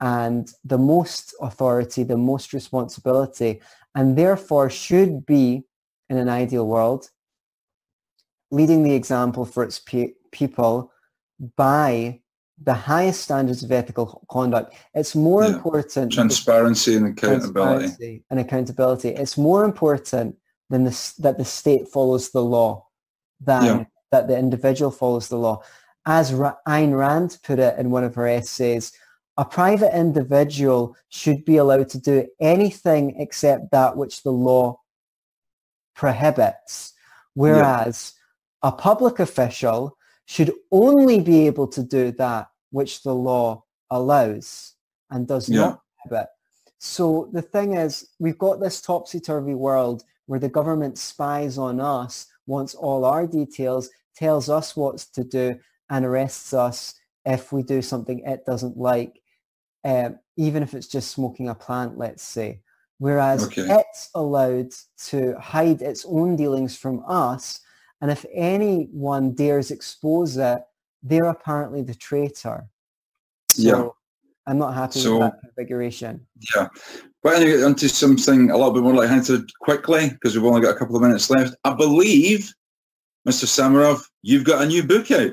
and 0.00 0.52
the 0.64 0.78
most 0.78 1.34
authority, 1.40 2.02
the 2.02 2.16
most 2.16 2.52
responsibility, 2.52 3.60
and 3.94 4.16
therefore 4.16 4.70
should 4.70 5.26
be, 5.26 5.64
in 6.08 6.16
an 6.16 6.28
ideal 6.28 6.66
world, 6.66 7.10
leading 8.50 8.82
the 8.82 8.94
example 8.94 9.44
for 9.44 9.62
its 9.62 9.78
pe- 9.78 10.14
people 10.32 10.92
by 11.56 12.20
the 12.64 12.74
highest 12.74 13.22
standards 13.22 13.62
of 13.62 13.70
ethical 13.70 14.24
conduct. 14.30 14.74
It's 14.94 15.14
more 15.14 15.44
yeah. 15.44 15.54
important 15.54 16.12
transparency 16.12 16.96
and 16.96 17.06
accountability. 17.06 17.52
Transparency 17.52 18.24
and 18.30 18.40
accountability. 18.40 19.08
It's 19.10 19.38
more 19.38 19.64
important 19.64 20.36
than 20.70 20.84
this, 20.84 21.12
that 21.14 21.38
the 21.38 21.44
state 21.44 21.88
follows 21.88 22.30
the 22.30 22.42
law 22.42 22.86
than 23.40 23.64
yeah. 23.64 23.84
that 24.10 24.28
the 24.28 24.36
individual 24.36 24.90
follows 24.90 25.28
the 25.28 25.38
law. 25.38 25.62
As 26.04 26.32
Ra- 26.32 26.56
Ayn 26.66 26.96
Rand 26.96 27.38
put 27.42 27.58
it 27.58 27.78
in 27.78 27.90
one 27.90 28.04
of 28.04 28.14
her 28.14 28.26
essays, 28.26 28.92
a 29.36 29.44
private 29.44 29.96
individual 29.96 30.96
should 31.10 31.44
be 31.44 31.58
allowed 31.58 31.88
to 31.90 31.98
do 31.98 32.26
anything 32.40 33.20
except 33.20 33.70
that 33.70 33.96
which 33.96 34.22
the 34.22 34.32
law 34.32 34.80
prohibits, 35.94 36.94
whereas 37.34 38.14
yeah. 38.62 38.70
a 38.70 38.72
public 38.72 39.20
official 39.20 39.96
should 40.28 40.52
only 40.70 41.20
be 41.20 41.46
able 41.46 41.66
to 41.66 41.82
do 41.82 42.12
that 42.12 42.48
which 42.70 43.02
the 43.02 43.14
law 43.14 43.64
allows 43.90 44.74
and 45.10 45.26
does 45.26 45.48
yeah. 45.48 45.60
not 45.60 45.80
prohibit. 45.96 46.28
So 46.78 47.30
the 47.32 47.40
thing 47.40 47.74
is, 47.74 48.10
we've 48.18 48.36
got 48.36 48.60
this 48.60 48.82
topsy-turvy 48.82 49.54
world 49.54 50.04
where 50.26 50.38
the 50.38 50.50
government 50.50 50.98
spies 50.98 51.56
on 51.56 51.80
us, 51.80 52.26
wants 52.46 52.74
all 52.74 53.06
our 53.06 53.26
details, 53.26 53.88
tells 54.14 54.50
us 54.50 54.76
what 54.76 54.98
to 55.14 55.24
do, 55.24 55.58
and 55.88 56.04
arrests 56.04 56.52
us 56.52 56.94
if 57.24 57.50
we 57.50 57.62
do 57.62 57.80
something 57.80 58.20
it 58.20 58.44
doesn't 58.44 58.76
like, 58.76 59.22
um, 59.84 60.18
even 60.36 60.62
if 60.62 60.74
it's 60.74 60.88
just 60.88 61.10
smoking 61.10 61.48
a 61.48 61.54
plant, 61.54 61.96
let's 61.96 62.22
say. 62.22 62.60
Whereas 62.98 63.46
okay. 63.46 63.62
it's 63.62 64.10
allowed 64.14 64.72
to 65.06 65.38
hide 65.40 65.80
its 65.80 66.04
own 66.06 66.36
dealings 66.36 66.76
from 66.76 67.02
us 67.08 67.60
and 68.00 68.10
if 68.10 68.24
anyone 68.32 69.32
dares 69.32 69.70
expose 69.70 70.36
it, 70.36 70.62
they're 71.02 71.24
apparently 71.26 71.82
the 71.82 71.94
traitor. 71.94 72.68
So 73.50 73.62
yeah. 73.62 73.88
I'm 74.46 74.58
not 74.58 74.74
happy 74.74 75.00
so, 75.00 75.18
with 75.18 75.30
that 75.30 75.40
configuration. 75.40 76.26
Yeah. 76.54 76.68
But 77.22 77.36
anyway, 77.36 77.62
onto 77.62 77.88
something 77.88 78.50
a 78.50 78.56
little 78.56 78.72
bit 78.72 78.82
more 78.82 78.94
like 78.94 79.10
hinted 79.10 79.50
quickly, 79.60 80.10
because 80.10 80.34
we've 80.34 80.44
only 80.44 80.60
got 80.60 80.74
a 80.74 80.78
couple 80.78 80.96
of 80.96 81.02
minutes 81.02 81.30
left. 81.30 81.54
I 81.64 81.74
believe, 81.74 82.52
Mr. 83.28 83.44
Samarov, 83.44 84.02
you've 84.22 84.44
got 84.44 84.62
a 84.62 84.66
new 84.66 84.82
book 84.82 85.10
out. 85.10 85.32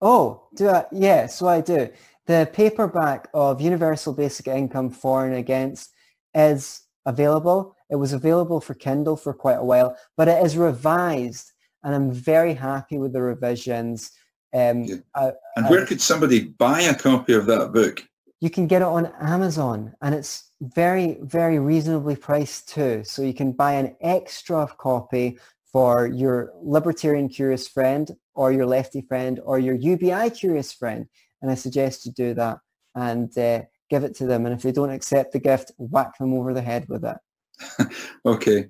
Oh, 0.00 0.48
do 0.54 0.68
I? 0.68 0.84
Yeah, 0.92 1.26
so 1.26 1.48
I 1.48 1.60
do. 1.60 1.88
The 2.26 2.50
paperback 2.52 3.28
of 3.32 3.60
Universal 3.60 4.14
Basic 4.14 4.48
Income 4.48 4.90
For 4.90 5.26
and 5.26 5.36
Against 5.36 5.92
is 6.34 6.82
available. 7.06 7.76
It 7.88 7.96
was 7.96 8.12
available 8.12 8.60
for 8.60 8.74
Kindle 8.74 9.16
for 9.16 9.32
quite 9.32 9.58
a 9.58 9.64
while, 9.64 9.96
but 10.16 10.26
it 10.28 10.44
is 10.44 10.56
revised 10.56 11.52
and 11.82 11.94
I'm 11.94 12.12
very 12.12 12.54
happy 12.54 12.98
with 12.98 13.12
the 13.12 13.22
revisions. 13.22 14.10
Um, 14.54 15.02
I, 15.14 15.32
and 15.56 15.68
where 15.68 15.82
I, 15.82 15.86
could 15.86 16.00
somebody 16.00 16.44
buy 16.44 16.82
a 16.82 16.94
copy 16.94 17.34
of 17.34 17.46
that 17.46 17.72
book? 17.72 18.04
You 18.40 18.50
can 18.50 18.66
get 18.66 18.82
it 18.82 18.88
on 18.88 19.12
Amazon, 19.20 19.94
and 20.02 20.14
it's 20.14 20.50
very, 20.60 21.18
very 21.22 21.58
reasonably 21.58 22.16
priced 22.16 22.68
too. 22.68 23.02
So 23.04 23.22
you 23.22 23.34
can 23.34 23.52
buy 23.52 23.72
an 23.72 23.96
extra 24.00 24.66
copy 24.78 25.38
for 25.72 26.06
your 26.06 26.52
libertarian 26.62 27.28
curious 27.28 27.68
friend 27.68 28.10
or 28.34 28.52
your 28.52 28.66
lefty 28.66 29.02
friend 29.02 29.40
or 29.44 29.58
your 29.58 29.74
UBI 29.74 30.30
curious 30.30 30.72
friend. 30.72 31.06
And 31.42 31.50
I 31.50 31.54
suggest 31.54 32.06
you 32.06 32.12
do 32.12 32.34
that 32.34 32.58
and 32.94 33.36
uh, 33.36 33.62
give 33.90 34.04
it 34.04 34.14
to 34.16 34.26
them. 34.26 34.46
And 34.46 34.54
if 34.54 34.62
they 34.62 34.72
don't 34.72 34.90
accept 34.90 35.32
the 35.32 35.38
gift, 35.38 35.72
whack 35.76 36.16
them 36.18 36.32
over 36.32 36.54
the 36.54 36.62
head 36.62 36.88
with 36.88 37.04
it. 37.04 37.88
okay. 38.26 38.68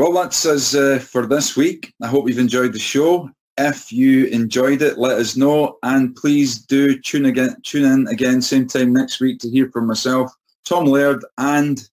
Well, 0.00 0.14
that's 0.14 0.46
us 0.46 0.74
uh, 0.74 0.98
for 0.98 1.26
this 1.26 1.58
week. 1.58 1.92
I 2.02 2.06
hope 2.06 2.26
you've 2.26 2.38
enjoyed 2.38 2.72
the 2.72 2.78
show. 2.78 3.28
If 3.58 3.92
you 3.92 4.28
enjoyed 4.28 4.80
it, 4.80 4.96
let 4.96 5.18
us 5.18 5.36
know, 5.36 5.76
and 5.82 6.16
please 6.16 6.58
do 6.58 6.98
tune 6.98 7.26
again, 7.26 7.54
tune 7.64 7.84
in 7.84 8.08
again, 8.08 8.40
same 8.40 8.66
time 8.66 8.94
next 8.94 9.20
week 9.20 9.40
to 9.40 9.50
hear 9.50 9.70
from 9.70 9.86
myself, 9.86 10.32
Tom 10.64 10.86
Laird, 10.86 11.22
and 11.36 11.86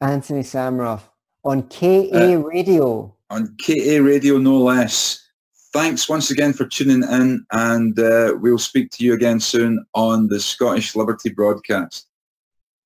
Anthony 0.00 0.40
Samaroff 0.40 1.02
on 1.44 1.62
KA 1.68 2.08
uh, 2.12 2.34
Radio. 2.38 3.14
On 3.30 3.56
KA 3.64 3.98
Radio, 4.02 4.38
no 4.38 4.58
less. 4.58 5.24
Thanks 5.72 6.08
once 6.08 6.32
again 6.32 6.52
for 6.52 6.66
tuning 6.66 7.08
in, 7.08 7.46
and 7.52 7.96
uh, 7.96 8.34
we'll 8.40 8.58
speak 8.58 8.90
to 8.90 9.04
you 9.04 9.14
again 9.14 9.38
soon 9.38 9.86
on 9.94 10.26
the 10.26 10.40
Scottish 10.40 10.96
Liberty 10.96 11.30
broadcast. 11.30 12.08